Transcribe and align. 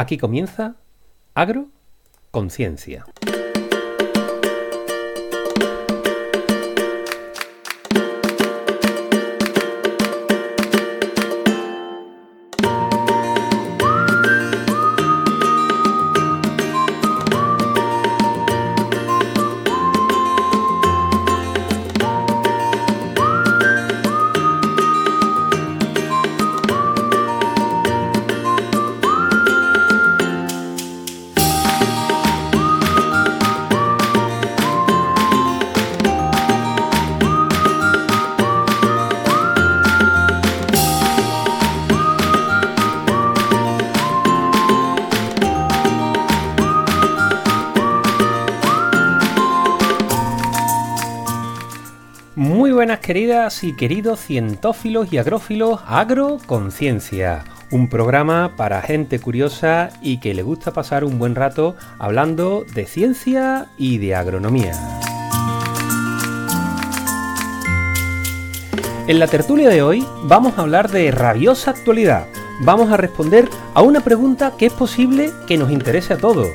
Aquí 0.00 0.16
comienza 0.16 0.76
Agro 1.34 1.68
Conciencia. 2.30 3.04
Queridas 53.10 53.64
y 53.64 53.72
queridos 53.72 54.20
cientófilos 54.20 55.12
y 55.12 55.18
agrófilos 55.18 55.80
Agroconciencia, 55.84 57.42
un 57.72 57.88
programa 57.88 58.52
para 58.56 58.82
gente 58.82 59.18
curiosa 59.18 59.90
y 60.00 60.18
que 60.18 60.32
le 60.32 60.44
gusta 60.44 60.72
pasar 60.72 61.02
un 61.02 61.18
buen 61.18 61.34
rato 61.34 61.74
hablando 61.98 62.64
de 62.72 62.86
ciencia 62.86 63.66
y 63.76 63.98
de 63.98 64.14
agronomía. 64.14 64.74
En 69.08 69.18
la 69.18 69.26
tertulia 69.26 69.68
de 69.68 69.82
hoy 69.82 70.06
vamos 70.26 70.56
a 70.56 70.60
hablar 70.60 70.88
de 70.88 71.10
rabiosa 71.10 71.72
actualidad. 71.72 72.28
Vamos 72.60 72.92
a 72.92 72.96
responder 72.96 73.48
a 73.74 73.82
una 73.82 74.02
pregunta 74.02 74.52
que 74.56 74.66
es 74.66 74.72
posible 74.72 75.32
que 75.48 75.58
nos 75.58 75.72
interese 75.72 76.14
a 76.14 76.18
todos. 76.18 76.46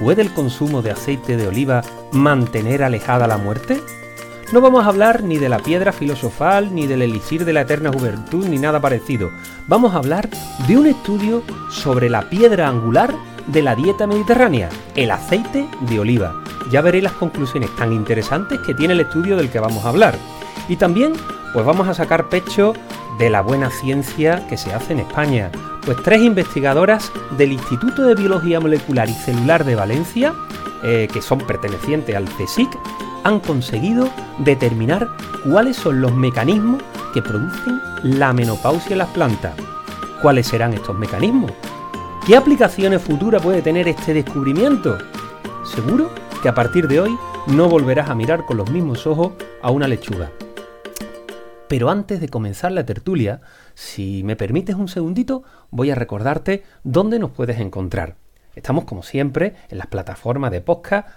¿Puede 0.00 0.22
el 0.22 0.34
consumo 0.34 0.82
de 0.82 0.90
aceite 0.90 1.36
de 1.36 1.46
oliva 1.46 1.82
mantener 2.10 2.82
alejada 2.82 3.28
la 3.28 3.38
muerte? 3.38 3.80
No 4.52 4.60
vamos 4.60 4.86
a 4.86 4.90
hablar 4.90 5.24
ni 5.24 5.38
de 5.38 5.48
la 5.48 5.58
piedra 5.58 5.92
filosofal, 5.92 6.72
ni 6.72 6.86
del 6.86 7.02
elixir 7.02 7.44
de 7.44 7.52
la 7.52 7.62
eterna 7.62 7.90
juventud, 7.92 8.46
ni 8.46 8.58
nada 8.58 8.80
parecido. 8.80 9.32
Vamos 9.66 9.92
a 9.92 9.98
hablar 9.98 10.28
de 10.68 10.76
un 10.78 10.86
estudio 10.86 11.42
sobre 11.68 12.08
la 12.08 12.30
piedra 12.30 12.68
angular 12.68 13.12
de 13.48 13.62
la 13.62 13.74
dieta 13.74 14.06
mediterránea, 14.06 14.68
el 14.94 15.10
aceite 15.10 15.66
de 15.80 15.98
oliva. 15.98 16.44
Ya 16.70 16.80
veréis 16.80 17.02
las 17.02 17.14
conclusiones 17.14 17.74
tan 17.74 17.92
interesantes 17.92 18.60
que 18.60 18.72
tiene 18.74 18.94
el 18.94 19.00
estudio 19.00 19.36
del 19.36 19.50
que 19.50 19.58
vamos 19.58 19.84
a 19.84 19.88
hablar. 19.88 20.14
Y 20.68 20.76
también, 20.76 21.14
pues 21.52 21.66
vamos 21.66 21.88
a 21.88 21.94
sacar 21.94 22.28
pecho 22.28 22.72
de 23.18 23.30
la 23.30 23.40
buena 23.40 23.70
ciencia 23.70 24.46
que 24.48 24.56
se 24.56 24.72
hace 24.72 24.92
en 24.92 25.00
España. 25.00 25.50
Pues 25.84 25.98
tres 26.02 26.22
investigadoras 26.22 27.10
del 27.36 27.52
Instituto 27.52 28.02
de 28.02 28.14
Biología 28.14 28.60
Molecular 28.60 29.08
y 29.08 29.14
Celular 29.14 29.64
de 29.64 29.74
Valencia, 29.74 30.34
eh, 30.82 31.08
que 31.12 31.22
son 31.22 31.38
pertenecientes 31.38 32.14
al 32.14 32.26
CSIC, 32.26 32.70
han 33.24 33.40
conseguido 33.40 34.08
determinar 34.38 35.08
cuáles 35.44 35.76
son 35.76 36.00
los 36.00 36.12
mecanismos 36.12 36.82
que 37.12 37.22
producen 37.22 37.80
la 38.02 38.32
menopausia 38.32 38.92
en 38.92 38.98
las 38.98 39.08
plantas. 39.08 39.54
¿Cuáles 40.22 40.46
serán 40.46 40.74
estos 40.74 40.96
mecanismos? 40.96 41.52
¿Qué 42.26 42.36
aplicaciones 42.36 43.02
futuras 43.02 43.42
puede 43.42 43.62
tener 43.62 43.88
este 43.88 44.12
descubrimiento? 44.12 44.98
Seguro 45.64 46.10
que 46.42 46.48
a 46.48 46.54
partir 46.54 46.88
de 46.88 47.00
hoy 47.00 47.16
no 47.46 47.68
volverás 47.68 48.10
a 48.10 48.14
mirar 48.14 48.44
con 48.44 48.56
los 48.56 48.70
mismos 48.70 49.06
ojos 49.06 49.32
a 49.62 49.70
una 49.70 49.86
lechuga. 49.86 50.30
Pero 51.68 51.90
antes 51.90 52.20
de 52.20 52.28
comenzar 52.28 52.70
la 52.70 52.86
tertulia, 52.86 53.40
si 53.74 54.22
me 54.22 54.36
permites 54.36 54.76
un 54.76 54.88
segundito, 54.88 55.42
voy 55.70 55.90
a 55.90 55.96
recordarte 55.96 56.62
dónde 56.84 57.18
nos 57.18 57.32
puedes 57.32 57.58
encontrar. 57.58 58.16
Estamos 58.54 58.84
como 58.84 59.02
siempre 59.02 59.54
en 59.68 59.78
las 59.78 59.88
plataformas 59.88 60.52
de 60.52 60.60
podcast 60.60 61.08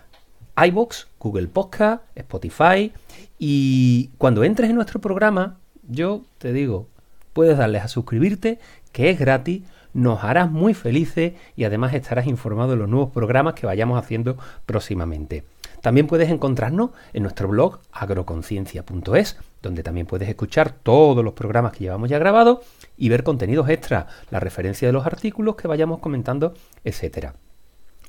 iBox, 0.67 1.07
Google 1.19 1.47
Podcast, 1.47 2.03
Spotify. 2.15 2.91
Y 3.37 4.09
cuando 4.17 4.43
entres 4.43 4.69
en 4.69 4.75
nuestro 4.75 4.99
programa, 4.99 5.59
yo 5.87 6.23
te 6.37 6.51
digo, 6.51 6.87
puedes 7.33 7.57
darles 7.57 7.83
a 7.83 7.87
suscribirte, 7.87 8.59
que 8.91 9.09
es 9.09 9.19
gratis, 9.19 9.63
nos 9.93 10.23
harás 10.23 10.51
muy 10.51 10.73
felices 10.73 11.33
y 11.55 11.63
además 11.63 11.93
estarás 11.93 12.27
informado 12.27 12.71
de 12.71 12.77
los 12.77 12.89
nuevos 12.89 13.11
programas 13.11 13.53
que 13.53 13.65
vayamos 13.65 13.97
haciendo 13.97 14.37
próximamente. 14.65 15.43
También 15.81 16.07
puedes 16.07 16.29
encontrarnos 16.29 16.91
en 17.13 17.23
nuestro 17.23 17.47
blog 17.47 17.79
agroconciencia.es, 17.91 19.37
donde 19.61 19.83
también 19.83 20.05
puedes 20.05 20.29
escuchar 20.29 20.71
todos 20.71 21.23
los 21.23 21.33
programas 21.33 21.73
que 21.73 21.85
llevamos 21.85 22.09
ya 22.09 22.19
grabados 22.19 22.59
y 22.97 23.09
ver 23.09 23.23
contenidos 23.23 23.69
extra, 23.69 24.07
la 24.29 24.39
referencia 24.39 24.87
de 24.87 24.93
los 24.93 25.05
artículos 25.05 25.55
que 25.55 25.67
vayamos 25.67 25.99
comentando, 25.99 26.53
etcétera. 26.83 27.35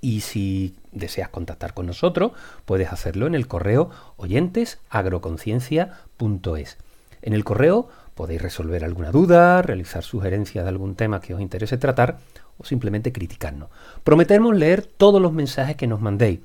Y 0.00 0.22
si 0.22 0.76
deseas 0.92 1.28
contactar 1.28 1.74
con 1.74 1.86
nosotros, 1.86 2.32
puedes 2.64 2.92
hacerlo 2.92 3.26
en 3.26 3.34
el 3.34 3.46
correo 3.46 3.90
oyentesagroconciencia.es. 4.16 6.78
En 7.22 7.34
el 7.34 7.44
correo 7.44 7.88
podéis 8.14 8.42
resolver 8.42 8.84
alguna 8.84 9.10
duda, 9.10 9.62
realizar 9.62 10.02
sugerencias 10.02 10.64
de 10.64 10.70
algún 10.70 10.94
tema 10.94 11.20
que 11.20 11.34
os 11.34 11.40
interese 11.40 11.76
tratar 11.76 12.18
o 12.58 12.64
simplemente 12.64 13.12
criticarnos. 13.12 13.68
Prometemos 14.04 14.56
leer 14.56 14.82
todos 14.82 15.20
los 15.20 15.32
mensajes 15.32 15.76
que 15.76 15.86
nos 15.86 16.00
mandéis. 16.00 16.40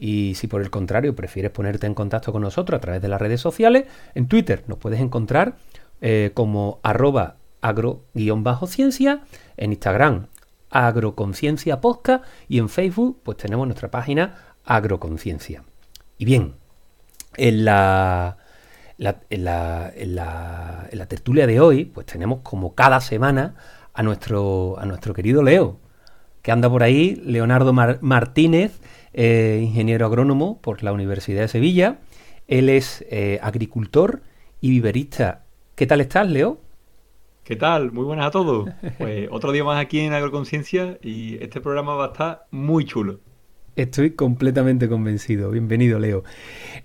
Y 0.00 0.34
si 0.36 0.46
por 0.46 0.62
el 0.62 0.70
contrario 0.70 1.16
prefieres 1.16 1.50
ponerte 1.50 1.86
en 1.86 1.94
contacto 1.94 2.32
con 2.32 2.42
nosotros 2.42 2.78
a 2.78 2.80
través 2.80 3.02
de 3.02 3.08
las 3.08 3.20
redes 3.20 3.40
sociales, 3.40 3.86
en 4.14 4.28
Twitter 4.28 4.62
nos 4.68 4.78
puedes 4.78 5.00
encontrar 5.00 5.56
eh, 6.00 6.30
como 6.34 6.78
arroba 6.84 7.36
agro-ciencia, 7.60 9.22
en 9.56 9.72
Instagram 9.72 10.26
Agroconciencia 10.70 11.80
Podcast 11.80 12.24
y 12.48 12.58
en 12.58 12.68
Facebook 12.68 13.20
pues 13.24 13.38
tenemos 13.38 13.66
nuestra 13.66 13.90
página 13.90 14.54
Agroconciencia. 14.64 15.64
Y 16.18 16.24
bien, 16.24 16.54
en, 17.36 17.64
la, 17.64 18.36
tertulia 21.08 21.46
de 21.46 21.60
hoy 21.60 21.84
pues 21.86 22.06
tenemos 22.06 22.40
como 22.42 22.74
cada 22.74 23.00
semana 23.00 23.54
a 23.94 24.02
nuestro, 24.02 24.76
a 24.78 24.86
nuestro 24.86 25.14
querido 25.14 25.42
Leo, 25.42 25.78
que 26.42 26.52
anda 26.52 26.70
por 26.70 26.82
ahí, 26.82 27.16
Leonardo 27.24 27.72
Martínez, 27.72 28.80
eh, 29.12 29.60
ingeniero 29.62 30.06
agrónomo 30.06 30.60
por 30.60 30.82
la 30.82 30.92
Universidad 30.92 31.42
de 31.42 31.48
Sevilla. 31.48 31.98
Él 32.46 32.68
es 32.68 33.04
eh, 33.10 33.38
agricultor 33.42 34.22
y 34.60 34.70
viverista. 34.70 35.44
¿Qué 35.74 35.86
tal 35.86 36.00
estás, 36.00 36.28
Leo? 36.28 36.60
¿Qué 37.44 37.56
tal? 37.56 37.92
Muy 37.92 38.04
buenas 38.04 38.26
a 38.26 38.30
todos. 38.30 38.68
Pues 38.98 39.28
otro 39.30 39.52
día 39.52 39.64
más 39.64 39.80
aquí 39.80 40.00
en 40.00 40.12
Agroconciencia 40.12 40.98
y 41.02 41.42
este 41.42 41.60
programa 41.60 41.94
va 41.94 42.06
a 42.06 42.08
estar 42.08 42.46
muy 42.50 42.84
chulo. 42.84 43.20
Estoy 43.78 44.10
completamente 44.10 44.88
convencido. 44.88 45.50
Bienvenido, 45.52 46.00
Leo. 46.00 46.24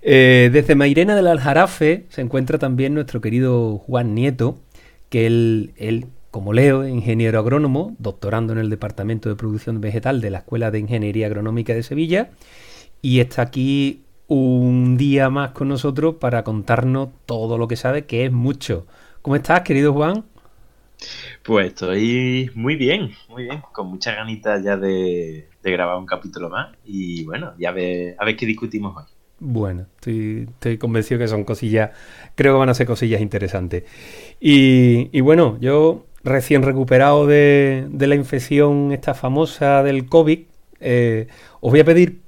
Eh, 0.00 0.48
desde 0.52 0.76
Mairena 0.76 1.16
del 1.16 1.26
Aljarafe 1.26 2.06
se 2.08 2.20
encuentra 2.20 2.58
también 2.58 2.94
nuestro 2.94 3.20
querido 3.20 3.78
Juan 3.78 4.14
Nieto, 4.14 4.60
que 5.08 5.26
él, 5.26 5.72
él, 5.76 6.06
como 6.34 6.52
Leo, 6.52 6.84
ingeniero 6.84 7.38
agrónomo, 7.38 7.94
doctorando 8.00 8.52
en 8.52 8.58
el 8.58 8.68
Departamento 8.68 9.28
de 9.28 9.36
Producción 9.36 9.80
Vegetal 9.80 10.20
de 10.20 10.30
la 10.30 10.38
Escuela 10.38 10.72
de 10.72 10.80
Ingeniería 10.80 11.28
Agronómica 11.28 11.74
de 11.74 11.84
Sevilla, 11.84 12.30
y 13.00 13.20
está 13.20 13.42
aquí 13.42 14.02
un 14.26 14.96
día 14.96 15.30
más 15.30 15.52
con 15.52 15.68
nosotros 15.68 16.16
para 16.16 16.42
contarnos 16.42 17.10
todo 17.24 17.56
lo 17.56 17.68
que 17.68 17.76
sabe, 17.76 18.06
que 18.06 18.24
es 18.24 18.32
mucho. 18.32 18.84
¿Cómo 19.22 19.36
estás, 19.36 19.60
querido 19.60 19.92
Juan? 19.92 20.24
Pues 21.44 21.68
estoy 21.68 22.50
muy 22.56 22.74
bien, 22.74 23.12
muy 23.28 23.44
bien, 23.44 23.62
con 23.70 23.86
muchas 23.86 24.16
ganitas 24.16 24.60
ya 24.64 24.76
de, 24.76 25.46
grabar 25.62 25.98
un 25.98 26.06
capítulo 26.06 26.50
más 26.50 26.74
y 26.84 27.22
bueno, 27.22 27.52
ya 27.60 27.68
a 27.68 27.72
ver, 27.72 28.16
a 28.18 28.24
ver 28.24 28.34
qué 28.34 28.44
discutimos 28.44 28.96
hoy. 28.96 29.04
Bueno, 29.38 29.86
estoy, 30.00 30.78
convencido 30.78 31.20
que 31.20 31.28
son 31.28 31.44
cosillas, 31.44 31.90
creo 32.34 32.54
que 32.54 32.58
van 32.58 32.70
a 32.70 32.74
ser 32.74 32.88
cosillas 32.88 33.20
interesantes. 33.20 33.84
Y, 34.40 35.20
bueno, 35.20 35.58
yo 35.60 36.06
recién 36.24 36.62
recuperado 36.62 37.26
de, 37.26 37.86
la 37.92 38.14
infección 38.14 38.92
esta 38.92 39.14
famosa 39.14 39.82
del 39.82 40.06
COVID, 40.06 40.40
eh, 40.80 41.28
os 41.60 41.70
voy 41.70 41.80
a 41.80 41.84
pedir 41.84 42.24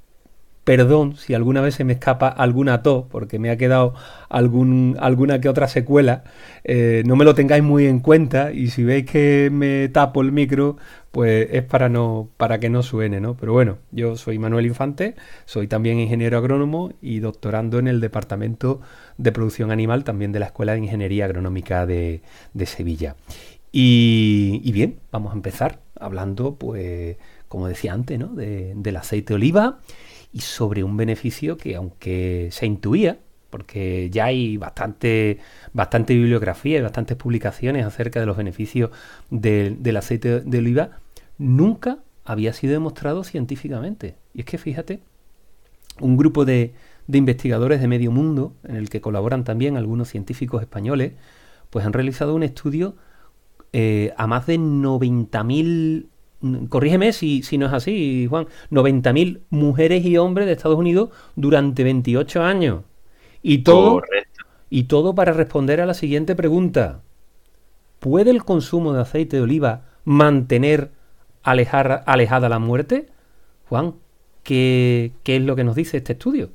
perdón 0.67 1.15
si 1.15 1.33
alguna 1.33 1.61
vez 1.61 1.75
se 1.75 1.85
me 1.85 1.93
escapa 1.93 2.27
alguna 2.27 2.83
tos, 2.83 3.05
porque 3.09 3.39
me 3.39 3.51
ha 3.51 3.55
quedado 3.55 3.93
algún, 4.27 4.97
alguna 4.99 5.39
que 5.39 5.47
otra 5.47 5.69
secuela. 5.69 6.25
Eh, 6.65 7.03
no 7.05 7.15
me 7.15 7.23
lo 7.23 7.33
tengáis 7.35 7.63
muy 7.63 7.85
en 7.85 8.01
cuenta 8.01 8.51
y 8.51 8.67
si 8.67 8.83
veis 8.83 9.05
que 9.05 9.49
me 9.49 9.87
tapo 9.87 10.21
el 10.21 10.33
micro, 10.33 10.75
pues 11.11 11.47
es 11.53 11.63
para, 11.63 11.87
no, 11.87 12.27
para 12.35 12.59
que 12.59 12.69
no 12.69 12.83
suene, 12.83 13.21
¿no? 13.21 13.37
Pero 13.37 13.53
bueno, 13.53 13.77
yo 13.91 14.17
soy 14.17 14.39
Manuel 14.39 14.65
Infante, 14.65 15.15
soy 15.45 15.67
también 15.67 15.99
ingeniero 15.99 16.37
agrónomo 16.37 16.91
y 17.01 17.19
doctorando 17.19 17.79
en 17.79 17.87
el 17.87 18.01
Departamento 18.01 18.81
de 19.17 19.31
Producción 19.31 19.71
Animal, 19.71 20.03
también 20.03 20.33
de 20.33 20.39
la 20.39 20.47
Escuela 20.47 20.73
de 20.73 20.79
Ingeniería 20.79 21.23
Agronómica 21.23 21.85
de, 21.85 22.21
Sevilla. 22.65 23.15
Y, 23.71 24.61
y 24.63 24.71
bien, 24.71 24.99
vamos 25.11 25.33
a 25.33 25.35
empezar. 25.35 25.81
hablando, 25.99 26.55
pues, 26.55 27.17
como 27.47 27.67
decía 27.67 27.93
antes, 27.93 28.19
¿no? 28.19 28.29
del 28.35 28.97
aceite 28.97 29.29
de 29.29 29.35
oliva 29.35 29.79
y 30.33 30.41
sobre 30.41 30.83
un 30.83 30.97
beneficio 30.97 31.57
que, 31.57 31.75
aunque 31.75 32.49
se 32.51 32.65
intuía, 32.65 33.19
porque 33.49 34.09
ya 34.11 34.25
hay 34.25 34.57
bastante, 34.57 35.39
bastante 35.73 36.13
bibliografía 36.13 36.79
y 36.79 36.81
bastantes 36.81 37.17
publicaciones 37.17 37.85
acerca 37.85 38.19
de 38.19 38.25
los 38.25 38.37
beneficios 38.37 38.91
del 39.29 39.97
aceite 39.97 40.41
de 40.41 40.57
oliva, 40.57 40.99
nunca 41.37 41.99
había 42.25 42.53
sido 42.53 42.73
demostrado 42.73 43.23
científicamente. 43.23 44.15
Y 44.33 44.41
es 44.41 44.45
que 44.45 44.57
fíjate, 44.57 44.99
un 45.99 46.17
grupo 46.17 46.45
de, 46.45 46.73
investigadores 47.11 47.79
de 47.79 47.87
medio 47.87 48.11
mundo, 48.11 48.53
en 48.63 48.75
el 48.75 48.89
que 48.89 49.01
colaboran 49.01 49.43
también 49.43 49.77
algunos 49.77 50.09
científicos 50.09 50.61
españoles, 50.61 51.13
pues 51.69 51.85
han 51.85 51.93
realizado 51.93 52.35
un 52.35 52.43
estudio 52.43 52.95
eh, 53.73 54.13
a 54.17 54.27
más 54.27 54.47
de 54.47 54.57
90.000, 54.57 56.07
corrígeme 56.69 57.13
si, 57.13 57.43
si 57.43 57.57
no 57.57 57.65
es 57.67 57.73
así, 57.73 58.27
Juan, 58.29 58.47
90.000 58.71 59.41
mujeres 59.49 60.05
y 60.05 60.17
hombres 60.17 60.47
de 60.47 60.53
Estados 60.53 60.77
Unidos 60.77 61.09
durante 61.35 61.83
28 61.83 62.43
años. 62.43 62.83
Y 63.41 63.59
todo, 63.59 64.01
y 64.69 64.83
todo 64.83 65.15
para 65.15 65.33
responder 65.33 65.81
a 65.81 65.85
la 65.85 65.93
siguiente 65.93 66.35
pregunta. 66.35 67.01
¿Puede 67.99 68.31
el 68.31 68.43
consumo 68.43 68.93
de 68.93 69.01
aceite 69.01 69.37
de 69.37 69.43
oliva 69.43 69.85
mantener 70.05 70.91
alejar, 71.43 72.03
alejada 72.05 72.49
la 72.49 72.59
muerte? 72.59 73.07
Juan, 73.69 73.95
¿qué, 74.43 75.11
¿qué 75.23 75.37
es 75.37 75.41
lo 75.41 75.55
que 75.55 75.63
nos 75.63 75.75
dice 75.75 75.97
este 75.97 76.13
estudio? 76.13 76.49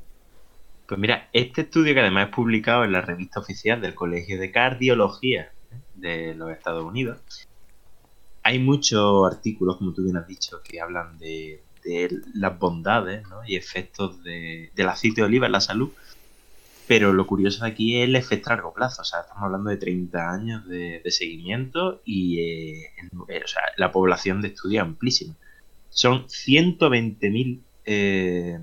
Pues 0.86 1.00
mira, 1.00 1.28
este 1.32 1.62
estudio 1.62 1.94
que 1.94 2.00
además 2.00 2.28
es 2.28 2.34
publicado 2.34 2.84
en 2.84 2.92
la 2.92 3.00
revista 3.00 3.40
oficial 3.40 3.80
del 3.80 3.94
Colegio 3.94 4.38
de 4.38 4.50
Cardiología 4.50 5.50
de 5.94 6.34
los 6.34 6.50
Estados 6.50 6.84
Unidos, 6.84 7.18
hay 8.42 8.58
muchos 8.58 9.26
artículos, 9.32 9.76
como 9.76 9.92
tú 9.92 10.02
bien 10.02 10.16
has 10.16 10.26
dicho, 10.26 10.60
que 10.62 10.80
hablan 10.80 11.18
de, 11.18 11.62
las 12.34 12.58
bondades 12.58 13.24
y 13.46 13.56
efectos 13.56 14.22
del 14.22 14.88
aceite 14.88 15.20
de 15.20 15.26
oliva 15.26 15.46
en 15.46 15.52
la 15.52 15.60
salud, 15.60 15.90
pero 16.86 17.12
lo 17.12 17.26
curioso 17.26 17.64
de 17.64 17.70
aquí 17.70 18.00
es 18.00 18.08
el 18.08 18.16
efecto 18.16 18.50
a 18.50 18.54
largo 18.54 18.72
plazo. 18.72 19.02
O 19.02 19.04
sea, 19.04 19.20
estamos 19.20 19.42
hablando 19.42 19.70
de 19.70 19.76
30 19.76 20.30
años 20.30 20.66
de, 20.66 21.02
seguimiento 21.06 22.02
y 22.04 22.40
eh, 22.40 22.90
eh, 23.28 23.42
la 23.76 23.90
población 23.90 24.42
de 24.42 24.48
estudio 24.48 24.82
amplísima. 24.82 25.34
Son 25.90 26.26
120.000 26.26 27.60
eh, 27.84 28.58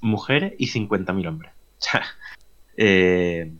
mujeres 0.00 0.54
y 0.58 0.66
50.000 0.68 1.28
hombres. 1.28 1.52
O 1.78 1.80
sea, 1.80 2.02
eh, 2.76 3.52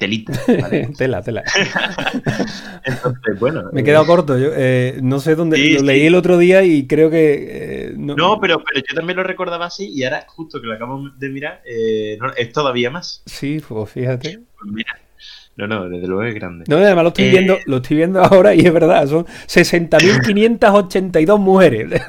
telita. 0.00 0.32
tela, 0.98 1.22
tela. 1.22 1.44
Entonces, 2.84 3.38
bueno. 3.38 3.70
Me 3.72 3.82
he 3.82 3.84
quedado 3.84 4.04
corto. 4.06 4.36
Yo, 4.36 4.48
eh, 4.52 4.98
no 5.02 5.20
sé 5.20 5.36
dónde. 5.36 5.56
lo 5.58 5.82
leí 5.82 6.06
el 6.06 6.16
otro 6.16 6.38
día 6.38 6.64
y 6.64 6.88
creo 6.88 7.10
que. 7.10 7.48
Eh, 7.50 7.92
no, 7.96 8.40
pero, 8.40 8.64
pero 8.64 8.84
yo 8.88 8.94
también 8.96 9.18
lo 9.18 9.22
recordaba 9.22 9.66
así 9.66 9.88
y 9.94 10.02
ahora, 10.02 10.24
justo 10.26 10.60
que 10.60 10.66
lo 10.66 10.74
acabo 10.74 11.08
de 11.16 11.28
mirar, 11.28 11.62
eh, 11.64 12.18
es 12.36 12.52
todavía 12.52 12.90
más. 12.90 13.22
Sí, 13.26 13.62
pues 13.66 13.90
fíjate. 13.90 14.40
Pues 14.58 14.72
mira. 14.72 14.98
No, 15.56 15.66
no, 15.66 15.88
desde 15.90 16.06
luego 16.06 16.22
es 16.22 16.34
grande. 16.34 16.64
No, 16.68 16.76
además 16.78 17.04
lo 17.04 17.08
estoy 17.08 17.28
viendo, 17.28 17.58
lo 17.66 17.76
estoy 17.76 17.98
viendo 17.98 18.22
ahora 18.22 18.54
y 18.54 18.60
es 18.60 18.72
verdad, 18.72 19.06
son 19.06 19.26
60.582 19.26 21.38
mujeres. 21.42 22.00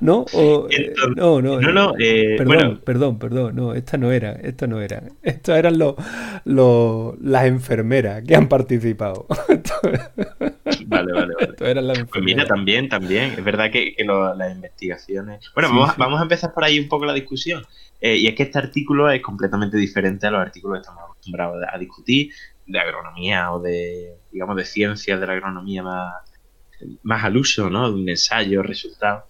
¿No? 0.00 0.24
Eh, 0.32 0.92
no, 1.16 1.42
no. 1.42 1.60
No, 1.60 1.94
eh, 1.98 2.36
perdón, 2.36 2.80
perdón, 2.84 3.18
perdón. 3.18 3.56
No, 3.56 3.74
esta 3.74 3.96
no 3.96 4.12
era, 4.12 4.32
esto 4.32 4.66
no 4.66 4.80
era. 4.80 5.02
Estas 5.22 5.58
eran 5.58 5.78
los, 5.78 5.94
las 7.20 7.44
enfermeras 7.46 8.22
que 8.26 8.36
han 8.36 8.48
participado. 8.48 9.26
vale, 10.86 11.12
vale, 11.12 11.34
vale. 11.34 12.04
pues 12.04 12.24
mira, 12.24 12.46
también, 12.46 12.88
también. 12.88 13.32
Es 13.32 13.44
verdad 13.44 13.70
que, 13.70 13.94
las 13.98 14.52
investigaciones. 14.52 15.50
Bueno, 15.54 15.70
vamos, 15.96 16.20
a 16.20 16.22
empezar 16.22 16.52
por 16.52 16.64
ahí 16.64 16.78
un 16.78 16.88
poco 16.88 17.04
la 17.04 17.14
discusión. 17.14 17.64
Eh, 18.00 18.16
y 18.16 18.26
es 18.26 18.34
que 18.34 18.44
este 18.44 18.58
artículo 18.58 19.10
es 19.10 19.22
completamente 19.22 19.76
diferente 19.76 20.26
a 20.26 20.30
los 20.30 20.40
artículos 20.40 20.76
que 20.76 20.80
estamos 20.82 21.04
acostumbrados 21.04 21.64
a 21.72 21.78
discutir 21.78 22.30
de 22.66 22.78
agronomía 22.78 23.52
o 23.52 23.60
de, 23.60 24.18
digamos, 24.30 24.56
de 24.56 24.64
ciencias 24.64 25.20
de 25.20 25.26
la 25.26 25.32
agronomía 25.32 25.82
más, 25.82 26.14
más 27.02 27.24
al 27.24 27.36
uso, 27.36 27.70
¿no? 27.70 27.90
De 27.90 27.94
un 27.94 28.08
ensayo, 28.08 28.62
resultado. 28.62 29.24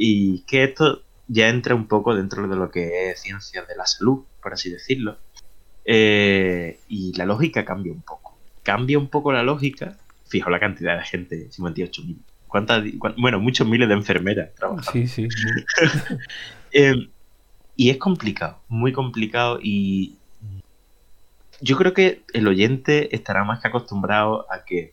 Y 0.00 0.42
que 0.42 0.62
esto 0.62 1.02
ya 1.26 1.48
entra 1.48 1.74
un 1.74 1.88
poco 1.88 2.14
dentro 2.14 2.46
de 2.46 2.56
lo 2.56 2.70
que 2.70 3.10
es 3.10 3.20
ciencia 3.20 3.64
de 3.64 3.76
la 3.76 3.84
salud, 3.84 4.22
por 4.40 4.52
así 4.54 4.70
decirlo. 4.70 5.18
Eh, 5.84 6.78
y 6.88 7.12
la 7.14 7.26
lógica 7.26 7.64
cambia 7.64 7.92
un 7.92 8.02
poco. 8.02 8.38
Cambia 8.62 8.98
un 8.98 9.08
poco 9.08 9.32
la 9.32 9.42
lógica. 9.42 9.98
Fijo 10.26 10.50
la 10.50 10.60
cantidad 10.60 10.96
de 10.96 11.04
gente, 11.04 11.50
58.000. 11.50 12.16
¿Cuántas, 12.46 12.84
bueno, 13.16 13.40
muchos 13.40 13.66
miles 13.66 13.88
de 13.88 13.94
enfermeras 13.94 14.54
trabajando. 14.54 14.90
Sí, 14.90 15.06
sí. 15.06 15.28
Eh, 16.70 17.08
y 17.76 17.88
es 17.88 17.96
complicado, 17.96 18.60
muy 18.68 18.92
complicado. 18.92 19.58
Y 19.62 20.18
yo 21.62 21.78
creo 21.78 21.94
que 21.94 22.22
el 22.34 22.46
oyente 22.46 23.14
estará 23.16 23.42
más 23.42 23.60
que 23.60 23.68
acostumbrado 23.68 24.46
a 24.52 24.64
que 24.66 24.92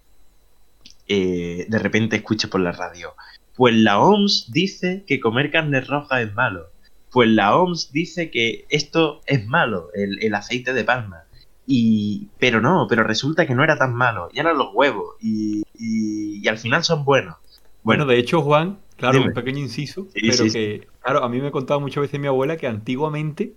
eh, 1.09 1.65
de 1.67 1.79
repente 1.79 2.15
escuche 2.15 2.47
por 2.47 2.61
la 2.61 2.71
radio 2.71 3.13
pues 3.55 3.73
la 3.75 3.99
OMS 3.99 4.51
dice 4.51 5.03
que 5.07 5.19
comer 5.19 5.51
carne 5.51 5.81
roja 5.81 6.21
es 6.21 6.33
malo. 6.33 6.67
Pues 7.11 7.29
la 7.29 7.55
OMS 7.55 7.91
dice 7.93 8.29
que 8.29 8.65
esto 8.69 9.21
es 9.25 9.47
malo, 9.47 9.89
el, 9.93 10.33
aceite 10.35 10.73
de 10.73 10.83
palma. 10.83 11.23
Y, 11.65 12.27
pero 12.37 12.61
no, 12.61 12.85
pero 12.89 13.03
resulta 13.03 13.47
que 13.47 13.55
no 13.55 13.63
era 13.63 13.77
tan 13.77 13.93
malo. 13.93 14.29
Y 14.33 14.39
eran 14.39 14.57
los 14.57 14.69
huevos. 14.73 15.15
Y, 15.21 15.63
y, 15.73 16.47
al 16.47 16.57
final 16.57 16.83
son 16.83 17.05
buenos. 17.05 17.35
Bueno, 17.83 18.05
de 18.05 18.19
hecho, 18.19 18.41
Juan, 18.41 18.79
claro, 18.97 19.21
un 19.21 19.33
pequeño 19.33 19.59
inciso, 19.59 20.07
pero 20.13 20.43
que, 20.51 20.87
claro, 21.01 21.23
a 21.23 21.29
mí 21.29 21.39
me 21.39 21.51
contaba 21.51 21.79
muchas 21.79 22.01
veces 22.01 22.19
mi 22.19 22.27
abuela 22.27 22.57
que 22.57 22.67
antiguamente 22.67 23.53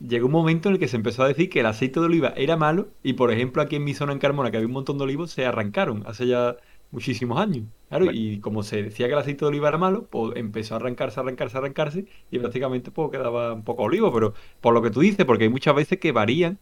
llegó 0.00 0.26
un 0.26 0.32
momento 0.32 0.68
en 0.68 0.74
el 0.74 0.80
que 0.80 0.88
se 0.88 0.96
empezó 0.96 1.22
a 1.22 1.28
decir 1.28 1.48
que 1.48 1.60
el 1.60 1.66
aceite 1.66 2.00
de 2.00 2.06
oliva 2.06 2.32
era 2.36 2.56
malo 2.56 2.88
y, 3.02 3.12
por 3.12 3.30
ejemplo, 3.30 3.62
aquí 3.62 3.76
en 3.76 3.84
mi 3.84 3.94
zona 3.94 4.12
en 4.12 4.18
Carmona, 4.18 4.50
que 4.50 4.56
había 4.56 4.66
un 4.66 4.72
montón 4.72 4.98
de 4.98 5.04
olivos, 5.04 5.30
se 5.30 5.46
arrancaron 5.46 6.02
hace 6.06 6.26
ya 6.26 6.56
muchísimos 6.92 7.40
años. 7.40 7.64
Claro, 7.88 8.06
y 8.12 8.38
como 8.38 8.62
se 8.62 8.84
decía 8.84 9.06
que 9.06 9.14
el 9.14 9.18
aceite 9.18 9.44
de 9.44 9.48
oliva 9.48 9.68
era 9.68 9.78
malo, 9.78 10.06
pues 10.08 10.36
empezó 10.36 10.74
a 10.74 10.76
arrancarse, 10.76 11.18
arrancarse, 11.18 11.58
arrancarse, 11.58 12.06
y 12.30 12.38
prácticamente 12.38 12.90
pues 12.90 13.10
quedaba 13.10 13.52
un 13.52 13.64
poco 13.64 13.82
olivo, 13.82 14.12
pero 14.12 14.34
por 14.60 14.72
lo 14.72 14.82
que 14.82 14.90
tú 14.90 15.00
dices, 15.00 15.26
porque 15.26 15.44
hay 15.44 15.50
muchas 15.50 15.74
veces 15.74 15.98
que 15.98 16.12
varían 16.12 16.58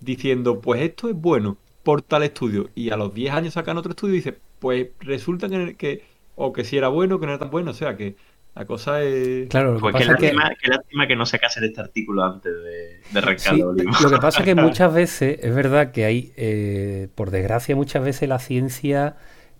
diciendo, 0.00 0.60
pues 0.60 0.82
esto 0.82 1.08
es 1.08 1.14
bueno 1.14 1.58
por 1.84 2.02
tal 2.02 2.22
estudio, 2.22 2.70
y 2.74 2.90
a 2.90 2.96
los 2.96 3.14
10 3.14 3.32
años 3.32 3.54
sacan 3.54 3.76
otro 3.76 3.90
estudio 3.90 4.14
y 4.14 4.18
dice, 4.18 4.38
pues 4.58 4.88
resulta 5.00 5.48
que, 5.48 5.76
que 5.76 6.02
o 6.34 6.52
que 6.52 6.64
si 6.64 6.76
era 6.76 6.88
bueno, 6.88 7.20
que 7.20 7.26
no 7.26 7.32
era 7.32 7.38
tan 7.38 7.50
bueno, 7.50 7.70
o 7.70 7.74
sea 7.74 7.96
que 7.96 8.16
la 8.54 8.64
cosa 8.66 9.02
es. 9.02 9.48
Claro, 9.48 9.78
pues 9.80 9.96
qué, 9.96 10.04
lástima, 10.04 10.50
que... 10.60 10.68
lástima 10.68 11.06
que 11.08 11.16
no 11.16 11.26
sacase 11.26 11.64
este 11.64 11.80
artículo 11.80 12.24
antes 12.24 12.52
de, 12.52 13.00
de 13.10 13.18
arrancar 13.18 13.56
Lo 13.56 13.74
que 13.74 14.18
pasa 14.18 14.40
es 14.40 14.44
que 14.44 14.54
muchas 14.54 14.94
veces, 14.94 15.38
es 15.42 15.54
verdad 15.54 15.92
que 15.92 16.04
hay, 16.04 16.32
eh, 16.36 17.08
por 17.14 17.30
desgracia, 17.30 17.74
muchas 17.74 18.04
veces 18.04 18.28
la 18.28 18.38
ciencia 18.38 19.16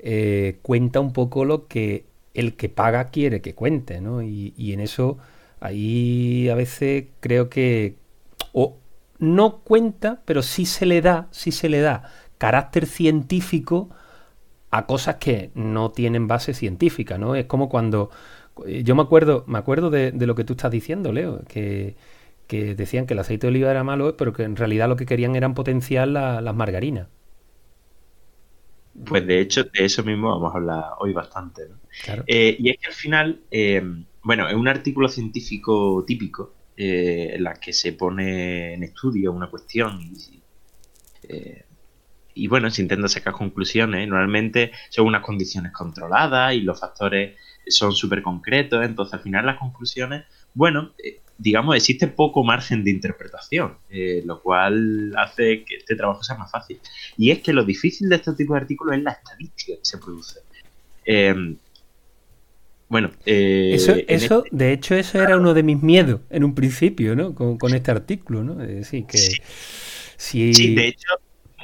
eh, 0.07 0.59
cuenta 0.61 1.01
un 1.01 1.15
poco 1.15 1.47
lo 1.47 1.67
que 1.67 2.05
el 2.35 2.57
que 2.57 2.69
paga 2.69 3.07
quiere 3.07 3.41
que 3.41 3.55
cuente, 3.55 4.03
¿no? 4.03 4.23
Y, 4.23 4.53
en 4.59 4.81
eso 4.81 5.19
ahí 5.61 6.49
a 6.51 6.55
veces 6.55 7.07
creo 7.21 7.49
que 7.49 7.97
o 8.53 8.77
no 9.19 9.61
cuenta, 9.61 10.21
pero 10.27 10.43
sí 10.43 10.67
se 10.67 10.85
le 10.85 11.01
da, 11.01 11.29
sí 11.31 11.53
se 11.53 11.71
le 11.71 11.81
da 11.81 12.13
carácter 12.39 12.87
científico 12.87 13.89
a 14.71 14.87
cosas 14.87 15.17
que 15.17 15.51
no 15.55 15.91
tienen 15.93 16.29
base 16.29 16.53
científica, 16.53 17.17
¿no? 17.17 17.35
Es 17.35 17.47
como 17.47 17.71
cuando 17.71 18.11
yo 18.85 18.95
me 18.95 19.03
acuerdo, 19.03 19.45
me 19.47 19.59
acuerdo 19.59 19.89
de, 19.91 20.13
lo 20.13 20.35
que 20.35 20.45
tú 20.45 20.53
estás 20.53 20.71
diciendo, 20.71 21.13
Leo, 21.13 21.43
que, 21.49 21.97
decían 22.49 23.07
que 23.07 23.15
el 23.15 23.21
aceite 23.21 23.47
de 23.47 23.53
oliva 23.53 23.71
era 23.71 23.85
malo, 23.85 24.17
pero 24.19 24.35
que 24.35 24.43
en 24.43 24.57
realidad 24.57 24.89
lo 24.89 24.97
que 24.97 25.07
querían 25.07 25.35
eran 25.35 25.55
potenciar 25.55 26.09
las 26.09 26.55
margarinas. 26.55 27.09
Pues 29.07 29.27
de 29.27 29.41
hecho, 29.41 29.65
de 29.65 29.85
eso 29.85 30.05
mismo 30.05 30.29
vamos 30.29 30.55
a 30.55 30.59
hablar 30.59 30.85
hoy 30.99 31.13
bastante. 31.13 31.63
Eh, 32.27 32.57
y 32.59 32.71
es 32.71 32.79
que 32.79 32.87
al 32.87 32.93
final, 32.93 33.41
eh, 33.51 33.83
bueno, 34.23 34.49
es 34.49 34.55
un 34.55 34.69
artículo 34.69 35.09
científico 35.09 36.05
típico 36.07 36.55
eh, 36.77 37.33
en 37.35 37.45
la 37.45 37.55
que 37.55 37.73
se 37.73 37.93
pone 37.95 38.75
en 38.75 38.85
estudio 38.85 39.33
una 39.33 39.51
cuestión 39.51 40.01
y, 40.01 40.43
y 42.35 42.47
bueno, 42.47 42.71
se 42.71 42.83
intenta 42.83 43.09
sacar 43.09 43.33
conclusiones. 43.33 44.09
Normalmente 44.09 44.71
son 44.91 45.07
unas 45.07 45.23
condiciones 45.23 45.73
controladas 45.73 46.55
y 46.55 46.61
los 46.61 46.79
factores 46.79 47.37
son 47.67 47.93
súper 47.93 48.23
concretos, 48.23 48.85
entonces 48.85 49.15
al 49.15 49.21
final 49.21 49.47
las 49.47 49.59
conclusiones, 49.59 50.25
bueno, 50.53 50.93
digamos, 51.39 51.77
existe 51.77 52.07
poco 52.07 52.45
margen 52.45 52.85
de 52.85 52.91
interpretación, 52.91 53.77
eh, 53.91 54.23
lo 54.25 54.41
cual 54.41 55.13
hace 55.17 55.65
que 55.65 55.77
este 55.77 55.97
trabajo 55.97 56.23
sea 56.23 56.37
más 56.37 56.51
fácil. 56.51 56.79
Y 57.17 57.31
es 57.31 57.41
que 57.41 57.53
lo 57.53 57.65
difícil 57.65 58.09
de 58.09 58.17
este 58.17 58.33
tipo 58.35 58.55
de 58.55 58.61
artículos 58.61 58.97
es 58.97 59.03
la 59.03 59.13
estadística 59.13 59.79
que 59.79 59.85
se 59.85 59.99
produce. 59.99 60.41
Em, 61.05 61.57
bueno, 62.89 63.11
eh, 63.27 63.73
eso, 63.75 63.95
eso 64.07 64.45
este 64.45 64.57
de 64.57 64.73
hecho, 64.73 64.95
eso 64.95 65.21
era 65.21 65.37
uno 65.37 65.55
de 65.55 65.63
mis 65.63 65.83
miedos 65.83 66.21
en 66.31 66.45
un 66.45 66.55
principio, 66.55 67.17
¿no? 67.17 67.35
Con, 67.35 67.75
este 67.75 67.91
artículo, 67.91 68.45
¿no? 68.45 68.63
Es 68.63 68.69
decir, 68.69 69.07
que 69.07 69.19
sí. 69.19 70.55
sí. 70.55 70.75
de 70.75 70.89
hecho, 70.89 71.09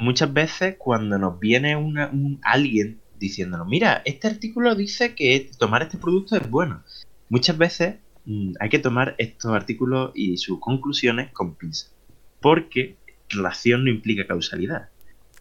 muchas 0.01 0.33
veces 0.33 0.75
cuando 0.77 1.17
nos 1.17 1.39
viene 1.39 1.75
una, 1.75 2.09
un, 2.09 2.39
alguien 2.43 2.99
diciéndonos, 3.19 3.67
mira, 3.67 4.01
este 4.03 4.27
artículo 4.27 4.75
dice 4.75 5.15
que 5.15 5.51
tomar 5.57 5.83
este 5.83 5.97
producto 5.97 6.35
es 6.35 6.49
bueno. 6.49 6.83
Muchas 7.29 7.57
veces 7.57 7.95
hay 8.59 8.69
que 8.69 8.79
tomar 8.79 9.15
estos 9.17 9.51
artículos 9.53 10.11
y 10.15 10.37
sus 10.37 10.59
conclusiones 10.59 11.31
con 11.31 11.55
pinzas, 11.55 11.93
porque 12.39 12.97
relación 13.29 13.83
no 13.83 13.89
implica 13.89 14.27
causalidad. 14.27 14.89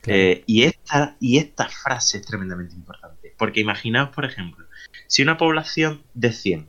Eh, 0.06 0.44
y, 0.46 0.62
esta, 0.62 1.16
y 1.20 1.36
esta 1.36 1.68
frase 1.68 2.18
es 2.18 2.26
tremendamente 2.26 2.74
importante, 2.74 3.34
porque 3.36 3.60
imaginaos, 3.60 4.10
por 4.10 4.24
ejemplo, 4.24 4.64
si 5.06 5.22
una 5.22 5.36
población 5.36 6.02
de 6.14 6.32
100, 6.32 6.68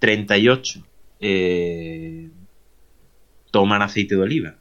38 0.00 0.86
eh, 1.20 2.30
toman 3.50 3.82
aceite 3.82 4.16
de 4.16 4.20
oliva 4.20 4.56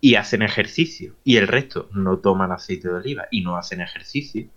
y 0.00 0.14
hacen 0.14 0.42
ejercicio 0.42 1.16
y 1.24 1.36
el 1.36 1.48
resto 1.48 1.88
no 1.92 2.18
toman 2.18 2.52
aceite 2.52 2.88
de 2.88 2.94
oliva 2.94 3.26
y 3.30 3.40
no 3.40 3.56
hacen 3.56 3.80
ejercicio. 3.80 4.48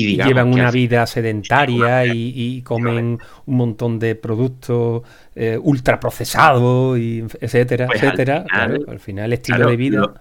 Y, 0.00 0.16
llevan 0.16 0.52
una 0.52 0.70
vida 0.70 1.06
sedentaria 1.06 2.06
y, 2.06 2.62
comen 2.62 3.18
un 3.46 3.56
montón 3.56 3.98
de 3.98 4.14
productos 4.14 5.02
eh, 5.34 5.58
ultraprocesados, 5.60 6.98
y 6.98 7.24
etcétera, 7.40 7.86
pues 7.86 8.02
etcétera. 8.02 8.44
Al 8.50 9.00
final, 9.00 9.26
el 9.26 9.32
estilo 9.34 9.68
de 9.70 9.76
vida 9.76 10.14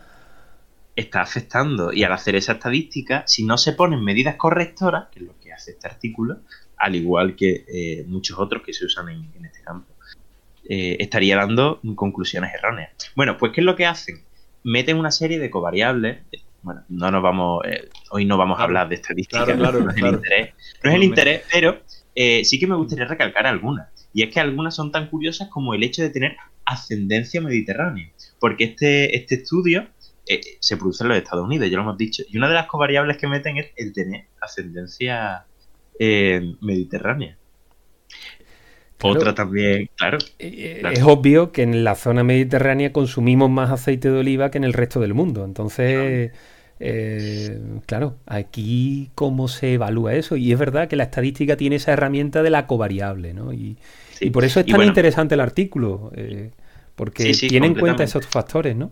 está 0.95 1.21
afectando. 1.21 1.93
Y 1.93 2.03
al 2.03 2.11
hacer 2.11 2.35
esa 2.35 2.53
estadística, 2.53 3.23
si 3.27 3.43
no 3.43 3.57
se 3.57 3.73
ponen 3.73 4.03
medidas 4.03 4.35
correctoras, 4.35 5.07
que 5.11 5.19
es 5.19 5.25
lo 5.25 5.39
que 5.39 5.53
hace 5.53 5.71
este 5.71 5.87
artículo, 5.87 6.39
al 6.77 6.95
igual 6.95 7.35
que 7.35 7.65
eh, 7.67 8.05
muchos 8.07 8.37
otros 8.39 8.63
que 8.63 8.73
se 8.73 8.85
usan 8.85 9.09
en 9.09 9.45
este 9.45 9.61
campo, 9.61 9.93
eh, 10.69 10.97
estaría 10.99 11.37
dando 11.37 11.79
conclusiones 11.95 12.53
erróneas. 12.53 12.91
Bueno, 13.15 13.37
pues 13.37 13.53
¿qué 13.53 13.61
es 13.61 13.65
lo 13.65 13.77
que 13.77 13.85
hacen? 13.85 14.21
Meten 14.63 14.97
una 14.97 15.11
serie 15.11 15.39
de 15.39 15.49
covariables. 15.49 16.17
Bueno, 16.61 16.83
no 16.89 17.11
nos 17.11 17.21
vamos, 17.23 17.61
eh, 17.65 17.89
hoy 18.11 18.25
no 18.25 18.37
vamos 18.37 18.59
a 18.59 18.63
hablar 18.63 18.89
de 18.89 18.95
estadística, 18.95 19.45
no, 19.55 19.69
es 19.69 19.97
el 19.97 20.07
interés, 20.07 20.53
no 20.83 20.89
es 20.89 20.95
el 20.95 21.03
interés, 21.03 21.43
pero 21.51 21.79
eh, 22.15 22.43
sí 22.43 22.59
que 22.59 22.67
me 22.67 22.75
gustaría 22.75 23.05
recalcar 23.05 23.45
algunas. 23.45 23.89
Y 24.13 24.23
es 24.23 24.33
que 24.33 24.39
algunas 24.39 24.75
son 24.75 24.91
tan 24.91 25.07
curiosas 25.07 25.49
como 25.49 25.73
el 25.73 25.83
hecho 25.83 26.01
de 26.01 26.09
tener 26.09 26.35
ascendencia 26.65 27.39
mediterránea. 27.41 28.11
Porque 28.39 28.63
este, 28.63 29.15
este 29.15 29.35
estudio 29.35 29.87
se 30.59 30.77
produce 30.77 31.03
en 31.03 31.09
los 31.09 31.17
Estados 31.17 31.45
Unidos, 31.45 31.69
ya 31.69 31.77
lo 31.77 31.83
hemos 31.83 31.97
dicho. 31.97 32.23
Y 32.27 32.37
una 32.37 32.47
de 32.47 32.55
las 32.55 32.67
covariables 32.67 33.17
que 33.17 33.27
meten 33.27 33.57
es 33.57 33.67
el 33.75 33.93
tener 33.93 34.25
ascendencia 34.41 35.45
mediterránea. 35.99 37.37
Otra 39.01 39.35
también, 39.35 39.89
claro, 39.95 40.17
eh, 40.39 40.81
Es 40.91 41.03
obvio 41.03 41.51
que 41.51 41.61
en 41.61 41.83
la 41.83 41.95
zona 41.95 42.23
mediterránea 42.23 42.91
consumimos 42.91 43.49
más 43.49 43.69
aceite 43.69 44.09
de 44.09 44.19
oliva 44.19 44.49
que 44.49 44.57
en 44.57 44.63
el 44.63 44.73
resto 44.73 44.99
del 44.99 45.13
mundo. 45.13 45.45
Entonces, 45.45 46.31
eh, 46.79 47.59
claro, 47.85 48.17
aquí 48.25 49.09
cómo 49.15 49.47
se 49.47 49.73
evalúa 49.73 50.13
eso. 50.13 50.35
Y 50.35 50.51
es 50.51 50.59
verdad 50.59 50.87
que 50.87 50.95
la 50.95 51.03
estadística 51.03 51.57
tiene 51.57 51.77
esa 51.77 51.93
herramienta 51.93 52.43
de 52.43 52.49
la 52.49 52.67
covariable, 52.67 53.33
¿no? 53.33 53.53
Y, 53.53 53.77
por 54.31 54.43
eso 54.43 54.59
es 54.59 54.65
tan 54.65 54.83
interesante 54.83 55.35
el 55.35 55.41
artículo, 55.41 56.11
eh, 56.15 56.51
porque 56.95 57.31
tiene 57.33 57.67
en 57.67 57.75
cuenta 57.75 58.03
esos 58.03 58.25
factores, 58.25 58.75
¿no? 58.75 58.91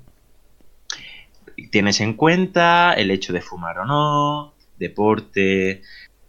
Tienes 1.72 2.00
en 2.00 2.14
cuenta 2.14 2.94
el 2.94 3.10
hecho 3.10 3.34
de 3.34 3.42
fumar 3.42 3.80
o 3.80 3.86
no, 3.86 4.54
deporte, 4.78 5.82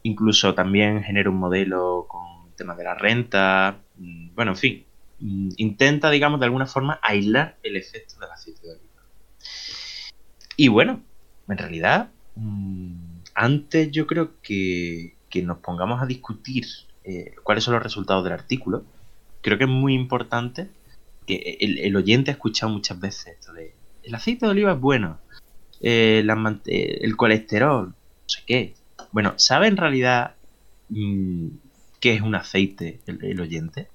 incluso 0.02 0.54
también 0.54 1.02
genera 1.02 1.28
un 1.28 1.36
modelo 1.36 2.06
con 2.08 2.35
tema 2.56 2.74
de 2.74 2.84
la 2.84 2.94
renta, 2.94 3.78
mm, 3.96 4.34
bueno, 4.34 4.52
en 4.52 4.56
fin, 4.56 4.84
mm, 5.20 5.50
intenta, 5.56 6.10
digamos, 6.10 6.40
de 6.40 6.46
alguna 6.46 6.66
forma 6.66 6.98
aislar 7.02 7.56
el 7.62 7.76
efecto 7.76 8.18
del 8.18 8.30
aceite 8.30 8.66
de 8.66 8.72
oliva. 8.72 9.02
Y 10.56 10.68
bueno, 10.68 11.02
en 11.48 11.58
realidad, 11.58 12.10
mm, 12.34 12.94
antes 13.34 13.90
yo 13.90 14.06
creo 14.06 14.40
que, 14.42 15.14
nos 15.44 15.58
pongamos 15.58 16.02
a 16.02 16.06
discutir 16.06 16.64
eh, 17.04 17.34
cuáles 17.42 17.62
son 17.62 17.74
los 17.74 17.82
resultados 17.82 18.24
del 18.24 18.32
artículo, 18.32 18.84
creo 19.42 19.58
que 19.58 19.64
es 19.64 19.70
muy 19.70 19.92
importante 19.92 20.70
que 21.26 21.58
el, 21.60 21.94
oyente 21.94 22.30
ha 22.30 22.34
escuchado 22.34 22.72
muchas 22.72 22.98
veces 22.98 23.34
esto 23.38 23.52
de 23.52 23.74
el 24.02 24.14
aceite 24.14 24.46
de 24.46 24.52
oliva 24.52 24.72
es 24.72 24.80
bueno, 24.80 25.18
eh, 25.82 26.24
el 26.24 27.16
colesterol, 27.16 27.88
no 27.88 27.94
sé 28.28 28.40
qué. 28.46 28.74
Bueno, 29.12 29.34
¿sabe 29.36 29.66
en 29.66 29.76
realidad 29.76 30.36
qué 32.00 32.14
es 32.14 32.20
un 32.20 32.34
aceite 32.34 33.00
el, 33.06 33.40
oyente? 33.40 33.88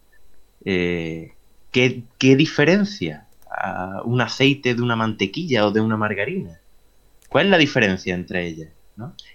Eh, 0.65 1.33
¿qué, 1.71 2.03
diferencia 2.19 3.27
a 3.49 4.01
un 4.05 4.21
aceite 4.21 4.75
de 4.75 4.81
una 4.81 4.95
mantequilla 4.95 5.65
o 5.65 5.71
de 5.71 5.81
una 5.81 5.97
margarina? 5.97 6.59
¿Cuál 7.29 7.45
es 7.45 7.51
la 7.51 7.57
diferencia 7.57 8.13
entre 8.13 8.47
ellas? 8.47 8.69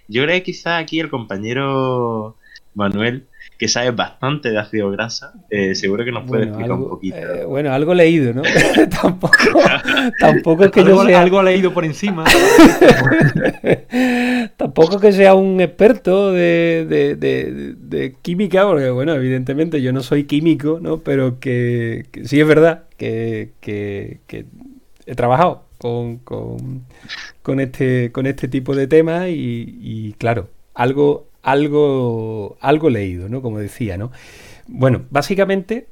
Yo 0.07 0.23
creo 0.23 0.35
que 0.35 0.43
quizá 0.43 0.77
aquí 0.77 0.99
el 0.99 1.09
compañero 1.09 2.37
Manuel 2.73 3.27
que 3.57 3.67
sabe 3.67 3.91
bastante 3.91 4.51
de 4.51 4.59
ácido 4.59 4.91
grasa, 4.91 5.33
eh, 5.49 5.73
seguro 5.73 6.05
que 6.05 6.11
nos 6.11 6.27
puede 6.27 6.43
explicar 6.43 6.73
un 6.73 6.89
poquito. 6.89 7.17
Eh, 7.17 7.45
bueno, 7.45 7.73
algo 7.73 7.93
leído, 7.93 8.33
¿no? 8.33 8.43
tampoco, 9.01 9.35
tampoco 10.19 10.65
es 10.65 10.71
que 10.71 10.83
yo 10.83 11.03
sea... 11.03 11.21
Algo 11.21 11.41
leído 11.41 11.73
por 11.73 11.83
encima. 11.83 12.23
tampoco 14.57 14.99
que 14.99 15.11
sea 15.11 15.33
un 15.33 15.59
experto 15.59 16.33
de, 16.33 18.15
química, 18.21 18.67
porque, 18.67 18.91
bueno, 18.91 19.15
evidentemente 19.15 19.81
yo 19.81 19.91
no 19.91 20.03
soy 20.03 20.25
químico, 20.25 20.79
¿no? 20.79 20.99
Pero 20.99 21.39
que, 21.39 22.05
sí 22.25 22.39
es 22.39 22.47
verdad 22.47 22.83
que, 22.97 23.53
he 23.59 25.15
trabajado 25.15 25.63
con, 25.79 26.17
con, 26.17 27.59
este, 27.59 28.11
con 28.11 28.27
este 28.27 28.47
tipo 28.47 28.75
de 28.75 28.85
temas 28.85 29.29
y, 29.29 29.79
y 29.81 30.13
claro, 30.13 30.49
algo, 30.75 31.26
algo, 31.47 32.57
algo 32.59 32.89
leído, 32.89 33.29
¿no? 33.29 33.41
Como 33.41 33.57
decía, 33.59 33.97
¿no? 33.97 34.11
Bueno, 34.67 35.05
básicamente 35.09 35.87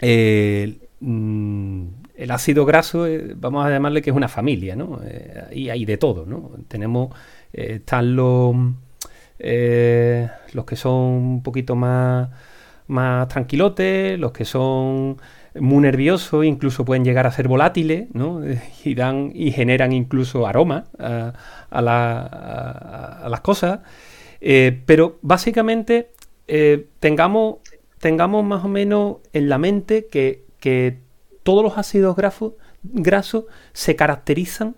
eh, 0.00 0.78
mm, 1.00 1.84
el 2.16 2.30
ácido 2.30 2.64
graso, 2.64 3.06
eh, 3.06 3.34
vamos 3.36 3.66
a 3.66 3.68
llamarle 3.68 4.00
que 4.00 4.08
es 4.08 4.16
una 4.16 4.28
familia, 4.28 4.74
¿no? 4.74 5.00
Eh, 5.04 5.48
y 5.52 5.68
hay 5.68 5.84
de 5.84 5.98
todo, 5.98 6.24
¿no? 6.24 6.52
Tenemos, 6.66 7.14
están 7.52 8.16
los, 8.16 8.56
los 9.38 10.64
que 10.64 10.76
son 10.76 10.94
un 10.94 11.42
poquito 11.42 11.76
más, 11.76 12.30
más 12.86 13.28
tranquilotes, 13.28 14.18
los 14.18 14.32
que 14.32 14.46
son 14.46 15.18
muy 15.60 15.82
nerviosos, 15.82 16.46
incluso 16.46 16.86
pueden 16.86 17.04
llegar 17.04 17.26
a 17.26 17.32
ser 17.32 17.48
volátiles, 17.48 18.06
¿no? 18.14 18.40
Y, 18.84 18.94
dan, 18.94 19.30
y 19.34 19.52
generan 19.52 19.92
incluso 19.92 20.46
aroma 20.46 20.86
a, 20.98 21.34
a 21.70 23.28
las 23.28 23.40
cosas. 23.42 23.80
Eh, 24.46 24.82
pero 24.84 25.18
básicamente 25.22 26.10
eh, 26.48 26.88
tengamos, 27.00 27.60
tengamos 27.98 28.44
más 28.44 28.62
o 28.62 28.68
menos 28.68 29.16
en 29.32 29.48
la 29.48 29.56
mente 29.56 30.06
que, 30.06 30.44
todos 31.42 31.62
los 31.62 31.76
ácidos 31.76 32.16
grasos 32.82 33.44
se 33.74 33.96
caracterizan 33.96 34.76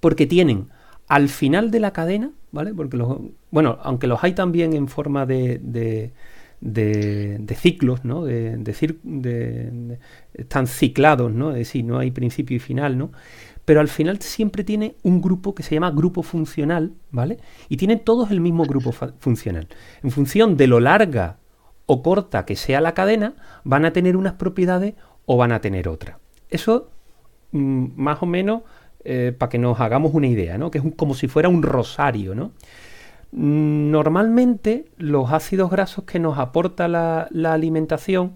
porque 0.00 0.26
tienen 0.26 0.68
al 1.08 1.30
final 1.30 1.70
de 1.70 1.80
la 1.80 1.94
cadena, 1.94 2.30
¿vale? 2.50 2.74
Porque 2.74 2.98
los, 2.98 3.18
bueno, 3.50 3.78
aunque 3.82 4.06
los 4.06 4.22
hay 4.22 4.34
también 4.34 4.74
en 4.74 4.88
forma 4.88 5.24
de, 5.24 5.60
de, 6.60 7.56
ciclos, 7.56 8.04
¿no? 8.04 8.24
De, 8.24 8.58
de, 8.58 9.98
están 10.34 10.66
ciclados, 10.66 11.32
¿no? 11.32 11.52
Es 11.52 11.56
decir, 11.56 11.84
no 11.86 11.98
hay 11.98 12.10
principio 12.10 12.56
y 12.56 12.60
final, 12.60 12.98
¿no? 12.98 13.12
Pero 13.72 13.80
al 13.80 13.88
final 13.88 14.20
siempre 14.20 14.64
tiene 14.64 14.96
un 15.02 15.22
grupo 15.22 15.54
que 15.54 15.62
se 15.62 15.74
llama 15.74 15.90
grupo 15.90 16.22
funcional, 16.22 16.92
¿vale? 17.10 17.38
Y 17.70 17.78
tienen 17.78 18.00
todos 18.00 18.30
el 18.30 18.38
mismo 18.38 18.64
grupo 18.64 18.92
funcional. 18.92 19.66
En 20.02 20.10
función 20.10 20.58
de 20.58 20.66
lo 20.66 20.78
larga 20.78 21.38
o 21.86 22.02
corta 22.02 22.44
que 22.44 22.54
sea 22.54 22.82
la 22.82 22.92
cadena, 22.92 23.32
van 23.64 23.86
a 23.86 23.94
tener 23.94 24.18
unas 24.18 24.34
propiedades 24.34 24.92
o 25.24 25.38
van 25.38 25.52
a 25.52 25.62
tener 25.62 25.88
otras. 25.88 26.18
Eso, 26.50 26.90
mm, 27.52 27.86
más 27.96 28.22
o 28.22 28.26
menos, 28.26 28.60
eh, 29.04 29.34
para 29.38 29.48
que 29.48 29.56
nos 29.56 29.80
hagamos 29.80 30.12
una 30.12 30.26
idea, 30.26 30.58
¿no? 30.58 30.70
Que 30.70 30.76
es 30.76 30.84
como 30.94 31.14
si 31.14 31.26
fuera 31.26 31.48
un 31.48 31.62
rosario, 31.62 32.34
¿no? 32.34 32.52
Mm, 33.30 33.90
normalmente 33.90 34.84
los 34.98 35.32
ácidos 35.32 35.70
grasos 35.70 36.04
que 36.04 36.18
nos 36.18 36.36
aporta 36.36 36.88
la, 36.88 37.26
la 37.30 37.54
alimentación 37.54 38.34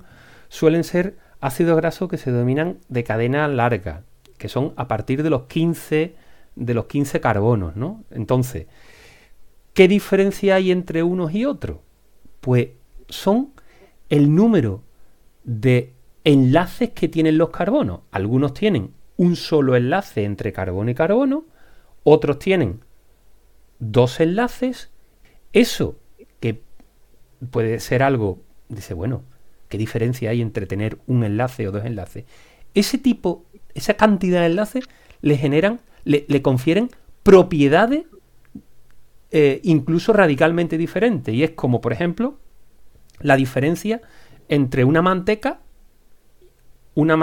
suelen 0.49 0.83
ser 0.83 1.19
ácidos 1.43 1.76
grasos 1.76 2.09
que 2.09 2.16
se 2.16 2.33
denominan 2.33 2.78
de 2.88 3.05
cadena 3.05 3.47
larga, 3.49 4.05
que 4.37 4.49
son 4.49 4.73
a 4.76 4.88
partir 4.88 5.23
de 5.23 5.31
los 5.31 5.43
15, 5.45 6.14
de 6.55 6.75
los 6.75 6.87
15 6.87 7.21
carbonos, 7.21 7.76
¿no? 7.76 8.05
Entonces, 8.11 8.66
¿qué 9.75 9.88
diferencia 9.88 10.57
hay 10.57 10.71
entre 10.71 11.02
unos 11.02 11.35
y 11.35 11.45
otros? 11.45 11.78
Pues 12.40 12.69
son 13.09 13.52
el 14.09 14.35
número 14.35 14.83
de 15.45 15.95
enlaces 16.25 16.90
que 16.90 17.09
tienen 17.09 17.38
los 17.38 17.50
carbonos. 17.50 18.00
Algunos 18.11 18.52
tienen 18.55 18.93
un 19.16 19.37
solo 19.37 19.76
enlace 19.76 20.25
entre 20.25 20.52
carbono 20.52 20.90
y 20.90 20.95
carbono, 20.95 21.45
otros 22.05 22.38
tienen 22.38 22.81
dos 23.78 24.21
enlaces. 24.21 24.90
Eso 25.52 25.99
que 26.40 26.62
puede 27.50 27.81
ser 27.81 28.02
algo, 28.02 28.40
dice, 28.69 28.95
bueno, 28.95 29.23
¿qué 29.69 29.78
diferencia 29.78 30.31
hay 30.31 30.40
entre 30.40 30.66
tener 30.66 30.99
un 31.07 31.25
enlace 31.25 31.66
o 31.69 31.73
dos 31.73 31.85
enlaces? 31.85 32.25
Ese 32.75 32.99
tipo 32.99 33.45
esa 33.76 33.95
cantidad 33.95 34.40
de 34.40 34.47
enlaces 34.47 34.85
le 35.21 35.37
generan, 35.37 35.80
le, 36.04 36.42
confieren 36.42 36.90
propiedades 37.23 38.04
eh, 39.30 39.61
incluso 39.64 40.12
radicalmente 40.12 40.78
diferente. 40.78 41.33
Y 41.33 41.42
es 41.42 41.50
como, 41.52 41.80
por 41.80 41.92
ejemplo, 41.92 42.38
la 43.21 43.37
diferencia 43.37 44.00
entre 44.49 44.85
una 44.85 45.02
manteca, 45.02 45.61
una, 46.95 47.16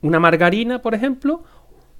una 0.00 0.20
margarina, 0.20 0.82
por 0.82 0.94
ejemplo, 0.94 1.44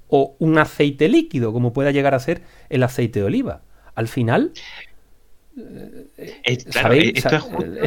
o 0.09 0.37
un 0.39 0.59
aceite 0.59 1.09
líquido, 1.09 1.53
como 1.53 1.73
pueda 1.73 1.91
llegar 1.91 2.15
a 2.15 2.19
ser 2.19 2.43
el 2.69 2.83
aceite 2.83 3.21
de 3.21 3.27
oliva. 3.27 3.63
Al 3.95 4.09
final, 4.09 4.53
es, 6.43 6.67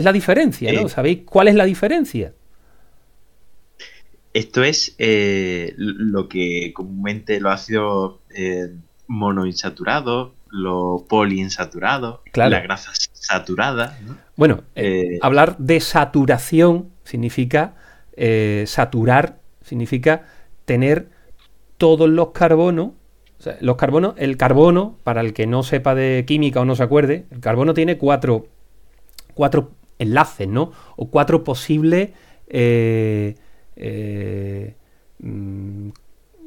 la 0.03 0.13
diferencia, 0.13 0.71
¿no? 0.71 0.89
¿Sabéis 0.89 1.23
cuál 1.25 1.49
es 1.49 1.55
la 1.55 1.65
diferencia? 1.65 2.33
Esto 4.37 4.63
es 4.63 4.93
eh, 4.99 5.73
lo 5.77 6.29
que 6.29 6.71
comúnmente 6.71 7.39
los 7.39 7.51
ácidos 7.51 8.19
eh, 8.29 8.71
monoinsaturados, 9.07 10.33
los 10.51 11.01
poliinsaturados, 11.09 12.19
la 12.35 12.59
grasa 12.59 12.91
saturada. 13.13 13.97
Bueno, 14.35 14.63
eh, 14.75 15.17
hablar 15.23 15.57
de 15.57 15.79
saturación 15.79 16.91
significa 17.03 17.73
saturar, 18.67 19.39
significa 19.63 20.27
tener 20.65 21.09
todos 21.79 22.07
los 22.07 22.29
carbonos 22.29 22.91
los 23.61 23.75
carbonos, 23.75 24.13
el 24.17 24.37
carbono, 24.37 24.99
para 25.03 25.21
el 25.21 25.33
que 25.33 25.47
no 25.47 25.63
sepa 25.63 25.95
de 25.95 26.25
química 26.27 26.61
o 26.61 26.65
no 26.65 26.75
se 26.75 26.83
acuerde, 26.83 27.25
el 27.31 27.39
carbono 27.39 27.73
tiene 27.73 27.97
cuatro, 27.97 28.45
cuatro 29.33 29.71
enlaces, 29.97 30.47
¿no? 30.47 30.73
O 30.95 31.09
cuatro 31.09 31.43
posibles. 31.43 32.11
Eh, 32.49 33.35
eh, 33.77 34.75
mm, 35.19 35.89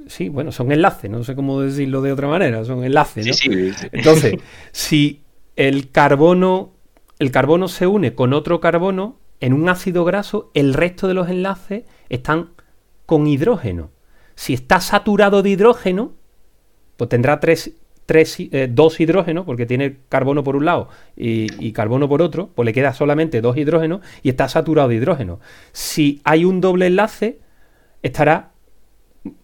sí, 0.06 0.28
bueno, 0.28 0.52
son 0.52 0.72
enlaces, 0.72 1.10
no 1.10 1.24
sé 1.24 1.34
cómo 1.34 1.60
decirlo 1.60 2.02
de 2.02 2.12
otra 2.12 2.28
manera, 2.28 2.64
son 2.64 2.84
enlaces, 2.84 3.26
¿no? 3.26 3.56
Entonces, 3.92 4.36
si 4.72 5.22
el 5.56 5.90
carbono, 5.90 6.72
el 7.18 7.30
carbono 7.30 7.68
se 7.68 7.86
une 7.86 8.14
con 8.14 8.32
otro 8.32 8.60
carbono 8.60 9.18
en 9.40 9.52
un 9.52 9.68
ácido 9.68 10.04
graso, 10.04 10.50
el 10.54 10.74
resto 10.74 11.08
de 11.08 11.14
los 11.14 11.28
enlaces 11.28 11.84
están 12.08 12.50
con 13.06 13.26
hidrógeno. 13.26 13.90
Si 14.34 14.54
está 14.54 14.80
saturado 14.80 15.42
de 15.42 15.50
hidrógeno, 15.50 16.12
pues 16.96 17.08
tendrá 17.08 17.40
tres, 17.40 17.72
eh, 18.12 18.68
dos 18.70 18.98
hidrógenos, 18.98 19.44
porque 19.44 19.66
tiene 19.66 19.98
carbono 20.08 20.42
por 20.42 20.56
un 20.56 20.64
lado 20.64 20.88
y, 21.16 21.72
carbono 21.72 22.08
por 22.08 22.22
otro, 22.22 22.50
pues 22.54 22.66
le 22.66 22.72
queda 22.72 22.92
solamente 22.92 23.40
dos 23.40 23.56
hidrógenos 23.56 24.00
y 24.22 24.30
está 24.30 24.48
saturado 24.48 24.88
de 24.88 24.96
hidrógeno. 24.96 25.40
Si 25.72 26.20
hay 26.24 26.44
un 26.44 26.60
doble 26.60 26.86
enlace, 26.86 27.38
estará 28.02 28.50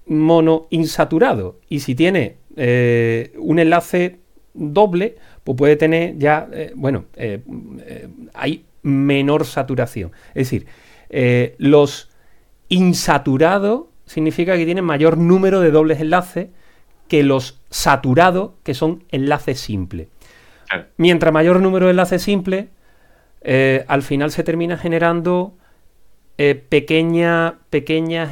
monoinsaturado. 0.06 1.60
Y 1.68 1.80
si 1.80 1.94
tiene 1.94 2.38
eh, 2.56 3.32
un 3.38 3.58
enlace 3.58 4.18
doble, 4.54 5.16
pues 5.44 5.56
puede 5.56 5.76
tener 5.76 6.18
ya, 6.18 6.48
eh, 6.52 6.72
bueno, 6.74 7.04
hay 8.34 8.64
menor 8.82 9.44
saturación. 9.44 10.12
Es 10.34 10.50
decir, 10.50 10.66
los 11.58 12.10
insaturados 12.68 13.84
significa 14.06 14.56
que 14.56 14.64
tienen 14.64 14.84
mayor 14.84 15.18
número 15.18 15.60
de 15.60 15.70
dobles 15.70 16.00
enlaces 16.00 16.48
que 17.08 17.22
los 17.22 17.60
saturados, 17.70 18.52
que 18.62 18.74
son 18.74 19.04
enlaces 19.10 19.60
simples. 19.60 20.08
Mientras 20.96 21.32
mayor 21.32 21.60
número 21.60 21.86
de 21.86 21.90
enlaces 21.90 22.22
simples, 22.22 22.66
eh, 23.42 23.84
al 23.86 24.02
final 24.02 24.30
se 24.32 24.42
termina 24.42 24.76
generando 24.76 25.54
eh, 26.38 26.54
pequeñas 26.54 27.54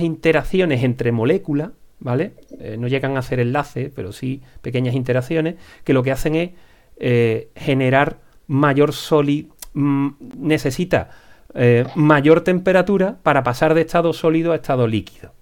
interacciones 0.00 0.82
entre 0.82 1.12
moléculas, 1.12 1.70
¿vale? 2.00 2.32
Eh, 2.58 2.76
no 2.78 2.88
llegan 2.88 3.16
a 3.16 3.20
hacer 3.20 3.38
enlaces, 3.38 3.92
pero 3.94 4.12
sí 4.12 4.42
pequeñas 4.60 4.94
interacciones, 4.94 5.54
que 5.84 5.92
lo 5.92 6.02
que 6.02 6.12
hacen 6.12 6.34
es 6.34 6.50
generar 7.54 8.18
mayor 8.46 8.92
sólido, 8.92 9.54
mm, 9.74 10.08
necesita 10.36 11.10
mayor 11.94 12.40
temperatura 12.40 13.18
para 13.22 13.44
pasar 13.44 13.74
de 13.74 13.82
estado 13.82 14.12
sólido 14.12 14.50
a 14.52 14.56
estado 14.56 14.88
líquido. 14.88 15.32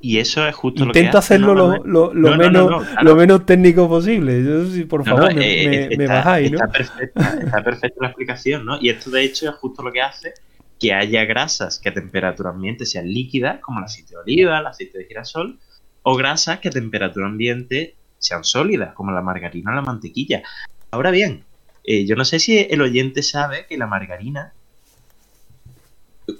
Y 0.00 0.18
eso 0.18 0.46
es 0.46 0.54
justo 0.54 0.84
lo 0.84 0.92
que 0.92 0.98
Intento 0.98 1.18
hacerlo 1.18 1.54
lo, 1.54 2.36
menos, 2.36 2.86
lo 3.02 3.16
menos 3.16 3.46
técnico 3.46 3.88
posible. 3.88 4.44
Yo, 4.44 4.88
por 4.88 5.04
favor, 5.04 5.34
me, 5.34 5.84
eh, 5.84 6.06
bajáis, 6.06 6.52
¿no? 6.52 6.58
Está 6.58 6.68
perfecta, 6.70 7.38
está 7.42 7.64
perfecta 7.64 7.96
la 8.02 8.08
explicación, 8.08 8.66
¿no? 8.66 8.78
Y 8.80 8.90
esto, 8.90 9.10
de 9.10 9.24
hecho, 9.24 9.48
es 9.48 9.56
justo 9.56 9.82
lo 9.82 9.92
que 9.92 10.02
hace 10.02 10.34
que 10.78 10.92
haya 10.92 11.24
grasas 11.24 11.78
que 11.78 11.88
a 11.88 11.94
temperatura 11.94 12.50
ambiente 12.50 12.84
sean 12.84 13.08
líquidas, 13.08 13.60
como 13.60 13.78
el 13.78 13.86
aceite 13.86 14.14
de 14.14 14.20
oliva, 14.20 14.58
el 14.58 14.66
aceite 14.66 14.98
de 14.98 15.04
girasol, 15.06 15.58
o 16.02 16.16
grasas 16.16 16.60
que 16.60 16.68
a 16.68 16.70
temperatura 16.70 17.26
ambiente 17.26 17.96
sean 18.18 18.44
sólidas, 18.44 18.94
como 18.94 19.12
la 19.12 19.22
margarina 19.22 19.72
o 19.72 19.74
la 19.74 19.82
mantequilla. 19.82 20.42
Ahora 20.90 21.10
bien, 21.10 21.44
eh, 21.84 22.04
yo 22.04 22.16
no 22.16 22.24
sé 22.24 22.38
si 22.38 22.58
el 22.58 22.82
oyente 22.82 23.22
sabe 23.22 23.66
que 23.66 23.78
la 23.78 23.86
margarina... 23.86 24.52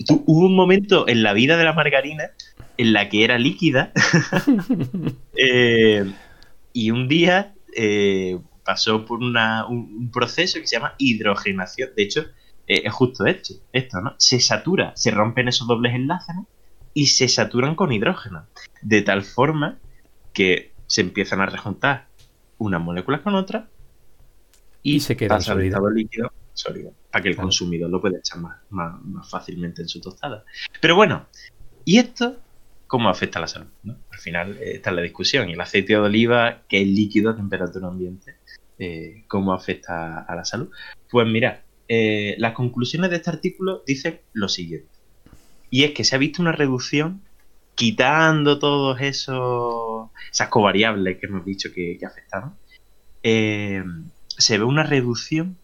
hubo 0.08 0.46
un 0.46 0.54
momento 0.54 1.08
en 1.08 1.22
la 1.22 1.32
vida 1.32 1.56
de 1.56 1.64
la 1.64 1.72
margarina 1.72 2.30
en 2.78 2.92
la 2.92 3.08
que 3.08 3.24
era 3.24 3.38
líquida. 3.38 3.92
Eh, 5.38 6.10
y 6.72 6.90
un 6.90 7.08
día 7.08 7.52
eh, 7.76 8.38
pasó 8.64 9.04
por 9.04 9.18
un, 9.18 10.10
proceso 10.10 10.58
que 10.58 10.66
se 10.66 10.76
llama 10.76 10.94
hidrogenación. 10.96 11.90
De 11.94 12.02
hecho, 12.02 12.22
eh, 12.66 12.82
es 12.86 12.92
justo 12.92 13.26
esto, 13.26 13.52
esto, 13.70 14.00
¿no? 14.00 14.14
Se 14.16 14.40
satura, 14.40 14.92
se 14.96 15.10
rompen 15.10 15.48
esos 15.48 15.68
dobles 15.68 15.94
enlaces 15.94 16.34
y 16.94 17.08
se 17.08 17.28
saturan 17.28 17.74
con 17.74 17.92
hidrógeno. 17.92 18.46
De 18.80 19.02
tal 19.02 19.24
forma 19.24 19.78
que 20.32 20.72
se 20.86 21.02
empiezan 21.02 21.42
a 21.42 21.46
rejuntar 21.46 22.06
unas 22.56 22.80
moléculas 22.80 23.20
con 23.20 23.34
otras 23.34 23.64
y, 24.82 25.00
se 25.00 25.16
queda 25.16 25.38
sólido. 25.40 25.90
líquido 25.90 26.32
sólido, 26.54 26.92
para 27.10 27.22
que 27.22 27.28
el 27.28 27.36
consumidor 27.36 27.90
lo 27.90 28.00
pueda 28.00 28.18
echar 28.18 28.38
más, 28.38 28.58
más, 28.70 29.28
fácilmente 29.28 29.82
en 29.82 29.88
su 29.88 30.00
tostada. 30.00 30.44
Pero 30.80 30.96
bueno, 30.96 31.26
y 31.84 31.98
esto 31.98 32.36
cómo 32.86 33.08
afecta 33.08 33.38
a 33.38 33.42
la 33.42 33.48
salud. 33.48 33.68
Al 33.84 34.18
final 34.18 34.56
eh, 34.58 34.76
está 34.76 34.90
la 34.90 35.02
discusión. 35.02 35.48
Y 35.48 35.54
el 35.54 35.60
aceite 35.60 35.94
de 35.94 35.98
oliva, 35.98 36.62
que 36.68 36.80
es 36.82 36.88
líquido 36.88 37.30
a 37.30 37.36
temperatura 37.36 37.88
ambiente, 37.88 38.36
eh, 38.78 39.24
¿cómo 39.28 39.52
afecta 39.52 40.20
a 40.20 40.34
la 40.34 40.44
salud? 40.44 40.70
Pues 41.10 41.26
mira, 41.26 41.64
eh, 41.88 42.36
las 42.38 42.52
conclusiones 42.52 43.10
de 43.10 43.16
este 43.16 43.30
artículo 43.30 43.82
dicen 43.86 44.20
lo 44.32 44.48
siguiente. 44.48 44.88
Y 45.70 45.84
es 45.84 45.92
que 45.92 46.04
se 46.04 46.14
ha 46.14 46.18
visto 46.18 46.42
una 46.42 46.52
reducción 46.52 47.22
quitando 47.74 48.58
todos 48.58 49.00
esos 49.00 50.10
esas 50.32 50.48
covariables 50.48 51.18
que 51.18 51.26
hemos 51.26 51.44
dicho 51.44 51.72
que, 51.74 51.98
que 51.98 52.06
afectaron. 52.06 52.54
se 53.22 54.58
ve 54.58 54.64
una 54.64 54.82
reducción 54.82 55.58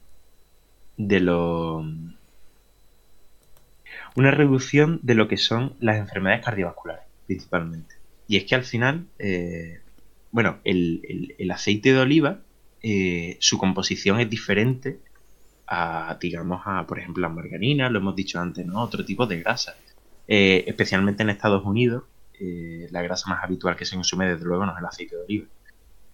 de 0.96 1.20
los 1.20 1.84
una 4.14 4.30
reducción 4.30 5.00
de 5.02 5.14
lo 5.14 5.28
que 5.28 5.38
son 5.38 5.74
las 5.80 5.96
enfermedades 5.96 6.44
cardiovasculares 6.44 7.11
principalmente. 7.32 7.94
Y 8.28 8.36
es 8.36 8.44
que 8.44 8.54
al 8.54 8.64
final, 8.64 9.06
eh, 9.18 9.80
bueno, 10.30 10.58
el, 10.64 11.50
aceite 11.50 11.92
de 11.92 11.98
oliva, 11.98 12.40
eh, 12.82 13.36
su 13.40 13.58
composición 13.58 14.20
es 14.20 14.28
diferente 14.28 14.98
a, 15.66 16.16
digamos, 16.20 16.62
a, 16.64 16.86
por 16.86 16.98
ejemplo, 16.98 17.22
la 17.22 17.28
margarina, 17.28 17.88
lo 17.88 17.98
hemos 17.98 18.16
dicho 18.16 18.40
antes, 18.40 18.66
¿no? 18.66 18.82
Otro 18.82 19.04
tipo 19.04 19.26
de 19.26 19.40
grasa. 19.40 19.76
Eh, 20.28 20.64
especialmente 20.66 21.22
en 21.22 21.30
Estados 21.30 21.64
Unidos, 21.64 22.04
la 22.90 23.02
grasa 23.02 23.30
más 23.30 23.44
habitual 23.44 23.76
que 23.76 23.84
se 23.84 23.94
consume, 23.94 24.26
desde 24.26 24.44
luego, 24.44 24.66
no 24.66 24.72
es 24.72 24.78
el 24.78 24.84
aceite 24.84 25.14
de 25.14 25.22
oliva. 25.22 25.46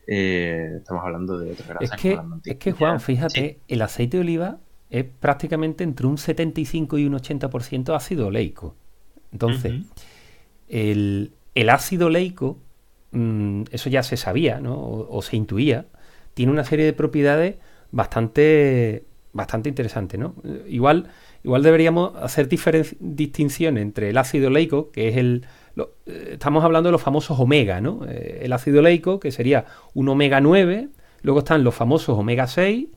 estamos 0.07 1.03
hablando 1.03 1.39
de 1.39 1.53
otra 1.53 1.67
grasa. 1.67 1.95
Es 1.95 2.03
que, 2.03 2.19
es 2.45 2.57
que 2.57 2.73
Juan, 2.73 3.01
fíjate, 3.01 3.61
el 3.67 3.81
aceite 3.81 4.19
de 4.19 4.21
oliva 4.21 4.59
es 4.91 5.05
prácticamente 5.05 5.85
entre 5.85 6.07
un 6.07 6.19
75 6.19 6.99
y 6.99 7.07
un 7.07 7.15
80% 7.15 7.97
ácido 7.97 8.27
oleico. 8.27 8.77
Entonces, 9.33 9.73
el, 10.69 11.33
ácido 11.69 12.11
leico, 12.11 12.59
mm, 13.13 13.65
eso 13.71 13.91
ya 13.91 14.03
se 14.03 14.17
sabía, 14.17 14.61
¿no? 14.61 14.77
O, 14.79 15.23
se 15.23 15.37
intuía, 15.37 15.87
tiene 16.35 16.53
una 16.53 16.65
serie 16.65 16.85
de 16.85 16.93
propiedades 16.93 17.57
bastante, 17.91 19.05
bastante 19.33 19.69
interesantes, 19.69 20.21
¿no? 20.21 20.35
Igual, 20.69 21.09
igual 21.43 21.63
deberíamos 21.63 22.15
hacer 22.17 22.49
distinción 22.49 23.79
entre 23.79 24.11
el 24.11 24.19
ácido 24.19 24.51
leico, 24.51 24.91
que 24.91 25.09
es 25.09 25.17
el... 25.17 25.47
Eh, 26.07 26.31
estamos 26.33 26.65
hablando 26.65 26.89
de 26.89 26.93
los 26.93 27.03
famosos 27.03 27.39
omega, 27.41 27.81
¿no? 27.81 28.05
Eh, 28.09 28.41
el 28.43 28.53
ácido 28.53 28.83
leico, 28.83 29.21
que 29.21 29.33
sería 29.33 29.65
un 29.95 30.09
omega 30.09 30.41
9, 30.41 30.89
luego 31.23 31.41
están 31.41 31.65
los 31.65 31.75
famosos 31.75 32.19
omega 32.19 32.47
6 32.47 32.89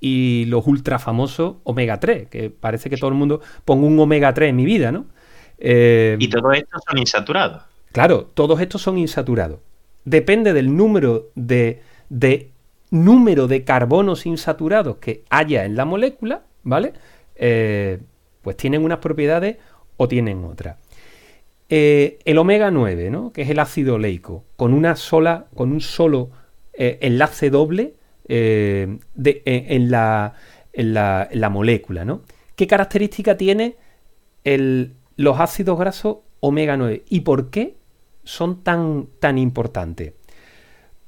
y 0.00 0.44
los 0.46 0.66
ultra 0.66 0.98
famosos 0.98 1.56
omega 1.64 2.00
3, 2.00 2.28
que 2.28 2.50
parece 2.50 2.90
que 2.90 2.96
todo 2.96 3.08
el 3.08 3.16
mundo 3.16 3.40
pongo 3.64 3.86
un 3.86 3.98
omega 3.98 4.34
3 4.34 4.50
en 4.50 4.56
mi 4.56 4.64
vida, 4.64 4.92
¿no? 4.92 5.06
Eh, 5.58 6.16
y 6.18 6.28
todos 6.28 6.56
estos 6.56 6.82
son 6.88 6.98
insaturados. 6.98 7.62
Claro, 7.92 8.30
todos 8.34 8.60
estos 8.60 8.82
son 8.82 8.98
insaturados. 8.98 9.60
Depende 10.04 10.52
del 10.52 10.76
número 10.76 11.30
de, 11.34 11.80
número 12.90 13.46
de 13.46 13.64
carbonos 13.64 14.26
insaturados 14.26 14.96
que 14.96 15.24
haya 15.30 15.64
en 15.64 15.76
la 15.76 15.84
molécula, 15.84 16.42
¿vale? 16.62 16.92
Eh, 17.36 18.00
pues 18.42 18.56
tienen 18.56 18.84
unas 18.84 18.98
propiedades 18.98 19.56
o 19.96 20.08
tienen 20.08 20.44
otras. 20.44 20.76
Eh, 21.68 22.18
el 22.24 22.38
omega 22.38 22.70
9, 22.70 23.10
¿no? 23.10 23.32
que 23.32 23.42
es 23.42 23.50
el 23.50 23.58
ácido 23.58 23.94
oleico, 23.94 24.44
con 24.56 24.74
una 24.74 24.96
sola, 24.96 25.46
con 25.54 25.72
un 25.72 25.80
solo 25.80 26.30
enlace 26.76 27.50
doble, 27.50 27.94
en, 28.26 29.00
la, 29.90 30.34
en, 30.72 30.94
la, 30.94 31.48
molécula, 31.50 32.04
¿no? 32.04 32.22
¿Qué 32.56 32.66
característica 32.66 33.36
tiene 33.36 33.76
los 35.16 35.40
ácidos 35.40 35.78
grasos 35.78 36.18
omega 36.40 36.76
9 36.76 37.04
y 37.08 37.20
por 37.20 37.50
qué 37.50 37.76
son 38.24 38.62
tan, 38.62 39.08
tan 39.20 39.38
importantes? 39.38 40.14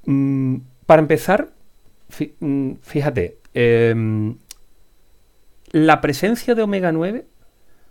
Mm, 0.04 0.56
para 0.86 1.02
empezar, 1.02 1.52
mm, 2.40 2.72
fíjate, 2.82 3.38
em, 3.54 4.36
la 5.72 6.00
presencia 6.00 6.54
de 6.54 6.62
omega 6.62 6.92
9 6.92 7.26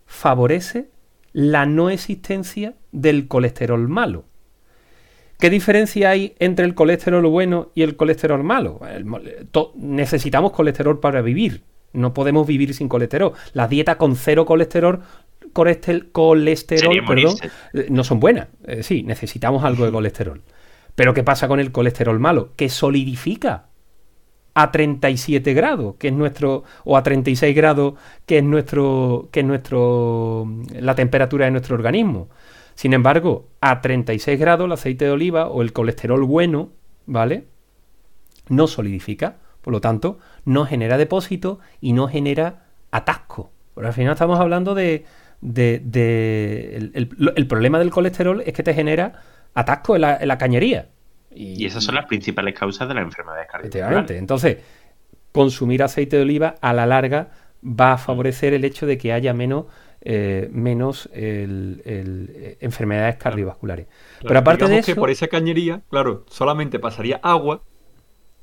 favorece 0.06 0.90
la 1.34 1.66
no 1.66 1.90
existencia 1.90 2.76
del 2.92 3.28
colesterol 3.28 3.88
malo. 3.90 4.26
¿Qué 5.38 5.50
diferencia 5.50 6.12
hay 6.12 6.34
entre 6.40 6.66
el 6.66 6.76
colesterol 6.76 7.26
bueno 7.28 7.72
y 7.76 7.82
el 7.82 7.98
colesterol 7.98 8.42
malo? 8.44 8.80
necesitamos 9.76 10.54
colesterol 10.54 11.00
para 11.00 11.22
vivir. 11.22 11.64
No 11.92 12.14
podemos 12.14 12.48
vivir 12.48 12.74
sin 12.74 12.88
colesterol. 12.88 13.34
Las 13.54 13.70
dietas 13.70 13.98
con 13.98 14.16
cero 14.16 14.46
colesterol, 14.46 15.02
colesterol, 15.56 17.06
perdón, 17.08 17.38
eh, 17.74 17.88
no 17.90 18.04
son 18.04 18.20
buenas. 18.20 18.50
Eh, 18.68 18.84
sí, 18.84 19.04
necesitamos 19.04 19.64
algo 19.64 19.86
de 19.86 19.92
colesterol. 19.94 20.42
Pero 20.96 21.14
¿qué 21.14 21.24
pasa 21.24 21.48
con 21.48 21.62
el 21.62 21.72
colesterol 21.72 22.20
malo? 22.20 22.52
Que 22.58 22.68
solidifica 22.68 23.68
a 24.54 24.72
37 24.72 25.54
grados, 25.54 25.96
que 25.96 26.10
es 26.10 26.14
nuestro, 26.14 26.66
o 26.84 26.98
a 26.98 27.04
36 27.04 27.56
grados, 27.56 27.94
que 28.26 28.40
es 28.40 28.44
nuestro, 28.44 29.30
que 29.32 29.40
es 29.40 29.46
nuestro, 29.46 30.46
la 30.78 30.94
temperatura 30.94 31.46
de 31.46 31.52
nuestro 31.52 31.76
organismo. 31.76 32.28
Sin 32.74 32.92
embargo, 32.94 33.48
a 33.62 33.80
36 33.80 34.38
grados 34.38 34.66
el 34.66 34.74
aceite 34.74 35.06
de 35.06 35.12
oliva 35.12 35.48
o 35.48 35.62
el 35.62 35.72
colesterol 35.72 36.22
bueno, 36.26 36.72
¿vale? 37.06 37.46
No 38.50 38.68
solidifica, 38.68 39.38
por 39.62 39.72
lo 39.72 39.80
tanto, 39.80 40.20
no 40.44 40.66
genera 40.66 40.98
depósito 40.98 41.60
y 41.80 41.94
no 41.94 42.10
genera 42.10 42.66
atasco. 42.92 43.52
Pero 43.74 43.88
al 43.88 43.94
final 43.94 44.14
estamos 44.14 44.40
hablando 44.40 44.76
de, 44.76 45.06
de, 45.42 46.92
el, 46.94 47.48
problema 47.48 47.80
del 47.80 47.92
colesterol 47.92 48.42
es 48.46 48.54
que 48.54 48.64
te 48.64 48.74
genera 48.74 49.22
atasco 49.54 49.96
en 49.96 50.28
la 50.28 50.38
cañería. 50.38 50.90
Y, 51.36 51.66
esas 51.66 51.84
son 51.84 51.96
las 51.96 52.06
principales 52.06 52.58
causas 52.58 52.88
de 52.88 52.94
las 52.94 53.04
enfermedades 53.04 53.48
cardiovasculares. 53.52 54.12
Entonces, 54.12 54.58
consumir 55.32 55.84
aceite 55.84 56.16
de 56.16 56.22
oliva 56.22 56.56
a 56.62 56.74
la 56.74 56.86
larga 56.86 57.30
va 57.64 57.94
a 57.94 57.98
favorecer 57.98 58.54
el 58.54 58.64
hecho 58.64 58.86
de 58.86 58.98
que 58.98 59.12
haya 59.12 59.34
menos, 59.34 59.66
eh, 60.02 60.50
menos 60.52 61.10
eh, 61.14 62.58
enfermedades 62.62 63.18
cardiovasculares. 63.18 63.88
Pero 64.22 64.40
aparte 64.40 64.68
de 64.68 64.78
eso... 64.78 64.94
que 64.94 64.96
por 64.96 65.10
esa 65.10 65.28
cañería, 65.28 65.82
claro, 65.90 66.26
solamente 66.30 66.80
pasaría 66.80 67.20
agua 67.22 67.62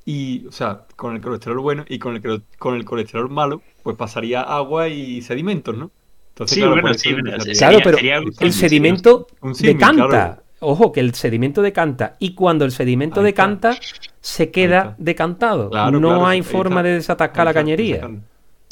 y, 0.05 0.47
o 0.47 0.53
sea, 0.53 0.87
con 0.97 1.15
el 1.15 1.23
colesterol 1.23 1.61
bueno 1.61 1.85
y 1.89 1.99
con 1.99 2.17
el, 2.17 2.43
con 2.59 2.75
el 2.75 2.85
colesterol 2.85 3.31
malo, 3.31 3.63
pues 3.83 3.97
pasaría 3.97 4.43
agua 4.43 4.89
y 4.89 5.23
sedimentos, 5.23 5.77
¿no? 5.77 5.91
Entonces, 6.33 6.55
sí, 6.57 6.61
claro, 6.63 6.95
sí, 6.95 7.53
claro, 7.59 7.79
pero 7.85 7.99
el 8.41 8.53
sedimento 8.53 9.27
decanta 9.61 10.43
ojo, 10.63 10.93
que 10.93 11.01
el 11.01 11.15
sedimento 11.15 11.61
decanta 11.61 12.17
y 12.19 12.35
cuando 12.35 12.65
el 12.65 12.73
sedimento 12.73 13.23
decanta, 13.23 13.77
se 14.21 14.51
queda 14.51 14.95
decantado. 14.99 15.71
no 15.91 16.27
hay 16.27 16.43
forma 16.43 16.83
de 16.83 16.95
desatascar 16.95 17.47
la 17.47 17.55
cañería. 17.55 18.09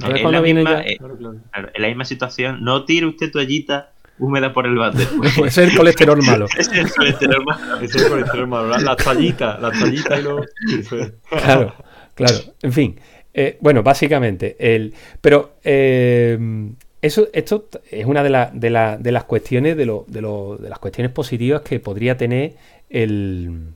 En 0.03 0.33
la, 0.33 0.41
misma, 0.41 0.81
eh, 0.81 0.97
en 0.99 1.83
la 1.83 1.89
misma 1.89 2.07
situación, 2.07 2.65
no 2.65 2.87
tire 2.87 3.05
usted 3.05 3.31
toallita 3.31 3.91
húmeda 4.19 4.51
por 4.51 4.67
el 4.67 4.77
váter. 4.77 5.07
es 5.45 5.59
el 5.59 5.77
colesterol 5.77 6.23
malo. 6.23 6.47
es 6.59 6.69
el 6.69 6.91
colesterol 6.91 7.45
malo. 7.45 7.81
es 7.83 7.95
el 7.95 8.09
colesterol 8.09 8.47
malo. 8.47 8.69
La, 8.69 8.79
la 8.79 8.97
toallita, 8.97 9.59
la 9.59 9.71
toallita 9.71 10.19
y 10.19 10.23
lo... 10.23 10.41
claro, 11.29 11.75
claro. 12.15 12.39
En 12.63 12.73
fin. 12.73 12.99
Eh, 13.35 13.59
bueno, 13.61 13.83
básicamente, 13.83 14.57
el... 14.59 14.95
Pero... 15.21 15.57
Eh, 15.63 16.39
eso, 17.03 17.29
esto 17.33 17.69
es 17.91 18.05
una 18.05 18.23
de, 18.23 18.49
de, 18.53 18.71
las 19.11 19.25
cuestiones 19.25 19.77
de, 19.77 19.87
las 19.87 20.79
cuestiones 20.79 21.13
positivas 21.13 21.63
que 21.63 21.81
podría 21.81 22.17
tener 22.17 22.57
el, 22.91 23.73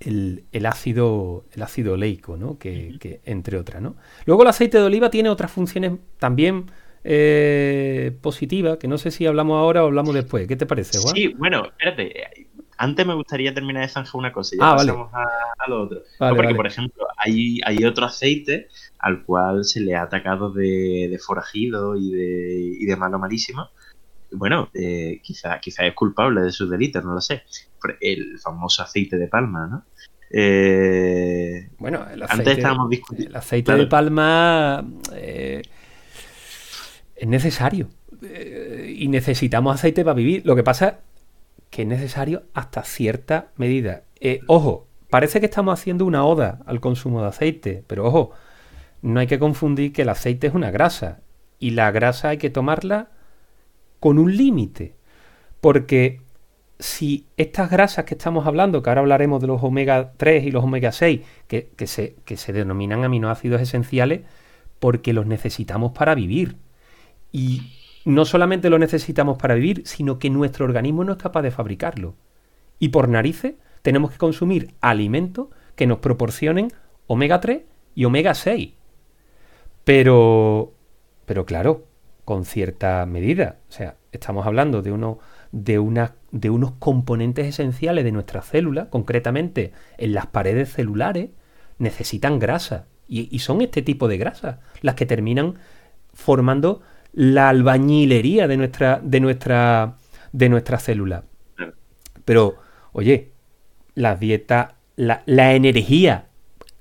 el, 0.00 0.66
ácido 0.66 1.44
el 1.52 1.62
ácido 1.62 1.94
oleico, 1.94 2.36
¿no? 2.36 2.58
Que, 2.58 3.20
entre 3.24 3.56
otras, 3.56 3.80
¿no? 3.80 3.96
Luego 4.26 4.42
el 4.42 4.48
aceite 4.48 4.78
de 4.78 4.84
oliva 4.84 5.10
tiene 5.10 5.28
otras 5.28 5.52
funciones 5.52 5.92
también 6.18 6.66
eh, 7.04 8.12
positivas, 8.20 8.78
que 8.78 8.88
no 8.88 8.98
sé 8.98 9.12
si 9.12 9.24
hablamos 9.26 9.58
ahora 9.58 9.84
o 9.84 9.86
hablamos 9.86 10.12
después. 10.14 10.48
¿Qué 10.48 10.56
te 10.56 10.66
parece, 10.66 10.98
Juan? 10.98 11.14
Sí, 11.14 11.28
bueno, 11.38 11.66
espérate. 11.66 12.47
Antes 12.78 13.04
me 13.04 13.14
gustaría 13.14 13.52
terminar 13.52 13.82
de 13.82 13.88
zanjar 13.88 14.14
una 14.14 14.32
cosa 14.32 14.54
y 14.54 14.58
ya 14.58 14.70
ah, 14.70 14.76
pasamos 14.76 15.10
a, 15.12 15.68
lo 15.68 15.82
otro. 15.82 16.02
porque, 16.18 16.54
por 16.54 16.66
ejemplo, 16.66 17.06
hay, 17.16 17.60
hay 17.64 17.84
otro 17.84 18.06
aceite 18.06 18.68
al 19.00 19.24
cual 19.24 19.64
se 19.64 19.80
le 19.80 19.96
ha 19.96 20.02
atacado 20.02 20.52
de, 20.52 21.08
de 21.10 21.18
forajido 21.18 21.96
y 21.96 22.12
de, 22.12 22.76
y 22.78 22.86
de 22.86 22.96
malo 22.96 23.18
malísimo. 23.18 23.68
Bueno, 24.30 24.70
eh, 24.74 25.20
quizá, 25.22 25.58
quizá 25.58 25.86
es 25.86 25.94
culpable 25.94 26.42
de 26.42 26.52
sus 26.52 26.70
delitos, 26.70 27.04
no 27.04 27.14
lo 27.14 27.20
sé. 27.20 27.42
El 28.00 28.38
famoso 28.38 28.82
aceite 28.82 29.16
de 29.16 29.26
palma, 29.26 29.66
¿no? 29.66 29.84
Eh, 30.30 31.70
bueno, 31.78 32.06
el 32.12 32.22
aceite, 32.22 32.50
antes 32.50 32.58
estábamos 32.58 32.90
discutiendo. 32.90 33.30
El 33.30 33.36
aceite 33.36 33.74
de 33.74 33.86
palma 33.86 34.84
eh, 35.14 35.62
es 37.16 37.28
necesario. 37.28 37.88
y 38.88 39.08
necesitamos 39.08 39.74
aceite 39.74 40.04
para 40.04 40.14
vivir. 40.14 40.42
Lo 40.44 40.54
que 40.54 40.62
pasa 40.62 41.00
que 41.70 41.82
es 41.82 41.88
necesario 41.88 42.44
hasta 42.54 42.82
cierta 42.82 43.48
medida. 43.56 44.04
ojo, 44.46 44.86
parece 45.10 45.40
que 45.40 45.46
estamos 45.46 45.78
haciendo 45.78 46.04
una 46.04 46.24
oda 46.24 46.60
al 46.66 46.80
consumo 46.80 47.22
de 47.22 47.28
aceite, 47.28 47.84
pero 47.86 48.06
ojo, 48.06 48.32
no 49.02 49.20
hay 49.20 49.26
que 49.26 49.38
confundir 49.38 49.92
que 49.92 50.02
el 50.02 50.08
aceite 50.08 50.48
es 50.48 50.54
una 50.54 50.70
grasa 50.70 51.20
y 51.58 51.70
la 51.70 51.90
grasa 51.90 52.30
hay 52.30 52.38
que 52.38 52.50
tomarla 52.50 53.10
con 54.00 54.18
un 54.18 54.36
límite. 54.36 54.96
Porque 55.60 56.20
si 56.78 57.26
estas 57.36 57.70
grasas 57.70 58.04
que 58.04 58.14
estamos 58.14 58.46
hablando, 58.46 58.82
que 58.82 58.90
ahora 58.90 59.00
hablaremos 59.00 59.40
de 59.40 59.48
los 59.48 59.62
omega 59.62 60.12
3 60.16 60.44
y 60.44 60.50
los 60.50 60.64
omega 60.64 60.92
6, 60.92 61.20
que, 61.48 61.86
se, 61.86 62.16
que 62.24 62.36
se 62.36 62.52
denominan 62.52 63.04
aminoácidos 63.04 63.60
esenciales, 63.60 64.20
porque 64.78 65.12
los 65.12 65.26
necesitamos 65.26 65.92
para 65.92 66.14
vivir. 66.14 66.56
Y 67.32 67.72
no 68.08 68.24
solamente 68.24 68.70
lo 68.70 68.78
necesitamos 68.78 69.38
para 69.38 69.54
vivir, 69.54 69.82
sino 69.84 70.18
que 70.18 70.30
nuestro 70.30 70.64
organismo 70.64 71.04
no 71.04 71.12
es 71.12 71.18
capaz 71.18 71.42
de 71.42 71.50
fabricarlo. 71.50 72.14
Y 72.78 72.88
por 72.88 73.08
narices 73.08 73.54
tenemos 73.82 74.10
que 74.10 74.18
consumir 74.18 74.74
alimentos 74.80 75.48
que 75.76 75.86
nos 75.86 75.98
proporcionen 75.98 76.72
omega 77.06 77.40
3 77.40 77.62
y 77.94 78.04
omega 78.04 78.34
6. 78.34 78.72
Pero, 79.84 80.72
pero 81.26 81.44
claro, 81.44 81.86
con 82.24 82.44
cierta 82.44 83.04
medida. 83.06 83.58
O 83.68 83.72
sea, 83.72 83.96
estamos 84.12 84.46
hablando 84.46 84.82
de, 84.82 85.78
unos 85.78 86.72
componentes 86.78 87.46
esenciales 87.46 88.04
de 88.04 88.12
nuestra 88.12 88.42
célula, 88.42 88.90
concretamente 88.90 89.72
en 89.98 90.14
las 90.14 90.26
paredes 90.26 90.72
celulares, 90.72 91.30
necesitan 91.78 92.38
grasa. 92.38 92.86
Y, 93.06 93.38
son 93.38 93.62
este 93.62 93.80
tipo 93.80 94.08
de 94.08 94.18
grasas 94.18 94.58
las 94.82 94.94
que 94.94 95.06
terminan 95.06 95.54
formando 96.12 96.82
la 97.18 97.48
albañilería 97.48 98.46
de 98.46 98.56
nuestra, 98.56 99.00
de 99.02 99.18
nuestra, 99.18 99.96
de 100.30 100.48
nuestra 100.48 100.78
célula. 100.78 101.24
Pero, 102.24 102.58
oye, 102.92 103.32
la 103.96 104.14
dieta, 104.14 104.76
la, 104.94 105.24
la 105.26 105.54
energía 105.54 106.28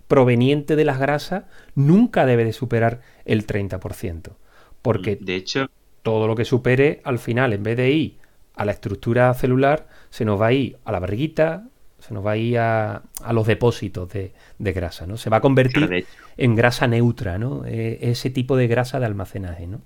proveniente 0.07 0.75
de 0.75 0.85
las 0.85 0.99
grasas 0.99 1.45
nunca 1.73 2.27
debe 2.27 2.45
de 2.45 2.53
superar 2.53 3.01
el 3.25 3.47
30%. 3.47 4.35
Porque 4.83 5.17
de 5.19 5.35
hecho, 5.37 5.71
todo 6.03 6.27
lo 6.27 6.35
que 6.35 6.45
supere 6.45 7.01
al 7.03 7.17
final, 7.17 7.51
en 7.53 7.63
vez 7.63 7.75
de 7.75 7.89
ir 7.89 8.17
a 8.53 8.63
la 8.63 8.73
estructura 8.73 9.33
celular, 9.33 9.87
se 10.11 10.23
nos 10.23 10.39
va 10.39 10.47
a 10.47 10.53
ir 10.53 10.77
a 10.85 10.91
la 10.91 10.99
barriguita, 10.99 11.67
se 11.97 12.13
nos 12.13 12.23
va 12.23 12.33
a 12.33 12.37
ir 12.37 12.59
a, 12.59 13.01
los 13.31 13.47
depósitos 13.47 14.07
de, 14.09 14.33
grasa, 14.59 15.07
¿no? 15.07 15.17
Se 15.17 15.31
va 15.31 15.37
a 15.37 15.41
convertir 15.41 16.05
en 16.37 16.55
grasa 16.55 16.85
neutra, 16.85 17.39
¿no? 17.39 17.65
E, 17.65 17.97
ese 18.11 18.29
tipo 18.29 18.55
de 18.55 18.67
grasa 18.67 18.99
de 18.99 19.07
almacenaje, 19.07 19.65
¿no? 19.65 19.81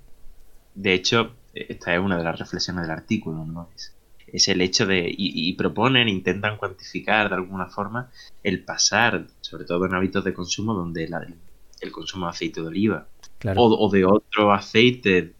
De 0.74 0.94
hecho, 0.94 1.34
esta 1.54 1.94
es 1.94 2.00
una 2.00 2.16
de 2.18 2.24
las 2.24 2.38
reflexiones 2.38 2.82
del 2.82 2.90
artículo, 2.90 3.44
¿no? 3.44 3.68
Es, 3.74 3.94
es 4.32 4.48
el 4.48 4.62
hecho 4.62 4.86
de, 4.86 5.12
y, 5.16 5.52
proponen, 5.54 6.08
intentan 6.08 6.56
cuantificar 6.56 7.28
de 7.28 7.34
alguna 7.34 7.66
forma 7.66 8.10
el 8.42 8.64
pasar, 8.64 9.26
sobre 9.42 9.64
todo 9.64 9.84
en 9.84 9.94
hábitos 9.94 10.24
de 10.24 10.32
consumo, 10.32 10.72
donde 10.72 11.08
el 11.80 11.92
consumo 11.92 12.26
de 12.26 12.30
aceite 12.30 12.62
de 12.62 12.66
oliva 12.66 13.06
o, 13.56 13.90
de 13.90 14.04
otro 14.06 14.52
aceite, 14.52 15.34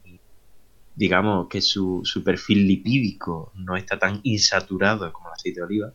digamos 0.95 1.47
que 1.47 1.61
su, 1.61 2.03
perfil 2.23 2.67
lipídico 2.67 3.51
no 3.55 3.75
está 3.75 3.97
tan 3.97 4.19
insaturado 4.23 5.11
como 5.11 5.29
el 5.29 5.33
aceite 5.33 5.61
de 5.61 5.65
oliva, 5.65 5.91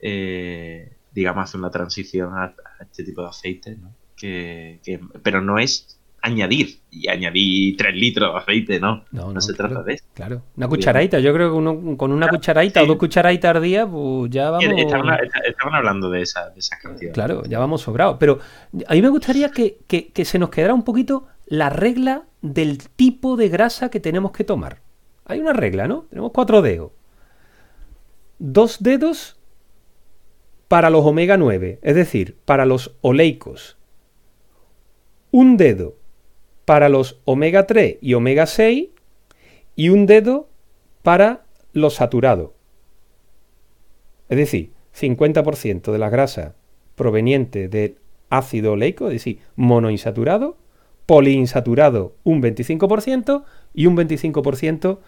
eh, 0.00 0.96
digamos, 1.12 1.44
hace 1.44 1.58
una 1.58 1.70
transición 1.70 2.34
a, 2.34 2.54
este 2.80 3.04
tipo 3.04 3.22
de 3.22 3.28
aceite, 3.28 3.76
¿no? 3.76 3.94
que, 4.16 4.80
pero 5.22 5.40
no 5.40 5.58
es 5.60 6.00
añadir 6.22 6.80
y 6.90 7.08
añadir 7.08 7.76
3 7.76 7.94
litros 7.94 8.32
de 8.32 8.38
aceite, 8.38 8.80
¿no. 8.80 9.04
No, 9.10 9.40
se 9.40 9.54
trata 9.54 9.82
de 9.82 9.94
eso. 9.94 10.04
Claro, 10.14 10.42
una 10.56 10.68
cucharadita. 10.68 11.18
Yo 11.18 11.34
creo 11.34 11.50
que 11.50 11.56
uno, 11.56 11.96
con 11.96 12.12
una 12.12 12.28
cucharadita 12.28 12.82
o 12.82 12.86
dos 12.86 12.96
cucharaditas 12.96 13.56
al 13.56 13.62
día, 13.62 13.86
pues 13.86 14.30
ya 14.30 14.50
vamos. 14.50 14.72
Estaban, 14.76 15.74
hablando 15.74 16.08
de 16.08 16.22
esa, 16.22 16.50
de 16.50 16.60
esa 16.60 16.78
cantidad. 16.78 17.12
Claro, 17.12 17.44
ya 17.44 17.58
vamos 17.58 17.82
sobrados. 17.82 18.16
Pero 18.18 18.38
a 18.86 18.94
mí 18.94 19.02
me 19.02 19.08
gustaría 19.08 19.50
que, 19.50 19.78
que 19.86 20.24
se 20.24 20.38
nos 20.38 20.50
quedara 20.50 20.74
un 20.74 20.84
poquito 20.84 21.26
la 21.46 21.68
regla 21.70 22.22
del 22.40 22.78
tipo 22.88 23.36
de 23.36 23.48
grasa 23.48 23.90
que 23.90 24.00
tenemos 24.00 24.32
que 24.32 24.44
tomar. 24.44 24.80
Hay 25.24 25.40
una 25.40 25.52
regla, 25.52 25.88
¿no? 25.88 26.06
Tenemos 26.08 26.32
cuatro 26.32 26.62
dedos. 26.62 26.92
Dos 28.38 28.82
dedos 28.82 29.36
para 30.68 30.88
los 30.88 31.04
omega 31.04 31.36
9, 31.36 31.80
es 31.82 31.94
decir, 31.94 32.38
para 32.44 32.64
los 32.64 32.96
oleicos. 33.02 33.76
Un 35.30 35.56
dedo 35.56 35.96
para 36.72 36.88
los 36.88 37.20
omega 37.26 37.66
3 37.66 37.98
y 38.00 38.14
omega 38.14 38.46
6 38.46 38.88
y 39.76 39.90
un 39.90 40.06
dedo 40.06 40.48
para 41.02 41.44
los 41.74 41.96
saturados. 41.96 42.52
Es 44.30 44.38
decir, 44.38 44.70
50% 44.98 45.92
de 45.92 45.98
la 45.98 46.08
grasa 46.08 46.54
proveniente 46.94 47.68
del 47.68 47.98
ácido 48.30 48.72
oleico, 48.72 49.08
es 49.08 49.12
decir, 49.12 49.40
monoinsaturado, 49.54 50.56
poliinsaturado 51.04 52.16
un 52.24 52.40
25% 52.40 53.44
y 53.74 53.84
un 53.84 53.94
25% 53.94 54.98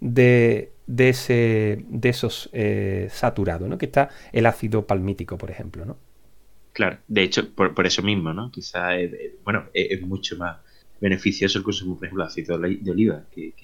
de, 0.00 0.72
de, 0.86 1.08
ese, 1.08 1.86
de 1.88 2.08
esos 2.10 2.50
eh, 2.52 3.08
saturados, 3.10 3.66
¿no? 3.66 3.78
Que 3.78 3.86
está 3.86 4.10
el 4.30 4.44
ácido 4.44 4.86
palmítico, 4.86 5.38
por 5.38 5.50
ejemplo, 5.50 5.86
¿no? 5.86 5.96
Claro, 6.74 6.98
de 7.08 7.22
hecho, 7.22 7.48
por, 7.54 7.86
eso 7.86 8.02
mismo, 8.02 8.34
¿no? 8.34 8.50
Quizá, 8.50 8.88
bueno, 9.42 9.64
es, 9.72 10.02
mucho 10.02 10.36
más 10.36 10.58
beneficioso 11.00 11.58
el 11.58 11.64
consumo, 11.64 11.96
por 11.96 12.06
ejemplo, 12.06 12.24
de 12.24 12.28
ácido 12.28 12.58
de 12.58 12.90
oliva 12.90 13.22
que, 13.30 13.54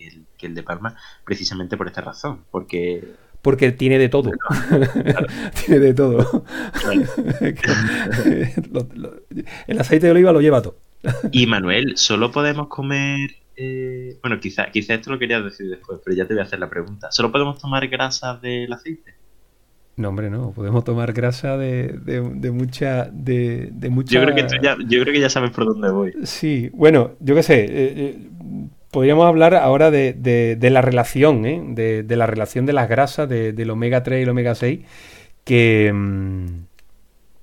el, 0.41 0.55
de 0.55 0.63
palma, 0.63 0.97
precisamente 1.25 1.77
por 1.77 1.87
esta 1.87 2.01
razón, 2.01 2.45
porque 2.51 3.05
porque 3.43 3.73
tiene 3.73 3.99
de 3.99 4.11
todo. 4.11 4.31
tiene 5.65 5.81
de 5.81 5.95
todo. 5.95 6.45
el 9.67 9.81
aceite 9.81 10.07
de 10.07 10.13
oliva 10.13 10.33
lo 10.33 10.43
lleva 10.43 10.61
todo. 10.61 10.77
y 11.33 11.47
Manuel, 11.47 11.97
¿solo 11.97 12.31
podemos 12.31 12.69
comer 12.69 13.31
eh, 13.63 14.19
bueno, 14.23 14.41
quizá, 14.41 14.71
quizá 14.71 14.95
esto 14.95 15.11
lo 15.11 15.19
quería 15.19 15.43
decir 15.43 15.69
después, 15.69 16.01
pero 16.03 16.17
ya 16.17 16.27
te 16.27 16.33
voy 16.33 16.41
a 16.41 16.45
hacer 16.45 16.59
la 16.59 16.71
pregunta. 16.71 17.13
¿Solo 17.13 17.31
podemos 17.31 17.59
tomar 17.59 17.87
grasa 17.89 18.37
del 18.37 18.73
aceite? 18.73 19.20
No, 20.01 20.09
hombre, 20.09 20.31
no. 20.31 20.53
Podemos 20.53 20.83
tomar 20.83 21.13
grasa 21.13 21.59
de, 21.59 21.89
de, 21.89 22.51
mucha, 22.51 23.11
de, 23.13 23.71
mucha... 23.91 24.15
Yo 24.15 24.23
creo, 24.23 24.35
que 24.35 24.47
ya, 24.63 24.77
yo 24.89 25.03
creo 25.03 25.13
que 25.13 25.21
ya 25.21 25.29
sabes 25.29 25.51
por 25.51 25.67
dónde 25.67 25.91
voy. 25.91 26.15
Sí, 26.25 26.71
bueno, 26.73 27.13
yo 27.21 27.35
qué 27.35 27.43
sé. 27.43 27.65
Eh, 27.65 27.69
eh, 27.71 28.29
podríamos 28.91 29.27
hablar 29.27 29.55
ahora 29.55 29.91
de, 29.91 30.59
la 30.59 30.81
relación, 30.81 31.45
¿eh? 31.45 31.63
de, 32.03 32.17
la 32.17 32.27
relación 32.27 32.65
de 32.65 32.73
las 32.73 32.89
grasas 32.89 33.29
del 33.29 33.71
omega 33.71 34.03
3 34.03 34.21
y 34.21 34.23
el 34.23 34.29
omega 34.31 34.55
6, 34.55 34.81
que... 35.45 35.93
Mm, 35.93 36.47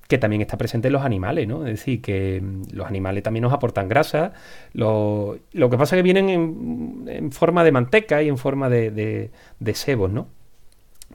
que 0.08 0.16
también 0.16 0.40
está 0.40 0.56
presente 0.56 0.88
en 0.88 0.94
los 0.94 1.02
animales, 1.02 1.46
¿no? 1.46 1.66
Es 1.66 1.72
decir, 1.72 2.00
que 2.00 2.40
mm, 2.42 2.74
los 2.74 2.86
animales 2.86 3.22
también 3.22 3.42
nos 3.42 3.52
aportan 3.52 3.88
grasa. 3.88 4.32
Lo, 4.72 5.38
que 5.52 5.76
pasa 5.76 5.94
es 5.94 5.98
que 5.98 6.02
vienen 6.02 7.06
en, 7.06 7.30
forma 7.30 7.62
de 7.62 7.72
manteca 7.72 8.22
y 8.22 8.28
en 8.28 8.38
forma 8.38 8.70
de, 8.70 8.90
de, 8.90 9.74
sebos, 9.74 10.10
¿no? 10.10 10.28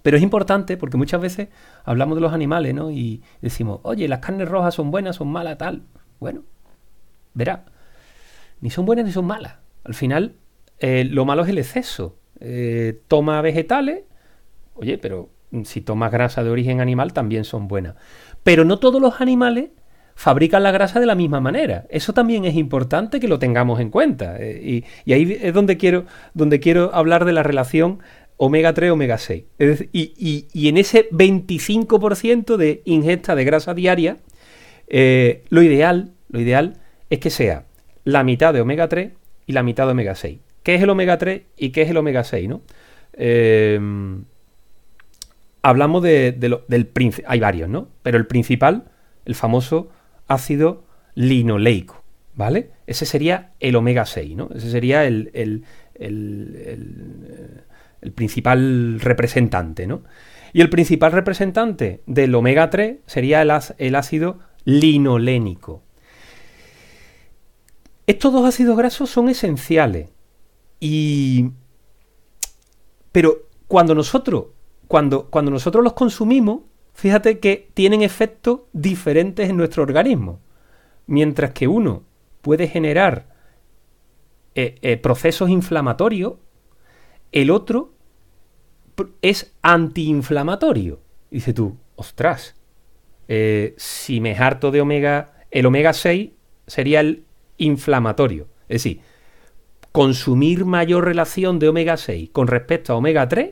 Pero 0.04 0.18
es 0.18 0.24
importante 0.24 0.78
porque 0.78 0.98
muchas 0.98 1.22
veces 1.22 1.48
hablamos 1.86 2.16
de 2.16 2.22
los 2.22 2.34
animales, 2.34 2.76
¿no? 2.76 2.92
Y 2.92 3.24
decimos, 3.42 3.80
oye, 3.84 4.08
las 4.08 4.20
carnes 4.20 4.48
rojas 4.48 4.76
son 4.76 4.92
buenas, 4.92 5.16
son 5.16 5.30
malas, 5.30 5.58
tal. 5.58 5.84
Bueno, 6.20 6.44
verá, 7.34 7.66
ni 8.62 8.70
son 8.70 8.86
buenas 8.86 9.06
ni 9.06 9.12
son 9.12 9.26
malas. 9.26 9.56
Al 9.84 9.94
final, 9.94 10.36
eh, 10.80 11.06
lo 11.06 11.26
malo 11.26 11.44
es 11.44 11.50
el 11.50 11.58
exceso. 11.58 12.18
Eh, 12.40 13.02
toma 13.08 13.42
vegetales, 13.42 14.04
oye, 14.76 14.98
pero 14.98 15.30
si 15.64 15.82
tomas 15.82 16.12
grasa 16.12 16.44
de 16.44 16.50
origen 16.50 16.82
animal 16.82 17.14
también 17.14 17.46
son 17.46 17.68
buenas. 17.68 17.96
Pero 18.44 18.66
no 18.66 18.80
todos 18.80 19.02
los 19.02 19.22
animales 19.22 19.70
fabrican 20.16 20.64
la 20.64 20.72
grasa 20.72 21.00
de 21.00 21.06
la 21.06 21.16
misma 21.16 21.40
manera. 21.40 21.86
Eso 21.90 22.14
también 22.14 22.46
es 22.46 22.56
importante 22.56 23.20
que 23.20 23.28
lo 23.28 23.40
tengamos 23.40 23.80
en 23.80 23.90
cuenta. 23.90 24.38
Eh, 24.40 24.84
y, 25.06 25.14
ahí 25.14 25.38
es 25.42 25.54
donde 25.54 25.78
quiero, 25.78 26.06
donde 26.34 26.60
quiero 26.60 26.94
hablar 26.94 27.26
de 27.26 27.34
la 27.34 27.44
relación 27.44 28.00
omega 28.46 28.74
3, 28.74 28.92
omega 28.92 29.18
6. 29.18 29.44
y, 29.94 30.68
en 30.68 30.78
ese 30.78 31.10
25% 31.10 32.58
de 32.58 32.82
ingesta 32.86 33.36
de 33.36 33.46
grasa 33.46 33.74
diaria, 33.74 34.18
eh, 34.88 35.44
lo, 35.50 35.62
ideal, 35.62 36.12
lo 36.30 36.42
ideal 36.42 36.78
es 37.10 37.20
que 37.20 37.30
sea 37.30 37.66
la 38.04 38.24
mitad 38.24 38.54
de 38.54 38.60
omega 38.60 38.90
3 38.90 39.12
y 39.48 39.54
la 39.54 39.64
mitad 39.64 39.86
de 39.86 39.92
omega 39.92 40.16
6. 40.16 40.40
¿Qué 40.62 40.76
es 40.76 40.82
el 40.82 40.90
omega 40.90 41.18
3 41.18 41.42
y 41.58 41.70
qué 41.70 41.84
es 41.84 41.90
el 41.90 41.98
omega 41.98 42.26
6? 42.26 42.50
¿no? 42.50 42.62
Eh, 43.14 43.80
hablamos 45.62 46.04
de, 46.04 46.34
del 46.68 46.86
principal, 46.88 47.32
hay 47.32 47.40
varios, 47.40 47.70
¿no? 47.70 47.88
Pero 48.02 48.18
el 48.18 48.28
principal, 48.28 48.84
el 49.26 49.36
famoso 49.36 49.90
ácido 50.28 50.84
linoleico, 51.16 52.04
¿vale? 52.36 52.72
Ese 52.88 53.06
sería 53.06 53.54
el 53.62 53.78
omega 53.78 54.06
6, 54.06 54.36
¿no? 54.36 54.50
Ese 54.54 54.70
sería 54.70 55.06
el, 55.06 55.32
el, 55.34 55.64
el, 55.96 57.64
principal 58.12 59.00
representante, 59.00 59.88
¿no? 59.88 60.04
Y 60.52 60.62
el 60.62 60.70
principal 60.70 61.12
representante 61.12 62.04
del 62.06 62.36
omega 62.36 62.70
3 62.70 62.98
sería 63.06 63.42
el, 63.42 63.96
ácido 63.96 64.40
linolénico. 64.66 65.82
Estos 68.06 68.34
dos 68.34 68.46
ácidos 68.46 68.78
grasos 68.78 69.10
son 69.10 69.30
esenciales. 69.30 70.10
Y. 70.80 71.52
Pero 73.12 73.48
cuando 73.68 73.96
nosotros 73.96 74.48
cuando, 74.88 75.28
nosotros 75.50 75.84
los 75.84 75.94
consumimos, 75.94 76.62
fíjate 76.94 77.40
que 77.40 77.72
tienen 77.74 78.04
efectos 78.04 78.62
diferentes 78.74 79.50
en 79.50 79.58
nuestro 79.58 79.82
organismo. 79.82 80.40
Mientras 81.08 81.52
que 81.52 81.68
uno 81.68 82.04
puede 82.42 82.68
generar 82.68 83.28
eh, 84.54 84.76
eh, 84.84 84.98
procesos 84.98 85.50
inflamatorios, 85.50 86.34
el 87.32 87.50
otro 87.50 87.93
es 89.22 89.54
antiinflamatorio. 89.62 91.00
Dice 91.32 91.54
tú, 91.54 91.78
ostras, 91.96 92.56
eh, 93.28 93.74
si 93.78 94.20
me 94.20 94.36
harto 94.36 94.72
de 94.72 94.82
omega, 94.82 95.34
el 95.52 95.66
omega 95.66 95.94
6 95.94 96.32
sería 96.68 97.00
el 97.00 97.26
inflamatorio. 97.58 98.48
Es 98.68 98.84
decir, 98.84 99.02
consumir 99.92 100.66
mayor 100.66 101.06
relación 101.06 101.60
de 101.60 101.70
omega 101.70 101.98
6 101.98 102.30
con 102.32 102.48
respecto 102.48 102.94
a 102.94 102.98
omega 102.98 103.28
3 103.28 103.52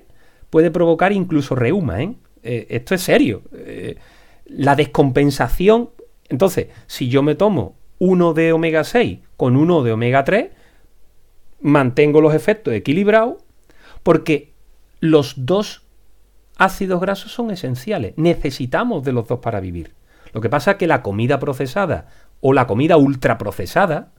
puede 0.50 0.72
provocar 0.72 1.12
incluso 1.12 1.56
reuma. 1.56 2.02
¿eh? 2.02 2.16
eh 2.44 2.68
esto 2.70 2.96
es 2.96 3.02
serio. 3.02 3.44
Eh, 3.54 3.98
la 4.46 4.76
descompensación. 4.76 5.92
Entonces, 6.30 6.68
si 6.88 7.10
yo 7.10 7.24
me 7.24 7.36
tomo 7.36 7.76
uno 8.00 8.34
de 8.34 8.54
omega 8.54 8.84
6 8.84 9.20
con 9.38 9.56
uno 9.56 9.84
de 9.84 9.92
omega 9.92 10.24
3, 10.24 10.50
mantengo 11.62 12.22
los 12.22 12.34
efectos 12.34 12.74
equilibrados 12.74 13.44
porque 14.04 14.51
los 15.02 15.34
dos 15.46 15.84
ácidos 16.58 17.02
grasos 17.02 17.34
son 17.34 17.52
esenciales. 17.52 18.14
Necesitamos 18.16 19.04
de 19.04 19.12
los 19.12 19.28
dos 19.28 19.40
para 19.40 19.60
vivir. 19.60 19.94
Lo 20.32 20.40
que 20.40 20.50
pasa 20.50 20.72
es 20.72 20.78
que 20.78 20.88
la 20.88 21.02
comida 21.02 21.40
procesada 21.40 22.08
o 22.40 22.54
la 22.54 22.68
comida 22.68 22.96
ultraprocesada 22.96 24.14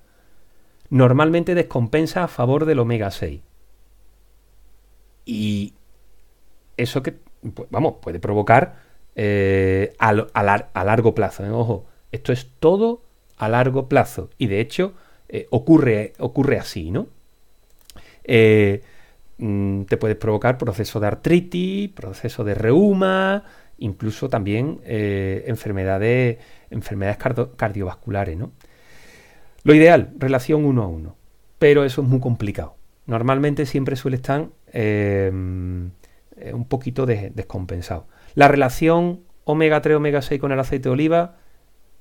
normalmente 0.91 1.55
descompensa 1.55 2.25
a 2.25 2.29
favor 2.29 2.67
del 2.67 2.81
omega 2.81 3.11
6. 3.11 3.41
Y 5.25 5.75
eso 6.77 7.03
que, 7.03 7.13
pues, 7.55 7.69
vamos, 7.71 7.95
puede 8.03 8.19
provocar 8.19 8.75
eh, 9.15 9.95
a, 9.99 10.13
largo 10.85 11.15
plazo. 11.15 11.47
¿eh? 11.47 11.51
Ojo, 11.51 11.87
esto 12.11 12.33
es 12.33 12.51
todo 12.59 13.03
a 13.37 13.49
largo 13.49 13.89
plazo. 13.89 14.31
Y 14.37 14.49
de 14.49 14.61
hecho, 14.61 14.95
eh, 15.29 15.47
ocurre, 15.51 16.13
ocurre 16.19 16.59
así, 16.59 16.91
¿no? 16.91 17.07
Mm, 19.39 19.83
te 19.85 19.97
puedes 19.97 20.17
provocar 20.17 20.59
proceso 20.59 21.01
de 21.01 21.07
artritis, 21.07 21.91
proceso 21.91 22.45
de 22.45 22.55
reuma, 22.55 23.45
incluso 23.79 24.29
también 24.29 24.81
enfermedades, 24.85 26.39
enfermedades 26.71 27.19
cardiovasculares, 27.57 28.37
¿no? 28.37 28.53
Lo 29.65 29.75
ideal, 29.75 30.13
relación 30.19 30.65
uno 30.65 30.83
a 30.83 30.87
uno. 30.87 31.17
Pero 31.59 31.85
eso 31.85 32.03
es 32.03 32.09
muy 32.09 32.21
complicado. 32.21 32.77
Normalmente 33.07 33.67
siempre 33.67 33.97
suele 33.97 34.17
estar 34.17 34.49
un 34.73 35.93
poquito 36.69 37.07
descompensado. 37.07 38.07
La 38.35 38.49
relación 38.49 39.21
omega 39.45 39.81
3, 39.81 39.97
omega 39.97 40.23
6 40.23 40.41
con 40.41 40.53
el 40.53 40.61
aceite 40.61 40.89
de 40.89 40.93
oliva, 40.93 41.37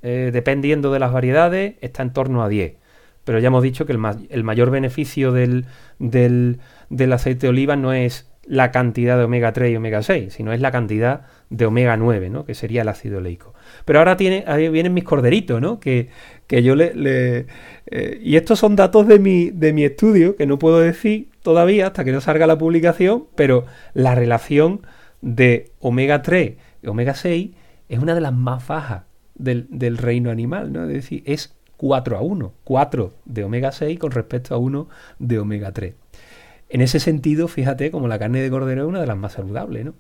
eh, 0.02 0.32
dependiendo 0.34 0.92
de 0.92 1.00
las 1.00 1.12
variedades, 1.12 1.76
está 1.82 2.04
en 2.04 2.14
torno 2.14 2.44
a 2.44 2.50
10. 2.50 2.76
Pero 3.24 3.40
ya 3.40 3.48
hemos 3.48 3.64
dicho 3.64 3.86
que 3.86 3.92
el, 3.94 4.44
mayor 4.44 4.72
beneficio 4.72 5.32
del, 5.32 5.66
aceite 7.12 7.48
de 7.48 7.50
oliva 7.50 7.76
no 7.76 7.94
es 7.94 8.32
la 8.44 8.72
cantidad 8.72 9.18
de 9.18 9.26
omega 9.26 9.54
3 9.54 9.72
y 9.72 9.76
omega 9.76 10.02
6, 10.02 10.34
sino 10.34 10.52
es 10.52 10.62
la 10.62 10.72
cantidad 10.72 11.22
de 11.50 11.66
omega 11.66 11.96
9, 11.98 12.30
¿no? 12.30 12.46
que 12.46 12.56
sería 12.56 12.82
el 12.82 12.88
ácido 12.88 13.20
oleico. 13.20 13.54
Pero 13.86 14.00
ahora 14.00 14.18
tiene, 14.18 14.44
vienen 14.70 14.94
mis 14.94 15.04
corderitos, 15.04 15.62
¿no? 15.62 15.80
que, 15.80 16.10
que 16.48 16.64
yo 16.64 16.76
le... 16.76 17.46
Eh, 17.86 18.20
y 18.24 18.36
estos 18.38 18.58
son 18.58 18.76
datos 18.76 19.08
de 19.08 19.20
mi, 19.20 19.52
de 19.52 19.74
mi 19.74 19.84
estudio, 19.84 20.36
que 20.36 20.48
no 20.48 20.58
puedo 20.58 20.80
decir 20.80 21.30
todavía 21.44 21.88
hasta 21.88 22.04
que 22.04 22.12
no 22.12 22.22
salga 22.22 22.48
la 22.48 22.58
publicación, 22.58 23.26
pero 23.36 23.66
la 23.94 24.16
relación 24.16 24.82
de 25.22 25.72
omega 25.80 26.24
3 26.24 26.54
y 26.82 26.88
omega 26.88 27.14
6 27.14 27.52
es 27.90 28.00
una 28.00 28.16
de 28.16 28.22
las 28.22 28.34
más 28.34 28.66
bajas 28.66 29.04
del, 29.36 29.68
del 29.70 29.98
reino 29.98 30.32
animal, 30.32 30.74
¿no? 30.74 30.84
Es 30.84 30.94
decir, 30.94 31.24
es 31.26 31.56
4 31.82 32.16
a 32.16 32.22
1, 32.22 32.54
4 32.64 33.14
de 33.26 33.44
omega 33.44 33.72
6 33.72 33.98
con 33.98 34.12
respecto 34.12 34.54
a 34.54 34.60
1 34.60 34.88
de 35.18 35.40
omega 35.40 35.72
3. 35.72 35.96
En 36.70 36.82
ese 36.82 37.00
sentido, 37.00 37.48
fíjate 37.48 37.90
como 37.90 38.08
la 38.08 38.20
carne 38.20 38.40
de 38.40 38.52
cordero 38.52 38.84
es 38.84 38.88
una 38.88 39.02
de 39.02 39.08
las 39.08 39.18
más 39.18 39.34
saludables, 39.34 39.86
¿no? 39.86 39.96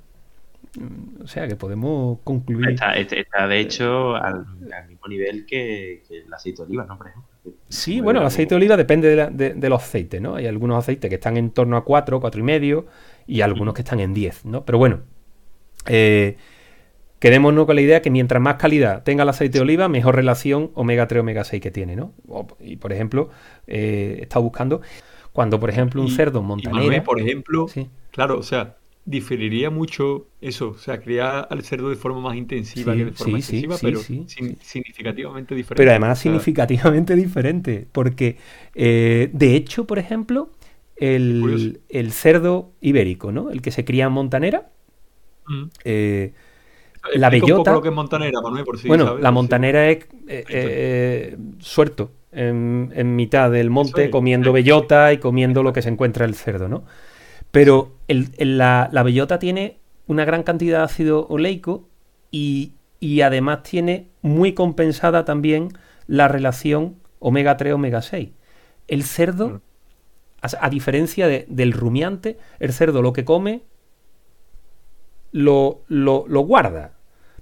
O 1.24 1.28
sea 1.28 1.48
que 1.48 1.56
podemos 1.56 2.20
concluir. 2.24 2.70
Está, 2.70 2.94
está 2.94 3.48
de 3.48 3.60
hecho 3.60 4.16
al, 4.16 4.46
mismo 4.88 5.08
nivel 5.10 5.44
que, 5.48 6.04
el 6.08 6.32
aceite 6.32 6.62
de 6.62 6.68
oliva, 6.68 6.86
¿no? 6.86 7.00
Por 7.00 7.08
ejemplo. 7.08 7.28
Sí, 7.68 8.00
bueno, 8.00 8.20
el 8.22 8.28
aceite 8.28 8.50
de 8.50 8.58
oliva 8.58 8.78
depende 8.78 9.16
de, 9.32 9.70
los 9.70 9.82
aceites, 9.82 10.22
¿no? 10.22 10.36
Hay 10.36 10.46
algunos 10.46 10.78
aceites 10.78 11.10
que 11.10 11.16
están 11.16 11.36
en 11.36 11.50
torno 11.50 11.78
a 11.78 11.84
4, 11.84 12.22
4 12.22 12.40
y 12.40 12.44
medio 12.44 12.86
y 13.26 13.42
algunos 13.42 13.74
que 13.74 13.82
están 13.82 14.00
en 14.00 14.14
10, 14.14 14.46
¿no? 14.46 14.66
Pero 14.66 14.78
bueno, 14.78 15.00
eh, 15.88 16.38
quedémonos 17.22 17.68
con 17.68 17.76
la 17.76 17.82
idea 17.82 18.02
que 18.02 18.10
mientras 18.10 18.42
más 18.42 18.56
calidad 18.56 19.04
tenga 19.04 19.24
el 19.24 19.30
aceite 19.30 19.60
de 19.60 19.62
oliva, 19.62 19.88
mejor 19.88 20.16
relación 20.16 20.72
omega 20.74 21.08
3, 21.08 21.22
omega 21.22 21.44
6 21.44 21.62
que 21.62 21.70
tiene, 21.70 21.96
¿no? 21.96 22.14
Y 22.60 22.78
por 22.78 22.92
ejemplo, 22.92 23.30
eh, 23.68 24.18
he 24.20 24.24
estado 24.24 24.44
buscando 24.44 24.82
cuando, 25.32 25.60
por 25.60 25.70
ejemplo, 25.70 26.02
un 26.02 26.10
cerdo 26.10 26.42
montanero. 26.42 27.04
por 27.04 27.22
ejemplo, 27.22 27.68
claro, 28.10 28.40
o 28.40 28.44
sea, 28.44 28.76
diferiría 29.06 29.70
mucho 29.70 30.28
eso, 30.42 30.70
o 30.70 30.78
sea, 30.80 31.00
criar 31.00 31.48
al 31.52 31.64
cerdo 31.64 31.90
de 31.90 31.96
forma 31.96 32.22
más 32.22 32.36
intensiva 32.36 32.96
que 32.96 33.06
de 33.06 33.12
forma 33.12 33.38
excesiva, 33.38 33.78
pero 33.80 34.00
significativamente 34.00 35.54
diferente. 35.54 35.80
Pero 35.80 35.92
además 35.92 36.18
significativamente 36.18 37.16
diferente, 37.16 37.88
porque 37.92 38.38
eh, 38.74 39.30
de 39.32 39.56
hecho, 39.56 39.86
por 39.86 40.00
ejemplo, 40.00 40.50
el, 40.96 41.80
cerdo 42.10 42.72
ibérico, 42.82 43.32
¿no? 43.32 43.52
El 43.52 43.62
que 43.62 43.70
se 43.70 43.86
cría 43.86 44.06
en 44.06 44.12
montanera, 44.12 44.72
mm. 45.46 45.64
eh, 45.86 46.34
la 47.16 47.30
bellota. 47.30 47.72
lo 47.72 47.82
que 47.82 47.90
es 47.90 47.96
montanera, 47.96 48.42
Manuel, 48.42 48.64
por 48.64 48.78
si 48.78 48.88
bueno, 48.88 49.18
la 49.18 49.32
montanera 49.32 49.90
es 49.90 50.08
eh, 50.28 51.38
suerto 51.60 52.12
en, 52.32 53.16
mitad 53.16 53.52
del 53.52 53.70
monte 53.70 54.10
comiendo 54.10 54.54
bellota 54.54 55.14
y 55.14 55.18
comiendo 55.18 55.64
lo 55.64 55.74
que 55.74 55.82
se 55.82 55.90
encuentra 55.90 56.26
el 56.26 56.36
cerdo, 56.36 56.68
¿no? 56.68 56.84
Pero 57.52 57.98
la, 58.08 58.90
bellota 59.04 59.40
tiene 59.40 59.80
una 60.08 60.26
gran 60.26 60.44
cantidad 60.44 60.80
de 60.80 60.84
ácido 60.86 61.28
oleico 61.28 61.90
y, 62.32 62.74
además 63.24 63.64
tiene 63.64 64.08
muy 64.22 64.54
compensada 64.54 65.26
también 65.26 65.70
la 66.08 66.28
relación 66.28 66.96
omega 67.20 67.58
3 67.58 67.74
omega 67.74 68.02
6. 68.02 68.30
El 68.88 69.04
cerdo, 69.04 69.62
a, 70.42 70.70
diferencia 70.70 71.28
del 71.28 71.74
rumiante, 71.74 72.38
el 72.60 72.72
cerdo 72.72 73.02
lo 73.02 73.12
que 73.12 73.26
come 73.26 73.64
lo, 75.32 75.82
lo, 75.88 76.26
lo 76.28 76.42
guarda. 76.42 76.94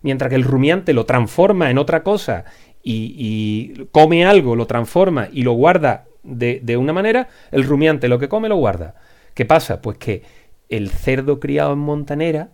Mientras 0.02 0.30
que 0.30 0.36
el 0.36 0.43
rumiante 0.43 0.93
lo 0.93 1.06
transforma 1.06 1.69
en 1.69 1.78
otra 1.78 2.04
cosa 2.04 2.45
y, 2.84 3.86
come 3.91 4.25
algo, 4.25 4.56
lo 4.56 4.65
transforma 4.65 5.28
y 5.32 5.43
lo 5.43 5.54
guarda 5.54 6.06
de, 6.23 6.78
una 6.78 6.93
manera, 6.93 7.28
el 7.52 7.63
rumiante 7.63 8.08
lo 8.08 8.19
que 8.19 8.30
come 8.30 8.49
lo 8.49 8.56
guarda. 8.56 8.95
¿Qué 9.34 9.45
pasa? 9.45 9.82
Pues 9.82 9.97
que 9.97 10.23
el 10.69 10.89
cerdo 10.89 11.39
criado 11.39 11.73
en 11.73 11.80
montanera, 11.80 12.49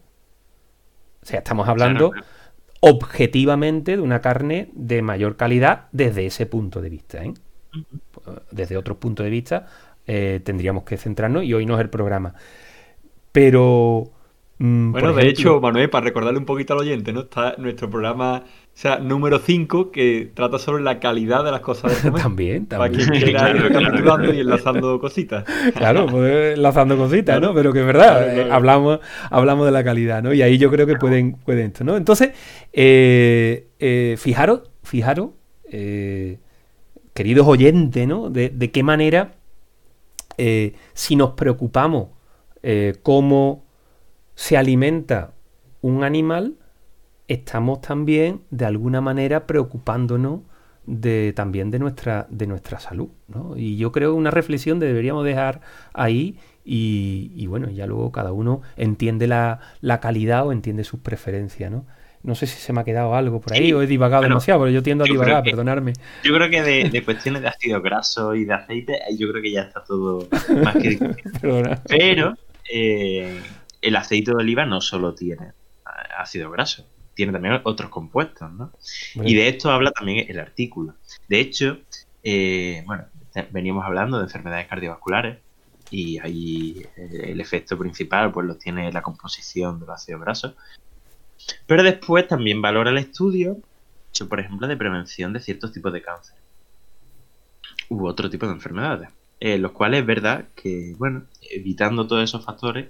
o 1.22 1.26
sea, 1.26 1.40
estamos 1.40 1.68
hablando 1.68 2.12
objetivamente 2.80 3.96
de 3.96 4.02
una 4.02 4.22
carne 4.22 4.70
de 4.74 5.02
mayor 5.02 5.38
calidad 5.38 5.88
desde 5.92 6.26
ese 6.26 6.46
punto 6.46 6.82
de 6.82 6.90
vista. 6.90 7.24
¿eh? 7.24 7.34
Desde 8.52 8.78
otro 8.78 9.00
punto 9.00 9.24
de 9.24 9.30
vista 9.30 9.68
eh, 10.08 10.40
tendríamos 10.44 10.84
que 10.84 10.98
centrarnos 10.98 11.44
y 11.44 11.54
hoy 11.54 11.66
no 11.66 11.76
es 11.76 11.82
el 11.82 11.90
programa. 11.90 12.34
Pero... 13.32 14.12
Mm, 14.58 14.92
bueno, 14.92 15.14
de 15.14 15.28
hecho, 15.28 15.60
Manuel, 15.60 15.90
para 15.90 16.06
recordarle 16.06 16.40
un 16.40 16.46
poquito 16.46 16.74
al 16.74 16.80
oyente, 16.80 17.12
¿no? 17.12 17.22
Está 17.22 17.56
nuestro 17.58 17.90
programa 17.90 18.44
o 18.76 18.78
sea, 18.78 19.00
número 19.00 19.40
5, 19.40 19.90
que 19.90 20.32
trata 20.34 20.60
sobre 20.60 20.84
la 20.84 21.00
calidad 21.00 21.46
de 21.46 21.52
las 21.52 21.62
cosas 21.62 21.96
de 21.96 22.10
comer. 22.10 22.22
también, 22.22 22.66
también. 22.68 22.92
Para 22.92 23.10
quien 23.10 23.24
quiera 23.24 23.50
ir 23.50 23.62
recapitulando 23.62 24.34
y 24.34 24.42
enlazando 24.42 25.00
cositas. 25.00 25.46
Claro, 25.76 26.08
pues 26.08 26.58
enlazando 26.58 26.98
cositas, 26.98 27.40
¿no? 27.40 27.54
Pero 27.54 27.72
que 27.72 27.80
es 27.80 27.86
verdad, 27.86 28.52
hablamos, 28.52 29.00
hablamos 29.30 29.66
de 29.66 29.72
la 29.72 29.82
calidad, 29.82 30.22
¿no? 30.22 30.34
Y 30.34 30.42
ahí 30.42 30.58
yo 30.58 30.70
creo 30.70 30.86
que 30.86 30.96
pueden, 30.96 31.38
pueden 31.38 31.68
esto, 31.68 31.86
¿no? 31.86 31.96
Entonces, 31.96 32.32
eh, 32.74 33.70
eh, 33.80 34.16
fijaros, 34.18 34.64
fijaros, 34.84 35.30
eh, 35.72 36.40
queridos 37.14 37.48
oyentes, 37.48 38.06
¿no? 38.06 38.30
De, 38.30 38.50
de 38.50 38.72
qué 38.72 38.84
manera, 38.84 39.36
si 40.94 41.16
nos 41.16 41.32
preocupamos 41.32 42.10
cómo 43.04 43.65
se 44.36 44.58
alimenta 44.58 45.34
un 45.82 46.04
animal, 46.04 46.56
estamos 47.28 47.82
también 47.82 48.42
de 48.52 48.66
alguna 48.66 49.02
manera 49.02 49.48
preocupándonos 49.48 50.42
de, 50.86 51.34
también 51.36 51.72
de 51.72 51.80
nuestra, 51.80 52.28
de 52.30 52.48
nuestra 52.48 52.80
salud. 52.80 53.10
¿no? 53.28 53.58
Y 53.58 53.78
yo 53.78 53.92
creo 53.92 54.14
una 54.14 54.32
reflexión 54.32 54.80
que 54.80 54.86
deberíamos 54.86 55.26
dejar 55.26 55.62
ahí 55.94 56.38
y, 56.64 57.46
bueno, 57.48 57.70
ya 57.70 57.86
luego 57.86 58.12
cada 58.12 58.32
uno 58.32 58.62
entiende 58.76 59.28
la, 59.28 59.60
calidad 60.02 60.48
o 60.48 60.52
entiende 60.52 60.84
sus 60.84 61.00
preferencias. 61.00 61.72
¿no? 61.72 61.86
No 62.24 62.34
sé 62.34 62.48
si 62.48 62.58
se 62.58 62.74
me 62.74 62.82
ha 62.82 62.84
quedado 62.84 63.16
algo 63.16 63.40
por 63.40 63.54
ahí 63.54 63.72
o 63.72 63.82
he 63.82 63.88
divagado 63.88 64.24
demasiado, 64.24 64.62
pero 64.62 64.72
yo 64.72 64.82
tiendo 64.82 65.04
a 65.04 65.08
divagar, 65.08 65.44
perdonarme. 65.44 65.94
Yo 66.24 66.34
creo 66.34 66.50
que 66.50 66.64
de, 66.64 67.04
cuestiones 67.04 67.44
de 67.44 67.50
ácido 67.50 67.82
graso 67.82 68.34
y 68.34 68.46
de 68.46 68.54
aceite, 68.54 69.00
yo 69.18 69.30
creo 69.30 69.42
que 69.42 69.52
ya 69.52 69.62
está 69.62 69.84
todo 69.84 70.28
más 70.64 70.76
que 70.78 70.98
Pero 71.88 72.36
eh, 72.72 73.40
el 73.88 73.96
aceite 73.96 74.32
de 74.32 74.38
oliva 74.38 74.66
no 74.66 74.82
solo 74.82 75.14
tiene 75.14 75.54
ácido 76.18 76.50
graso 76.52 76.86
tiene 77.16 77.32
también 77.32 77.62
otros 77.64 77.90
compuestos, 77.90 78.52
¿no? 78.52 78.72
Y 79.16 79.36
de 79.36 79.48
esto 79.48 79.72
habla 79.72 79.92
también 79.92 80.30
el 80.30 80.40
artículo. 80.40 80.96
De 81.28 81.40
hecho, 81.40 81.80
eh, 82.22 82.84
bueno, 82.86 83.06
veníamos 83.52 83.86
hablando 83.86 84.18
de 84.18 84.26
enfermedades 84.26 84.68
cardiovasculares 84.68 85.40
y 85.90 86.20
ahí 86.20 86.86
eh, 86.98 87.32
el 87.32 87.40
efecto 87.40 87.78
principal 87.78 88.32
pues 88.32 88.46
lo 88.46 88.58
tiene 88.58 88.92
la 88.92 89.02
composición 89.02 89.80
de 89.80 89.86
los 89.88 89.96
ácidos 89.96 90.22
grasos. 90.22 90.54
Pero 91.66 91.84
después 91.84 92.28
también 92.28 92.62
valora 92.62 92.90
el 92.90 92.98
estudio, 92.98 93.58
hecho 94.10 94.28
por 94.28 94.40
ejemplo, 94.40 94.68
de 94.68 94.78
prevención 94.78 95.32
de 95.32 95.40
ciertos 95.40 95.72
tipos 95.72 95.94
de 95.94 96.02
cáncer 96.02 96.36
u 97.90 98.06
otro 98.08 98.30
tipo 98.30 98.46
de 98.46 98.54
enfermedades. 98.54 99.10
En 99.40 99.62
los 99.62 99.72
cuales 99.72 100.02
es 100.02 100.06
verdad 100.06 100.46
que, 100.56 100.96
bueno, 100.98 101.26
evitando 101.52 102.08
todos 102.08 102.24
esos 102.24 102.44
factores, 102.44 102.88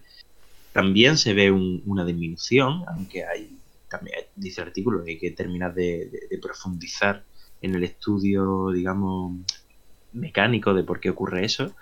también 0.75 1.17
se 1.17 1.33
ve 1.33 1.51
una 1.51 2.03
disminución, 2.03 2.83
aunque 2.89 3.23
hay 3.23 3.57
también 3.87 4.17
dice 4.35 4.59
el 4.59 4.67
artículo 4.67 5.05
que 5.05 5.11
hay 5.11 5.17
que 5.17 5.31
terminar 5.31 5.73
de, 5.73 6.11
profundizar 6.41 7.23
en 7.61 7.75
el 7.75 7.85
estudio, 7.85 8.71
digamos, 8.71 9.37
mecánico 10.11 10.73
de 10.73 10.83
por 10.83 10.99
qué 10.99 11.11
ocurre 11.11 11.45
eso, 11.45 11.73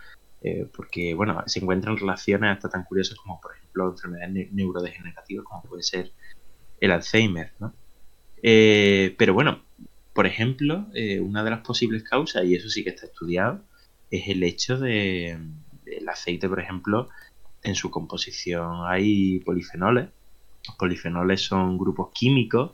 eh, 0.43 0.67
porque, 0.75 1.15
bueno, 1.15 1.41
se 1.47 1.59
encuentran 1.59 1.97
relaciones 1.97 2.51
hasta 2.51 2.69
tan 2.69 2.83
curiosas 2.83 3.17
como, 3.17 3.41
por 3.41 3.55
ejemplo, 3.55 3.89
enfermedades 3.89 4.53
neurodegenerativas 4.53 5.45
como 5.45 5.63
puede 5.63 5.81
ser 5.81 6.11
el 6.79 6.91
Alzheimer, 6.91 7.51
¿no? 7.57 7.73
Eh, 8.43 9.15
pero 9.17 9.33
bueno, 9.33 9.63
por 10.13 10.27
ejemplo, 10.27 10.85
eh, 10.93 11.19
una 11.19 11.43
de 11.43 11.49
las 11.49 11.61
posibles 11.61 12.03
causas, 12.03 12.45
y 12.45 12.53
eso 12.53 12.69
sí 12.69 12.83
que 12.83 12.91
está 12.91 13.07
estudiado, 13.07 13.63
es 14.11 14.27
el 14.27 14.43
hecho 14.43 14.77
de 14.77 15.39
el 15.87 16.09
aceite, 16.09 16.47
por 16.47 16.59
ejemplo, 16.59 17.09
en 17.63 17.75
su 17.75 17.89
composición 17.89 18.85
hay 18.85 19.39
polifenoles 19.39 20.09
los 20.67 20.75
polifenoles 20.77 21.41
son 21.41 21.77
grupos 21.77 22.09
químicos. 22.13 22.71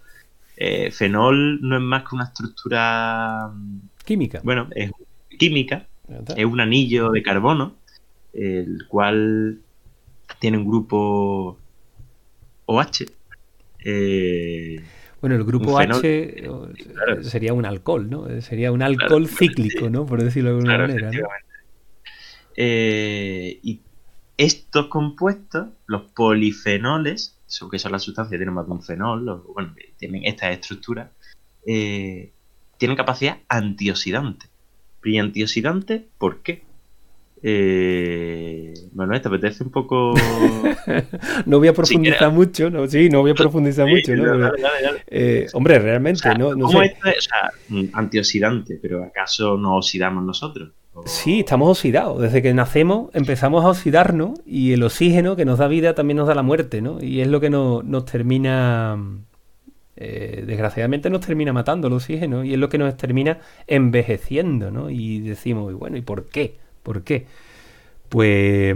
Eh, 0.56 0.92
fenol 0.92 1.62
no 1.62 1.78
es 1.78 1.82
más 1.82 2.04
que 2.04 2.16
una 2.16 2.26
estructura 2.26 3.50
mm, 3.54 3.80
química. 4.06 4.42
Bueno, 4.44 4.68
es 4.76 4.92
química. 5.38 5.88
Es 6.36 6.46
un 6.46 6.60
anillo 6.60 7.12
de 7.12 7.22
carbono, 7.22 7.76
el 8.34 8.86
cual 8.88 9.60
tiene 10.40 10.58
un 10.58 10.66
grupo 10.66 11.58
OH. 12.66 13.06
Eh, 13.86 14.84
bueno, 15.22 15.36
el 15.36 15.44
grupo 15.44 15.78
H 15.78 16.44
sería 17.22 17.54
un 17.54 17.66
alcohol, 17.66 18.10
¿no? 18.10 18.42
Sería 18.42 18.72
un 18.72 18.82
alcohol 18.82 19.28
cíclico, 19.28 19.90
¿no? 19.90 20.06
Por 20.06 20.24
decirlo 20.24 20.50
de 20.50 20.56
alguna 20.56 20.78
manera. 20.80 21.12
Eh, 22.56 23.60
y 23.62 23.82
estos 24.40 24.88
compuestos, 24.88 25.68
los 25.86 26.04
polifenoles, 26.16 27.36
que 27.70 27.78
son 27.78 27.92
las 27.92 28.04
sustancias 28.04 28.32
que 28.32 28.38
tienen 28.38 28.56
más 28.56 28.68
de 28.68 28.72
un 28.72 28.82
fenol, 28.82 29.44
bueno, 29.54 29.76
tienen 29.98 30.24
esta 30.24 30.50
estructura, 30.50 31.12
eh, 31.68 32.32
tienen 32.78 32.96
capacidad 32.96 33.40
antioxidante. 33.50 34.46
¿Y 35.04 35.18
antioxidante 35.18 36.08
por 36.18 36.42
qué? 36.42 36.64
Eh, 37.44 38.74
Manuel, 38.94 39.22
¿te 39.22 39.28
apetece 39.28 39.62
un 39.62 39.72
poco...? 39.72 40.14
no 41.46 41.60
voy 41.60 41.68
a 41.68 41.74
profundizar 41.74 42.32
mucho, 42.32 42.70
no, 42.70 42.88
sí, 42.88 43.10
no 43.10 43.20
voy 43.20 43.32
a 43.32 43.36
profundizar 43.36 43.88
mucho, 43.88 44.16
¿no? 44.16 44.52
Eh, 45.08 45.48
hombre, 45.52 45.80
realmente, 45.80 46.30
¿no? 46.38 46.56
no 46.56 46.68
¿cómo 46.68 46.82
es? 46.82 46.94
O 46.94 47.22
sea, 47.22 47.52
antioxidante, 47.92 48.80
pero 48.82 49.04
¿acaso 49.04 49.58
no 49.58 49.76
oxidamos 49.76 50.24
nosotros? 50.24 50.72
Sí, 51.06 51.42
estamos 51.42 51.70
oxidados. 51.70 52.22
Desde 52.22 52.42
que 52.42 52.54
nacemos 52.54 53.10
empezamos 53.14 53.66
a 53.66 53.70
oxidarnos 53.70 54.40
y 54.46 54.74
el 54.74 54.84
oxígeno 54.84 55.36
que 55.36 55.46
nos 55.46 55.60
da 55.60 55.68
vida 55.68 55.96
también 55.96 56.18
nos 56.18 56.28
da 56.28 56.36
la 56.36 56.44
muerte, 56.44 56.82
¿no? 56.82 57.02
Y 57.02 57.22
es 57.22 57.28
lo 57.28 57.40
que 57.40 57.50
nos, 57.50 58.06
termina... 58.06 58.98
Eh, 60.02 60.46
desgraciadamente 60.48 61.10
nos 61.10 61.26
termina 61.26 61.52
matando 61.52 61.88
el 61.88 61.94
oxígeno 61.94 62.46
y 62.46 62.54
es 62.54 62.60
lo 62.60 62.70
que 62.70 62.78
nos 62.78 62.96
termina 62.96 63.40
envejeciendo, 63.68 64.72
¿no? 64.72 64.90
Y 64.90 65.20
decimos, 65.20 65.74
bueno, 65.74 65.98
¿y 65.98 66.02
por 66.02 66.26
qué? 66.30 66.56
¿Por 66.84 67.04
qué? 67.04 67.26
Pues, 68.08 68.74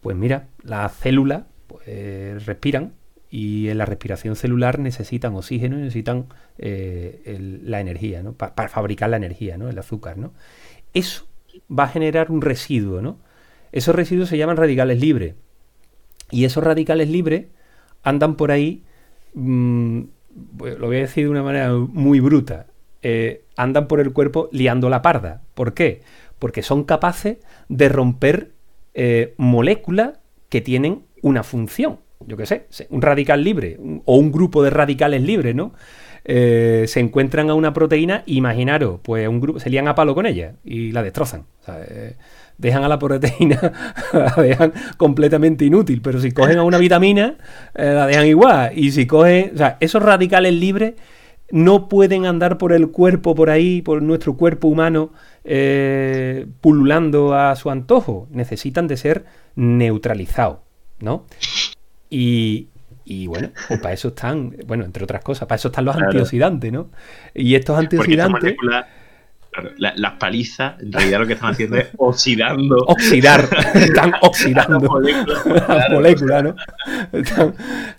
pues 0.00 0.16
mira, 0.16 0.48
las 0.62 0.92
células 0.92 1.44
pues, 1.66 2.44
respiran 2.44 2.92
y 3.30 3.68
en 3.68 3.78
la 3.78 3.86
respiración 3.86 4.36
celular 4.36 4.78
necesitan 4.78 5.34
oxígeno 5.34 5.78
y 5.78 5.82
necesitan 5.82 6.26
eh, 6.58 7.60
la 7.64 7.80
energía, 7.80 8.22
¿no? 8.22 8.34
para 8.34 8.68
fabricar 8.68 9.08
la 9.08 9.16
energía, 9.16 9.56
¿no? 9.56 9.70
El 9.70 9.78
azúcar, 9.78 10.18
¿no? 10.18 10.34
Eso 10.92 11.31
va 11.70 11.84
a 11.84 11.88
generar 11.88 12.30
un 12.30 12.42
residuo, 12.42 13.00
¿no? 13.02 13.18
Esos 13.72 13.94
residuos 13.94 14.28
se 14.28 14.36
llaman 14.36 14.56
radicales 14.56 15.00
libres. 15.00 15.34
Y 16.30 16.44
esos 16.44 16.62
radicales 16.64 17.08
libres 17.08 17.46
andan 18.02 18.36
por 18.36 18.50
ahí, 18.50 18.82
mm, 19.34 20.00
lo 20.60 20.86
voy 20.86 20.96
a 20.96 21.00
decir 21.00 21.24
de 21.24 21.30
una 21.30 21.42
manera 21.42 21.72
muy 21.72 22.20
bruta, 22.20 22.66
eh, 23.02 23.44
andan 23.56 23.88
por 23.88 24.00
el 24.00 24.12
cuerpo 24.12 24.48
liando 24.52 24.88
la 24.88 25.02
parda. 25.02 25.42
¿Por 25.54 25.74
qué? 25.74 26.02
Porque 26.38 26.62
son 26.62 26.84
capaces 26.84 27.38
de 27.68 27.88
romper 27.88 28.52
eh, 28.94 29.34
moléculas 29.38 30.18
que 30.48 30.60
tienen 30.60 31.04
una 31.22 31.42
función. 31.42 32.00
Yo 32.26 32.36
qué 32.36 32.46
sé, 32.46 32.66
un 32.90 33.02
radical 33.02 33.42
libre 33.42 33.78
o 34.04 34.16
un 34.16 34.30
grupo 34.30 34.62
de 34.62 34.70
radicales 34.70 35.22
libres, 35.22 35.54
¿no? 35.54 35.72
Eh, 36.24 36.84
se 36.86 37.00
encuentran 37.00 37.50
a 37.50 37.54
una 37.54 37.72
proteína, 37.72 38.22
imaginaros, 38.26 39.00
pues 39.02 39.26
un 39.26 39.40
grupo, 39.40 39.58
se 39.58 39.70
lían 39.70 39.88
a 39.88 39.94
palo 39.94 40.14
con 40.14 40.26
ella 40.26 40.54
y 40.64 40.92
la 40.92 41.02
destrozan. 41.02 41.44
Eh, 41.68 42.14
dejan 42.58 42.84
a 42.84 42.88
la 42.88 42.98
proteína, 42.98 43.58
dejan 44.36 44.72
completamente 44.96 45.64
inútil, 45.64 46.00
pero 46.00 46.20
si 46.20 46.30
cogen 46.30 46.58
a 46.58 46.62
una 46.62 46.78
vitamina, 46.78 47.36
eh, 47.74 47.92
la 47.92 48.06
dejan 48.06 48.26
igual. 48.26 48.72
Y 48.76 48.92
si 48.92 49.06
cogen, 49.06 49.52
o 49.54 49.58
sea, 49.58 49.76
esos 49.80 50.02
radicales 50.02 50.54
libres 50.54 50.94
no 51.50 51.88
pueden 51.88 52.24
andar 52.24 52.56
por 52.56 52.72
el 52.72 52.90
cuerpo, 52.90 53.34
por 53.34 53.50
ahí, 53.50 53.82
por 53.82 54.00
nuestro 54.00 54.36
cuerpo 54.36 54.68
humano, 54.68 55.12
pululando 56.60 57.34
a 57.34 57.54
su 57.56 57.68
antojo. 57.68 58.28
Necesitan 58.30 58.86
de 58.86 58.96
ser 58.96 59.24
neutralizados, 59.54 60.58
¿no? 61.00 61.26
Y, 62.08 62.68
y 63.04 63.26
bueno, 63.26 63.50
pues 63.68 63.80
para 63.80 63.94
eso 63.94 64.08
están, 64.08 64.56
bueno, 64.66 64.84
entre 64.84 65.04
otras 65.04 65.22
cosas, 65.22 65.48
para 65.48 65.56
eso 65.56 65.68
están 65.68 65.84
los 65.84 65.96
antioxidantes, 65.96 66.72
¿no? 66.72 66.90
Y 67.34 67.54
estos 67.54 67.78
antioxidantes... 67.78 68.56
las 69.78 70.12
palizas, 70.14 70.80
en 70.80 70.92
realidad 70.92 71.20
lo 71.20 71.26
que 71.26 71.32
están 71.34 71.50
haciendo 71.50 71.76
es 71.76 71.88
oxidando. 71.98 72.76
Oxidar, 72.86 73.48
están 73.74 74.12
oxidando. 74.22 75.00
Las 75.68 75.90
moléculas, 75.90 76.44
¿no? 76.44 76.56
Están 77.12 77.54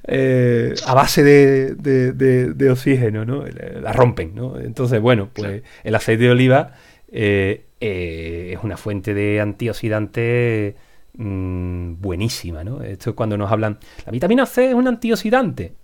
eh, 0.07 0.73
a 0.85 0.93
base 0.93 1.23
de, 1.23 2.69
oxígeno, 2.71 3.25
¿no? 3.25 3.43
La 3.81 3.91
rompen, 3.91 4.33
¿no? 4.33 4.59
Entonces, 4.59 5.01
bueno, 5.01 5.29
pues 5.33 5.63
el 5.83 5.95
aceite 5.95 6.23
de 6.23 6.31
oliva 6.31 6.71
eh, 7.11 7.65
eh, 7.81 8.53
es 8.53 8.63
una 8.63 8.77
fuente 8.77 9.13
de 9.13 9.41
antioxidantes 9.41 10.75
Mm, 11.15 12.01
buenísima, 12.01 12.63
¿no? 12.63 12.81
Esto 12.81 13.11
es 13.11 13.15
cuando 13.15 13.37
nos 13.37 13.51
hablan, 13.51 13.77
la 14.05 14.11
vitamina 14.11 14.45
C 14.45 14.69
es 14.69 14.73
un 14.73 14.87
antioxidante. 14.87 15.75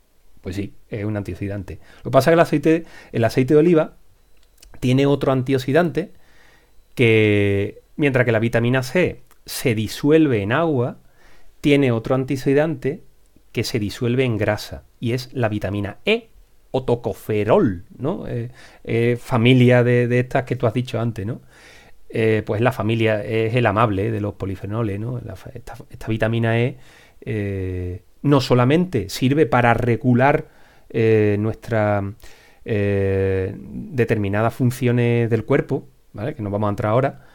Pues 0.41 0.55
sí, 0.55 0.73
es 0.89 1.03
un 1.05 1.17
antioxidante. 1.17 1.79
Lo 1.97 2.03
que 2.05 2.11
pasa 2.11 2.31
es 2.31 2.31
que 2.31 2.33
el 2.33 2.39
aceite, 2.39 2.85
el 3.11 3.23
aceite 3.23 3.53
de 3.53 3.59
oliva 3.59 3.97
tiene 4.79 5.05
otro 5.05 5.31
antioxidante 5.31 6.13
que, 6.95 7.81
mientras 7.97 8.25
que 8.25 8.31
la 8.31 8.39
vitamina 8.39 8.81
C 8.83 9.23
se 9.45 9.75
disuelve 9.75 10.41
en 10.41 10.51
agua, 10.51 10.97
tiene 11.61 11.91
otro 11.91 12.15
antioxidante 12.15 13.03
que 13.51 13.63
se 13.63 13.79
disuelve 13.79 14.23
en 14.23 14.37
grasa 14.37 14.83
y 14.99 15.13
es 15.13 15.33
la 15.33 15.49
vitamina 15.49 15.97
E 16.05 16.29
o 16.71 16.83
tocoferol, 16.83 17.83
¿no? 17.97 18.27
Eh, 18.27 18.51
eh, 18.83 19.17
familia 19.19 19.83
de, 19.83 20.07
de, 20.07 20.19
estas 20.19 20.43
que 20.43 20.55
tú 20.55 20.67
has 20.67 20.73
dicho 20.73 20.99
antes, 20.99 21.25
¿no? 21.25 21.41
Eh, 22.11 22.41
pues 22.43 22.59
la 22.59 22.71
familia 22.71 23.23
es 23.23 23.53
el 23.53 23.67
amable 23.67 24.09
de 24.09 24.19
los 24.19 24.33
polifenoles, 24.33 24.99
¿no? 24.99 25.19
esta, 25.53 26.07
vitamina 26.07 26.59
E 26.59 26.77
eh, 27.21 28.03
no 28.23 28.41
solamente 28.41 29.09
sirve 29.09 29.45
para 29.45 29.75
regular 29.75 30.47
eh, 30.89 31.37
nuestras 31.39 32.03
determinadas 32.65 34.53
funciones 34.53 35.29
del 35.29 35.43
cuerpo, 35.43 35.87
¿vale? 36.13 36.35
Que 36.35 36.43
nos 36.43 36.51
vamos 36.51 36.67
a 36.67 36.69
entrar 36.69 36.91
ahora, 36.91 37.25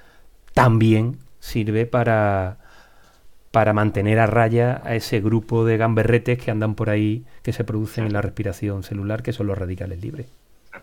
también 0.52 1.18
sirve 1.40 1.86
para, 1.86 2.58
para 3.50 3.72
mantener 3.72 4.20
a 4.20 4.26
raya 4.26 4.80
a 4.84 4.94
ese 4.94 5.20
grupo 5.20 5.64
de 5.64 5.76
gamberretes 5.76 6.38
que 6.38 6.52
andan 6.52 6.76
por 6.76 6.88
ahí, 6.88 7.24
que 7.42 7.52
se 7.52 7.64
producen 7.64 8.06
en 8.06 8.12
la 8.12 8.22
respiración 8.22 8.84
celular, 8.84 9.24
que 9.24 9.32
son 9.32 9.48
los 9.48 9.58
radicales 9.58 10.00
libres. 10.00 10.26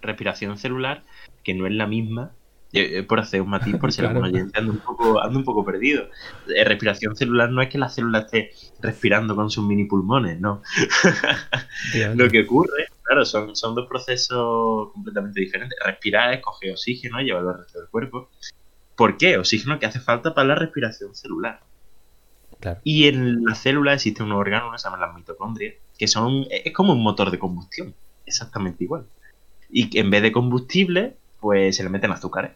Respiración 0.01 0.57
celular, 0.57 1.03
que 1.43 1.53
no 1.53 1.65
es 1.65 1.71
la 1.71 1.87
misma 1.87 2.31
por 3.07 3.19
hacer 3.19 3.41
un 3.41 3.49
matiz, 3.49 3.75
por 3.77 3.91
si 3.93 4.01
algún 4.01 4.23
oyente 4.23 4.57
anda 4.59 4.71
un 4.71 4.79
poco, 4.79 5.21
anda 5.21 5.37
un 5.37 5.45
poco 5.45 5.65
perdido. 5.65 6.09
Eh, 6.55 6.63
respiración 6.63 7.15
celular 7.15 7.49
no 7.49 7.61
es 7.61 7.69
que 7.69 7.77
la 7.77 7.89
célula 7.89 8.19
esté 8.19 8.51
respirando 8.81 9.35
con 9.35 9.49
sus 9.49 9.65
mini 9.65 9.85
pulmones, 9.85 10.39
no. 10.39 10.61
Lo 12.15 12.29
que 12.29 12.41
ocurre, 12.41 12.87
claro, 13.03 13.25
son, 13.25 13.55
son 13.55 13.75
dos 13.75 13.87
procesos 13.87 14.91
completamente 14.93 15.39
diferentes. 15.41 15.77
Respirar 15.83 16.33
es 16.33 16.41
coger 16.41 16.71
oxígeno 16.71 17.21
y 17.21 17.25
llevarlo 17.25 17.51
al 17.51 17.59
resto 17.59 17.79
del 17.79 17.89
cuerpo. 17.89 18.29
¿Por 18.95 19.17
qué? 19.17 19.37
Oxígeno 19.37 19.79
que 19.79 19.85
hace 19.85 19.99
falta 19.99 20.33
para 20.33 20.47
la 20.47 20.55
respiración 20.55 21.15
celular. 21.15 21.61
Y 22.83 23.07
en 23.07 23.43
la 23.43 23.55
célula 23.55 23.93
existe 23.93 24.23
un 24.23 24.31
órgano 24.31 24.71
que 24.71 24.77
se 24.77 24.83
llama 24.83 25.05
las 25.05 25.15
mitocondrias, 25.15 25.75
que 25.97 26.07
son, 26.07 26.45
es 26.49 26.71
como 26.73 26.93
un 26.93 27.01
motor 27.01 27.31
de 27.31 27.39
combustión, 27.39 27.95
exactamente 28.25 28.83
igual. 28.83 29.05
Y 29.69 29.97
en 29.97 30.09
vez 30.09 30.21
de 30.21 30.31
combustible, 30.31 31.15
pues 31.39 31.75
se 31.75 31.83
le 31.83 31.89
meten 31.89 32.11
azúcares. 32.11 32.51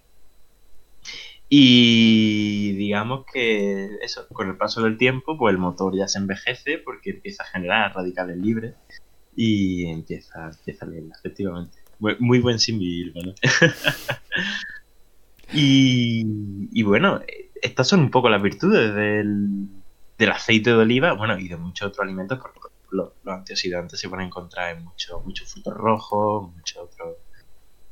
Y 1.47 2.73
digamos 2.73 3.25
que 3.31 3.97
eso, 4.01 4.27
con 4.29 4.49
el 4.49 4.57
paso 4.57 4.81
del 4.81 4.97
tiempo, 4.97 5.37
pues 5.37 5.53
el 5.53 5.59
motor 5.59 5.95
ya 5.95 6.07
se 6.07 6.17
envejece 6.17 6.79
porque 6.79 7.11
empieza 7.11 7.43
a 7.43 7.47
generar 7.47 7.93
radicales 7.93 8.37
libres 8.37 8.73
y 9.35 9.85
empieza, 9.85 10.49
empieza 10.49 10.85
a 10.85 10.89
leer, 10.89 11.03
efectivamente. 11.19 11.77
Muy, 11.99 12.39
buen 12.39 12.59
símbolo, 12.59 13.23
¿no? 13.23 13.35
y, 15.53 16.83
bueno, 16.83 17.21
estas 17.61 17.87
son 17.87 18.01
un 18.01 18.11
poco 18.11 18.29
las 18.29 18.41
virtudes 18.41 18.93
del, 18.93 20.29
aceite 20.29 20.71
de 20.71 20.77
oliva, 20.77 21.13
bueno, 21.13 21.37
y 21.37 21.47
de 21.47 21.57
muchos 21.57 21.89
otros 21.89 22.03
alimentos, 22.03 22.39
porque 22.39 22.59
los, 22.91 23.11
antioxidantes 23.25 23.99
se 23.99 24.09
pueden 24.09 24.27
encontrar 24.27 24.75
en 24.75 24.83
muchos 24.83 25.23
muchos 25.23 25.51
frutos 25.51 25.73
rojos, 25.73 26.53
muchos 26.53 26.83
otros 26.83 27.15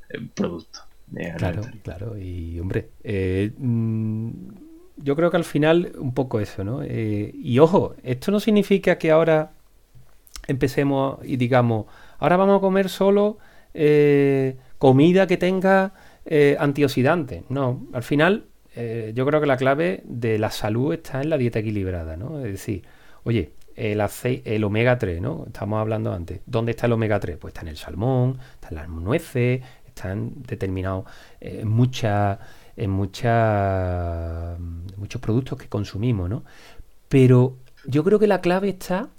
eh, 0.09 0.27
productos. 0.33 0.83
Claro, 1.37 1.61
claro. 1.83 2.17
Y 2.17 2.59
hombre, 2.59 2.89
eh, 3.03 3.51
mm, 3.57 4.29
yo 4.97 5.15
creo 5.15 5.29
que 5.29 5.37
al 5.37 5.43
final 5.43 5.93
un 5.97 6.13
poco 6.13 6.39
eso, 6.39 6.63
¿no? 6.63 6.81
Eh, 6.83 7.31
y 7.33 7.59
ojo, 7.59 7.95
esto 8.03 8.31
no 8.31 8.39
significa 8.39 8.97
que 8.97 9.11
ahora 9.11 9.51
empecemos 10.47 11.19
y 11.23 11.37
digamos, 11.37 11.85
ahora 12.19 12.37
vamos 12.37 12.57
a 12.57 12.61
comer 12.61 12.89
solo 12.89 13.37
eh, 13.73 14.57
comida 14.77 15.27
que 15.27 15.37
tenga 15.37 15.93
antioxidantes. 16.57 17.43
No, 17.49 17.85
al 17.91 18.03
final 18.03 18.45
yo 19.13 19.25
creo 19.25 19.41
que 19.41 19.45
la 19.45 19.57
clave 19.57 20.01
de 20.05 20.39
la 20.39 20.49
salud 20.49 20.93
está 20.93 21.21
en 21.21 21.29
la 21.29 21.37
dieta 21.37 21.59
equilibrada, 21.59 22.15
¿no? 22.17 22.39
Es 22.39 22.51
decir, 22.51 22.83
oye, 23.23 23.51
el, 23.75 24.01
el 24.45 24.63
omega 24.63 24.97
3, 24.97 25.21
¿no? 25.21 25.43
Estamos 25.47 25.79
hablando 25.79 26.13
antes. 26.13 26.41
¿Dónde 26.45 26.71
está 26.71 26.85
el 26.87 26.93
omega 26.93 27.19
3? 27.19 27.37
Pues 27.37 27.53
está 27.53 27.61
en 27.61 27.69
el 27.69 27.77
salmón, 27.77 28.39
está 28.55 28.69
en 28.69 28.75
las 28.75 28.89
nueces, 28.89 29.61
están 29.95 30.33
determinados 30.47 31.05
en 31.39 31.67
muchas 31.67 32.39
en 32.75 32.89
muchas 32.89 34.59
muchos 34.97 35.21
productos 35.21 35.57
que 35.57 35.67
consumimos, 35.67 36.29
¿no? 36.29 36.43
Pero 37.07 37.57
yo 37.85 38.03
creo 38.03 38.19
que 38.19 38.27
la 38.27 38.41
clave 38.41 38.69
está 38.69 39.09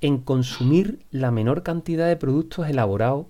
en 0.00 0.18
consumir 0.18 1.06
la 1.10 1.30
menor 1.30 1.62
cantidad 1.62 2.08
de 2.08 2.16
productos 2.16 2.68
elaborados 2.68 3.26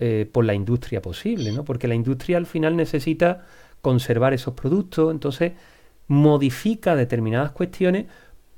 eh, 0.00 0.28
por 0.30 0.44
la 0.44 0.54
industria 0.54 1.00
posible, 1.00 1.52
¿no? 1.52 1.64
Porque 1.64 1.86
la 1.86 1.94
industria 1.94 2.36
al 2.36 2.46
final 2.46 2.76
necesita 2.76 3.46
conservar 3.80 4.34
esos 4.34 4.54
productos, 4.54 5.12
entonces 5.12 5.52
modifica 6.08 6.96
determinadas 6.96 7.52
cuestiones 7.52 8.06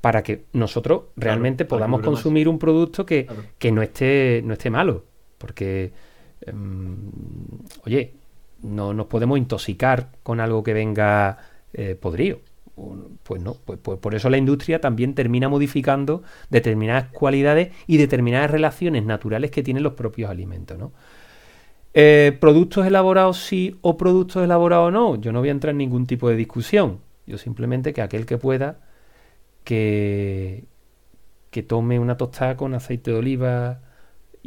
para 0.01 0.23
que 0.23 0.45
nosotros 0.53 1.05
realmente 1.17 1.65
podamos 1.65 2.01
consumir 2.01 2.49
un 2.49 2.59
producto 2.59 3.05
que, 3.05 3.27
que, 3.59 3.73
no 3.73 3.83
esté 3.83 4.41
no 4.45 4.55
esté 4.55 4.71
malo. 4.71 5.05
Porque 5.37 5.93
Em, 6.43 7.11
oye, 7.85 8.15
no 8.63 8.95
nos 8.95 9.07
podemos 9.07 9.39
intoxicar 9.39 10.11
con 10.23 10.41
algo 10.41 10.63
que 10.63 10.75
venga 10.75 11.39
eh, 11.73 11.97
podrido. 12.01 12.41
pues 13.23 13.43
no, 13.43 13.55
pues, 13.65 13.79
pues, 13.83 13.99
por 13.99 14.15
eso 14.15 14.29
la 14.31 14.37
industria 14.37 14.81
también 14.81 15.15
termina 15.15 15.49
modificando 15.49 16.23
determinadas 16.51 17.07
cualidades 17.11 17.75
y 17.87 17.97
determinadas 17.97 18.51
relaciones 18.51 19.05
naturales 19.05 19.51
que 19.51 19.63
tienen 19.63 19.83
los 19.83 19.95
propios 19.95 20.31
alimentos, 20.31 20.79
¿no? 20.79 20.93
Eh, 21.95 22.37
¿Productos 22.41 22.87
elaborados 22.87 23.39
sí 23.39 23.79
o 23.81 23.97
productos 23.97 24.45
elaborados 24.45 24.93
no? 24.93 25.17
Yo 25.17 25.33
no 25.33 25.41
voy 25.41 25.49
a 25.49 25.53
entrar 25.53 25.71
en 25.73 25.79
ningún 25.79 26.07
tipo 26.07 26.29
de 26.29 26.37
discusión. 26.37 27.01
Yo 27.27 27.39
simplemente 27.39 27.95
que 27.95 28.03
aquel 28.03 28.27
que 28.27 28.37
pueda 28.39 28.81
que, 29.65 30.65
que 31.51 31.63
tome 31.63 31.99
una 31.99 32.17
tostada 32.17 32.57
con 32.57 32.75
aceite 32.75 33.11
de 33.13 33.19
oliva 33.19 33.81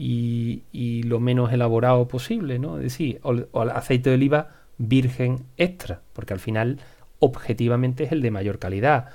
y, 0.02 1.04
lo 1.04 1.20
menos 1.20 1.52
elaborado 1.52 2.08
posible, 2.08 2.60
¿no? 2.60 2.78
Es 2.78 2.84
decir, 2.84 3.20
o, 3.24 3.62
aceite 3.62 4.10
de 4.10 4.16
oliva 4.16 4.50
virgen 4.78 5.46
extra, 5.58 6.02
porque 6.14 6.34
al 6.34 6.40
final 6.40 6.80
objetivamente 7.20 8.06
es 8.06 8.12
el 8.12 8.22
de 8.22 8.32
mayor 8.32 8.60
calidad. 8.60 9.10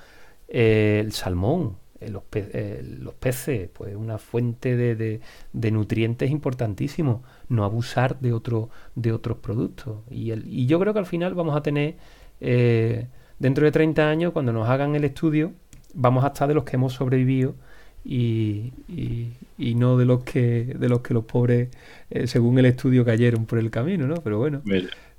Eh, 0.49 1.01
el 1.03 1.13
salmón, 1.13 1.77
eh, 2.01 2.13
eh, 2.33 2.97
los, 3.01 3.15
peces, 3.15 3.71
pues 3.73 3.97
una 3.97 4.19
fuente 4.19 4.77
de, 4.77 5.21
nutrientes 5.71 6.31
importantísimo. 6.31 7.23
No 7.49 7.65
abusar 7.65 8.21
de, 8.21 8.33
otro, 8.33 8.69
de 8.95 9.13
otros 9.13 9.39
productos. 9.39 10.01
Y, 10.11 10.33
el, 10.33 10.47
y 10.47 10.67
yo 10.67 10.79
creo 10.79 10.93
que 10.93 10.99
al 10.99 11.07
final 11.07 11.35
vamos 11.35 11.57
a 11.57 11.63
tener, 11.63 11.97
dentro 12.41 13.65
de 13.65 13.73
30 13.73 14.09
años, 14.09 14.33
cuando 14.33 14.53
nos 14.53 14.69
hagan 14.69 14.95
el 14.97 15.05
estudio, 15.05 15.53
vamos 15.95 16.25
a 16.25 16.29
estar 16.29 16.47
de 16.47 16.55
los 16.55 16.65
que 16.65 16.77
hemos 16.77 16.93
sobrevivido 16.93 17.55
y, 18.05 18.73
y, 19.59 19.75
no 19.75 19.97
de 19.97 20.05
los 20.05 20.25
que 20.25 20.65
de 20.65 20.89
los 20.89 21.01
que 21.01 21.15
los 21.15 21.25
pobres, 21.25 21.71
según 22.27 22.59
el 22.59 22.67
estudio, 22.67 23.05
cayeron 23.05 23.47
por 23.47 23.59
el 23.59 23.71
camino, 23.71 24.07
¿no? 24.07 24.17
Pero 24.17 24.39
bueno. 24.39 24.63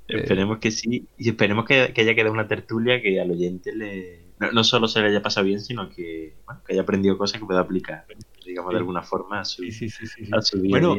Esperemos 0.08 0.58
que 0.58 0.70
sí, 0.70 1.06
y 1.18 1.28
esperemos 1.28 1.64
que, 1.64 1.92
haya 1.96 2.14
quedado 2.14 2.32
una 2.32 2.46
tertulia 2.46 3.02
que 3.02 3.20
al 3.20 3.30
oyente 3.32 3.74
le 3.74 4.26
no, 4.38 4.64
solo 4.64 4.86
se 4.86 5.00
le 5.00 5.08
haya 5.08 5.22
pasado 5.22 5.46
bien, 5.46 5.60
sino 5.60 5.88
que, 5.88 6.34
haya 6.68 6.82
aprendido 6.82 7.16
cosas 7.16 7.40
que 7.40 7.46
pueda 7.46 7.60
aplicar, 7.60 8.04
digamos, 8.44 8.72
de 8.72 8.78
alguna 8.78 9.02
forma 9.02 9.40
a 9.40 9.44
su, 9.44 9.64
Bueno, 10.68 10.96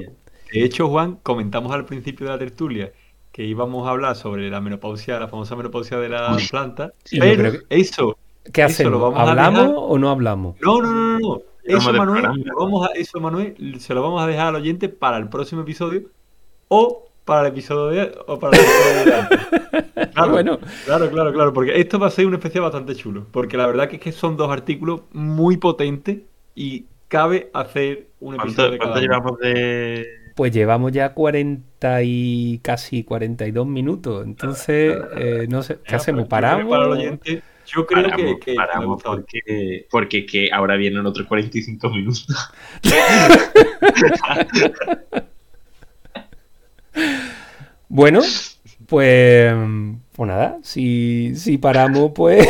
de 0.52 0.64
hecho, 0.64 0.90
Juan, 0.90 1.20
comentamos 1.24 1.72
al 1.72 1.86
principio 1.86 2.26
de 2.26 2.32
la 2.34 2.40
tertulia 2.40 2.92
que 3.32 3.44
íbamos 3.44 3.88
a 3.88 3.92
hablar 3.92 4.16
sobre 4.16 4.50
la 4.50 4.60
menopausia, 4.60 5.20
la 5.20 5.28
famosa 5.28 5.56
menopausia 5.56 6.00
de 6.00 6.10
la 6.10 6.38
planta, 6.50 6.94
pero 7.12 7.54
eso... 7.70 8.18
¿Qué 8.52 8.64
hacemos? 8.64 9.14
¿Hablamos 9.16 9.74
o 9.76 10.00
no 10.00 10.10
hablamos? 10.10 10.56
No, 10.62 10.82
no, 10.82 10.92
no, 10.92 11.20
no. 11.20 11.42
Eso 11.68 11.94
Manuel, 11.94 12.26
vamos 12.58 12.88
a, 12.88 12.92
eso, 12.94 13.20
Manuel, 13.20 13.80
se 13.80 13.94
lo 13.94 14.02
vamos 14.02 14.22
a 14.22 14.28
dejar 14.28 14.48
al 14.48 14.56
oyente 14.56 14.90
para 14.90 15.18
el 15.18 15.30
próximo 15.30 15.62
episodio 15.62 16.04
o 16.68 17.10
para 17.26 17.42
el 17.42 17.48
episodio 17.48 17.88
de 17.88 18.18
o 18.28 18.40
para 18.40 18.58
el 18.58 18.64
episodio 18.64 19.06
de 19.06 20.08
Claro, 20.14 20.32
bueno. 20.32 20.60
claro, 20.86 21.10
claro, 21.10 21.34
claro, 21.34 21.54
porque 21.54 21.80
esto 21.80 22.00
va 22.00 22.08
a 22.08 22.12
ser 22.12 22.26
un 22.26 22.34
especial 22.34 22.64
bastante 22.64 22.96
chulo, 22.96 23.28
porque 23.32 23.58
la 23.58 23.68
verdad 23.68 23.88
que 23.88 23.98
es 23.98 24.02
que 24.02 24.12
son 24.12 24.38
dos 24.38 24.50
artículos 24.50 25.02
muy 25.12 25.58
potentes 25.58 26.20
y 26.56 26.86
cabe 27.08 27.50
hacer 27.54 28.08
un 28.20 28.36
episodio 28.36 28.72
de 28.72 28.78
¿Cuánto 28.80 29.00
llevamos 29.00 29.38
de 29.40 30.06
pues 30.38 30.52
llevamos 30.52 30.92
ya 30.92 31.16
40 31.16 32.04
y 32.04 32.60
casi 32.60 33.04
42 33.04 33.66
minutos. 33.66 34.24
Entonces, 34.24 34.96
eh, 35.18 35.48
no 35.50 35.64
sé, 35.64 35.80
¿qué 35.84 35.96
hacemos? 35.96 36.28
¿Paramos? 36.28 36.70
Para 36.70 36.86
el 36.86 36.92
oyente, 36.92 37.42
yo 37.68 37.86
creo 37.86 38.16
que, 38.16 38.40
que, 38.40 38.54
paramos 38.56 39.04
porque, 39.04 39.88
porque 39.90 40.26
que 40.26 40.50
ahora 40.52 40.76
vienen 40.76 41.06
otros 41.06 41.28
45 41.28 41.90
minutos. 41.90 42.28
Bueno, 47.90 48.22
pues, 48.88 49.54
pues 50.14 50.28
nada, 50.28 50.60
si, 50.62 51.34
si 51.36 51.58
paramos, 51.58 52.12
pues 52.14 52.48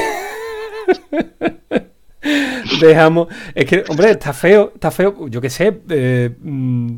dejamos. 2.81 3.27
Es 3.53 3.65
que, 3.65 3.83
hombre, 3.89 4.11
está 4.11 4.33
feo, 4.33 4.71
está 4.73 4.91
feo, 4.91 5.27
yo 5.27 5.41
qué 5.41 5.49
sé. 5.49 5.79
Eh, 5.89 6.35
mm, 6.39 6.95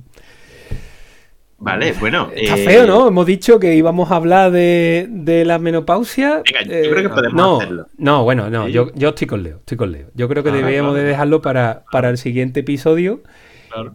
vale, 1.59 1.93
bueno. 1.99 2.29
Está 2.35 2.57
feo, 2.57 2.85
¿no? 2.85 3.07
Hemos 3.07 3.25
dicho 3.25 3.59
que 3.59 3.75
íbamos 3.75 4.11
a 4.11 4.15
hablar 4.15 4.51
de, 4.51 5.07
de 5.09 5.45
la 5.45 5.59
menopausia. 5.59 6.41
Venga, 6.45 6.63
yo 6.63 6.91
creo 6.91 7.03
que 7.03 7.09
podemos 7.09 7.33
no, 7.33 7.57
hacerlo. 7.57 7.87
No, 7.97 8.23
bueno, 8.23 8.49
no, 8.49 8.67
yo, 8.67 8.91
yo 8.95 9.09
estoy 9.09 9.27
con 9.27 9.43
Leo, 9.43 9.57
estoy 9.57 9.77
con 9.77 9.91
Leo. 9.91 10.07
Yo 10.15 10.27
creo 10.29 10.43
que 10.43 10.51
deberíamos 10.51 10.95
de 10.95 11.03
dejarlo 11.03 11.41
para, 11.41 11.83
para 11.91 12.09
el 12.09 12.17
siguiente 12.17 12.61
episodio. 12.61 13.21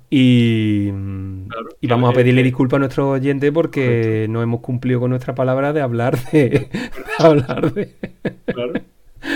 Y, 0.09 0.91
y 1.81 1.87
vamos 1.89 2.11
a 2.11 2.13
pedirle 2.13 2.43
disculpas 2.43 2.77
a 2.77 2.81
nuestros 2.81 3.07
oyentes 3.07 3.51
porque 3.53 4.27
no 4.31 4.41
hemos 4.43 4.61
cumplido 4.61 5.01
con 5.01 5.11
nuestra 5.11 5.35
palabra 5.35 5.73
de 5.73 5.81
hablar 5.81 6.17
de. 6.31 6.69
hablar 7.19 7.73
de 7.73 7.95
claro. 8.47 8.73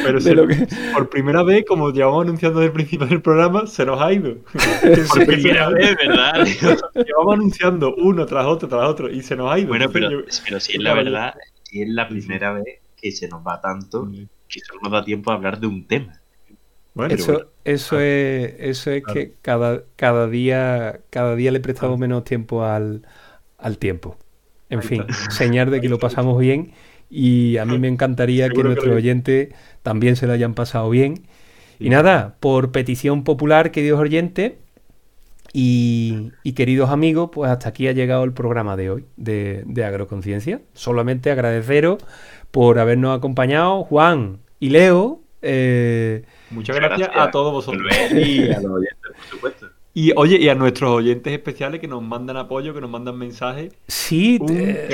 Pero 0.04 0.46
por 0.92 1.08
primera 1.08 1.42
vez, 1.42 1.64
como 1.66 1.90
llevamos 1.90 2.24
anunciando 2.24 2.60
desde 2.60 2.68
el 2.68 2.72
principio 2.74 3.06
del 3.06 3.22
programa, 3.22 3.66
se 3.66 3.84
nos 3.86 4.00
ha 4.00 4.12
ido. 4.12 4.36
por 5.08 5.26
primera 5.26 5.68
vez, 5.70 5.96
¿verdad? 5.96 6.46
llevamos 6.94 7.34
anunciando 7.34 7.94
uno 7.96 8.26
tras 8.26 8.46
otro, 8.46 8.68
tras 8.68 8.88
otro, 8.88 9.10
y 9.10 9.22
se 9.22 9.36
nos 9.36 9.52
ha 9.52 9.58
ido. 9.58 9.68
Bueno, 9.68 9.90
pero, 9.90 10.10
pero 10.44 10.60
si 10.60 10.72
es 10.72 10.82
la 10.82 10.94
verdad, 10.94 11.34
si 11.62 11.82
es 11.82 11.88
la 11.88 12.08
primera 12.08 12.52
vez 12.52 12.80
que 13.00 13.12
se 13.12 13.28
nos 13.28 13.46
va 13.46 13.60
tanto 13.60 14.10
que 14.48 14.60
solo 14.60 14.80
nos 14.82 14.92
da 14.92 15.04
tiempo 15.04 15.30
a 15.30 15.34
hablar 15.34 15.60
de 15.60 15.66
un 15.66 15.86
tema 15.86 16.20
eso, 17.06 17.50
eso 17.64 17.96
ah. 17.96 18.04
es, 18.04 18.54
eso 18.58 18.90
es 18.90 19.02
que 19.04 19.34
cada, 19.42 19.84
cada, 19.96 20.28
día, 20.28 21.00
cada 21.10 21.36
día 21.36 21.52
le 21.52 21.60
prestamos 21.60 21.96
ah. 21.96 22.00
menos 22.00 22.24
tiempo 22.24 22.64
al, 22.64 23.02
tiempo. 23.78 24.16
En 24.70 24.82
fin, 24.82 25.06
señal 25.30 25.70
de 25.70 25.80
que 25.80 25.88
lo 25.88 25.98
pasamos 25.98 26.38
bien 26.38 26.72
y 27.10 27.56
a 27.56 27.64
mí 27.64 27.78
me 27.78 27.88
encantaría 27.88 28.48
que 28.48 28.62
nuestros 28.62 28.94
oyentes 28.94 29.54
también 29.82 30.16
se 30.16 30.26
lo 30.26 30.32
hayan 30.32 30.54
pasado 30.54 30.90
bien. 30.90 31.22
Y 31.78 31.90
nada, 31.90 32.36
por 32.40 32.72
petición 32.72 33.24
popular, 33.24 33.70
queridos 33.70 34.00
oyentes 34.00 34.54
y, 35.52 36.32
y, 36.42 36.52
queridos 36.52 36.90
amigos, 36.90 37.30
pues 37.32 37.50
hasta 37.50 37.68
aquí 37.70 37.88
ha 37.88 37.92
llegado 37.92 38.24
el 38.24 38.32
programa 38.32 38.76
de 38.76 38.90
hoy 38.90 39.04
de, 39.16 39.62
de 39.66 39.84
Agroconciencia. 39.84 40.60
Solamente 40.74 41.30
agradeceros 41.30 42.04
por 42.50 42.78
habernos 42.78 43.16
acompañado, 43.16 43.84
Juan 43.84 44.40
y 44.60 44.70
Leo. 44.70 45.20
Eh, 45.40 46.24
Muchas 46.50 46.76
gracias, 46.76 47.10
a 47.14 47.30
todos 47.30 47.52
vosotros. 47.52 47.90
Y 48.12 48.50
a 48.50 48.60
los 48.60 48.72
oyentes, 48.72 49.12
por 49.16 49.24
supuesto. 49.24 49.77
Y 49.94 50.12
oye, 50.14 50.36
y 50.38 50.48
a 50.48 50.54
nuestros 50.54 50.90
oyentes 50.90 51.32
especiales 51.32 51.80
que 51.80 51.88
nos 51.88 52.02
mandan 52.02 52.36
apoyo, 52.36 52.74
que 52.74 52.80
nos 52.80 52.90
mandan 52.90 53.18
mensajes. 53.18 53.72
Sí, 53.88 54.38
eh, 54.48 54.88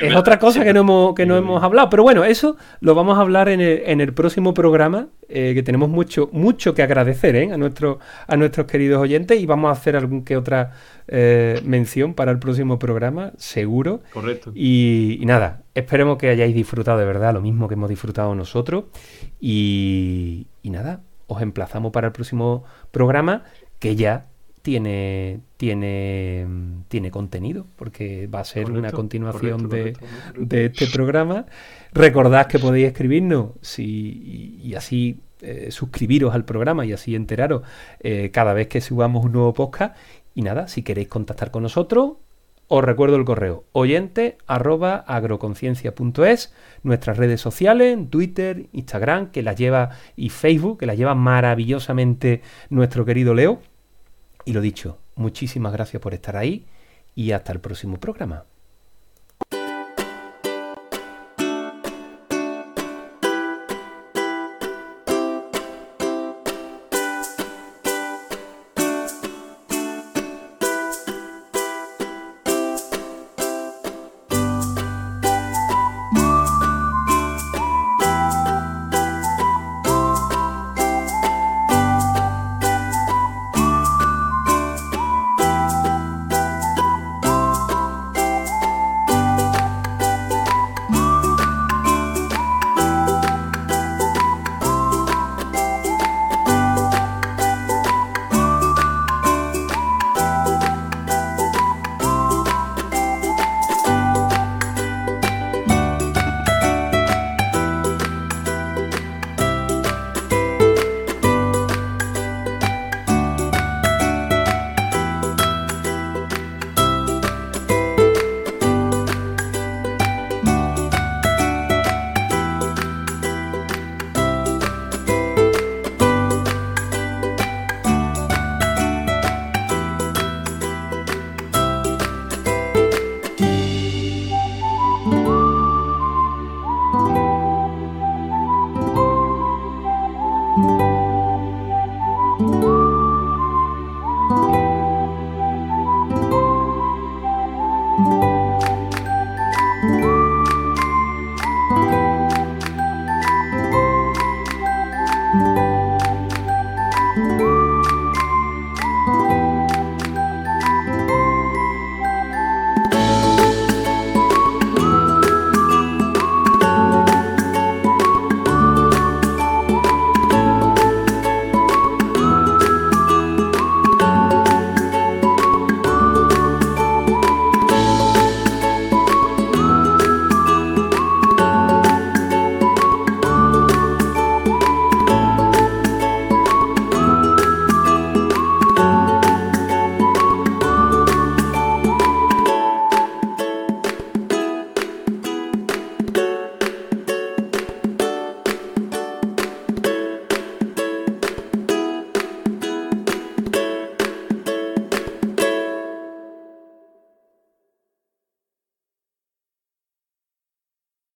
es, 0.00 0.16
otra 0.16 0.38
cosa 0.38 0.64
que 0.64 0.72
no 0.72 0.80
hemos, 0.80 1.14
que 1.14 1.26
no 1.26 1.36
hemos 1.36 1.62
hablado. 1.62 1.90
Pero 1.90 2.02
bueno, 2.04 2.24
eso 2.24 2.56
lo 2.80 2.94
vamos 2.94 3.18
a 3.18 3.20
hablar 3.20 3.48
en 3.48 3.60
el, 3.60 3.82
en 3.84 4.00
el 4.00 4.14
próximo 4.14 4.54
programa, 4.54 5.08
eh, 5.28 5.52
que 5.54 5.62
tenemos 5.62 5.90
mucho, 5.90 6.30
mucho 6.32 6.72
que 6.72 6.82
agradecer 6.82 7.36
¿eh? 7.36 7.52
a, 7.52 7.58
nuestro, 7.58 7.98
a 8.26 8.36
nuestros 8.36 8.66
queridos 8.66 9.02
oyentes 9.02 9.40
y 9.40 9.44
vamos 9.44 9.68
a 9.68 9.72
hacer 9.72 9.96
algún 9.96 10.24
que 10.24 10.36
otra 10.36 10.72
mención 11.64 12.12
para 12.12 12.30
el 12.30 12.38
próximo 12.38 12.78
programa, 12.78 13.32
seguro. 13.38 14.02
Correcto. 14.12 14.52
Y, 14.54 15.18
y 15.20 15.24
nada, 15.24 15.62
esperemos 15.74 16.18
que 16.18 16.28
hayáis 16.28 16.54
disfrutado 16.54 16.98
de 16.98 17.06
verdad 17.06 17.32
lo 17.32 17.40
mismo 17.40 17.66
que 17.66 17.74
hemos 17.74 17.88
disfrutado 17.88 18.34
nosotros. 18.34 18.84
Y, 19.40 20.48
y 20.62 20.70
nada, 20.70 21.00
os 21.26 21.40
emplazamos 21.42 21.92
para 21.92 22.08
el 22.08 22.12
próximo 22.12 22.64
programa 22.90 23.44
que 23.78 23.96
ya 23.96 24.26
tiene, 24.62 25.40
tiene, 25.56 26.46
tiene 26.88 27.10
contenido, 27.10 27.66
porque 27.76 28.26
va 28.26 28.40
a 28.40 28.44
ser 28.44 28.70
una 28.70 28.90
continuación 28.92 29.68
de, 29.68 29.94
este 30.66 30.86
programa. 30.88 31.46
Recordad 31.92 32.46
que 32.46 32.58
podéis 32.58 32.88
escribirnos 32.88 33.52
si, 33.62 34.60
y, 34.62 34.74
así 34.74 35.20
eh, 35.40 35.70
suscribiros 35.70 36.34
al 36.34 36.44
programa 36.44 36.84
y 36.84 36.92
así 36.92 37.14
enteraros 37.14 37.62
eh, 38.00 38.30
cada 38.32 38.52
vez 38.52 38.68
que 38.68 38.80
subamos 38.80 39.24
un 39.24 39.32
nuevo 39.32 39.54
podcast. 39.54 39.96
Y 40.34 40.42
nada, 40.42 40.68
si 40.68 40.82
queréis 40.82 41.08
contactar 41.08 41.50
con 41.50 41.62
nosotros, 41.62 42.16
os 42.68 42.84
recuerdo 42.84 43.16
el 43.16 43.24
correo 43.24 43.64
oyente 43.72 44.36
arroba 44.46 44.96
agroconciencia.es, 44.96 46.54
nuestras 46.82 47.16
redes 47.16 47.40
sociales, 47.40 47.98
Twitter, 48.10 48.68
Instagram, 48.72 49.30
que 49.30 49.42
las 49.42 49.56
lleva, 49.56 49.90
y 50.16 50.28
Facebook, 50.28 50.78
que 50.78 50.86
las 50.86 50.98
lleva 50.98 51.14
maravillosamente 51.14 52.42
nuestro 52.68 53.06
querido 53.06 53.34
Leo. 53.34 53.60
Y 54.44 54.52
lo 54.52 54.60
dicho, 54.60 54.98
muchísimas 55.16 55.72
gracias 55.72 56.00
por 56.02 56.12
estar 56.12 56.36
ahí 56.36 56.66
y 57.14 57.32
hasta 57.32 57.52
el 57.52 57.60
próximo 57.60 57.98
programa. 57.98 58.44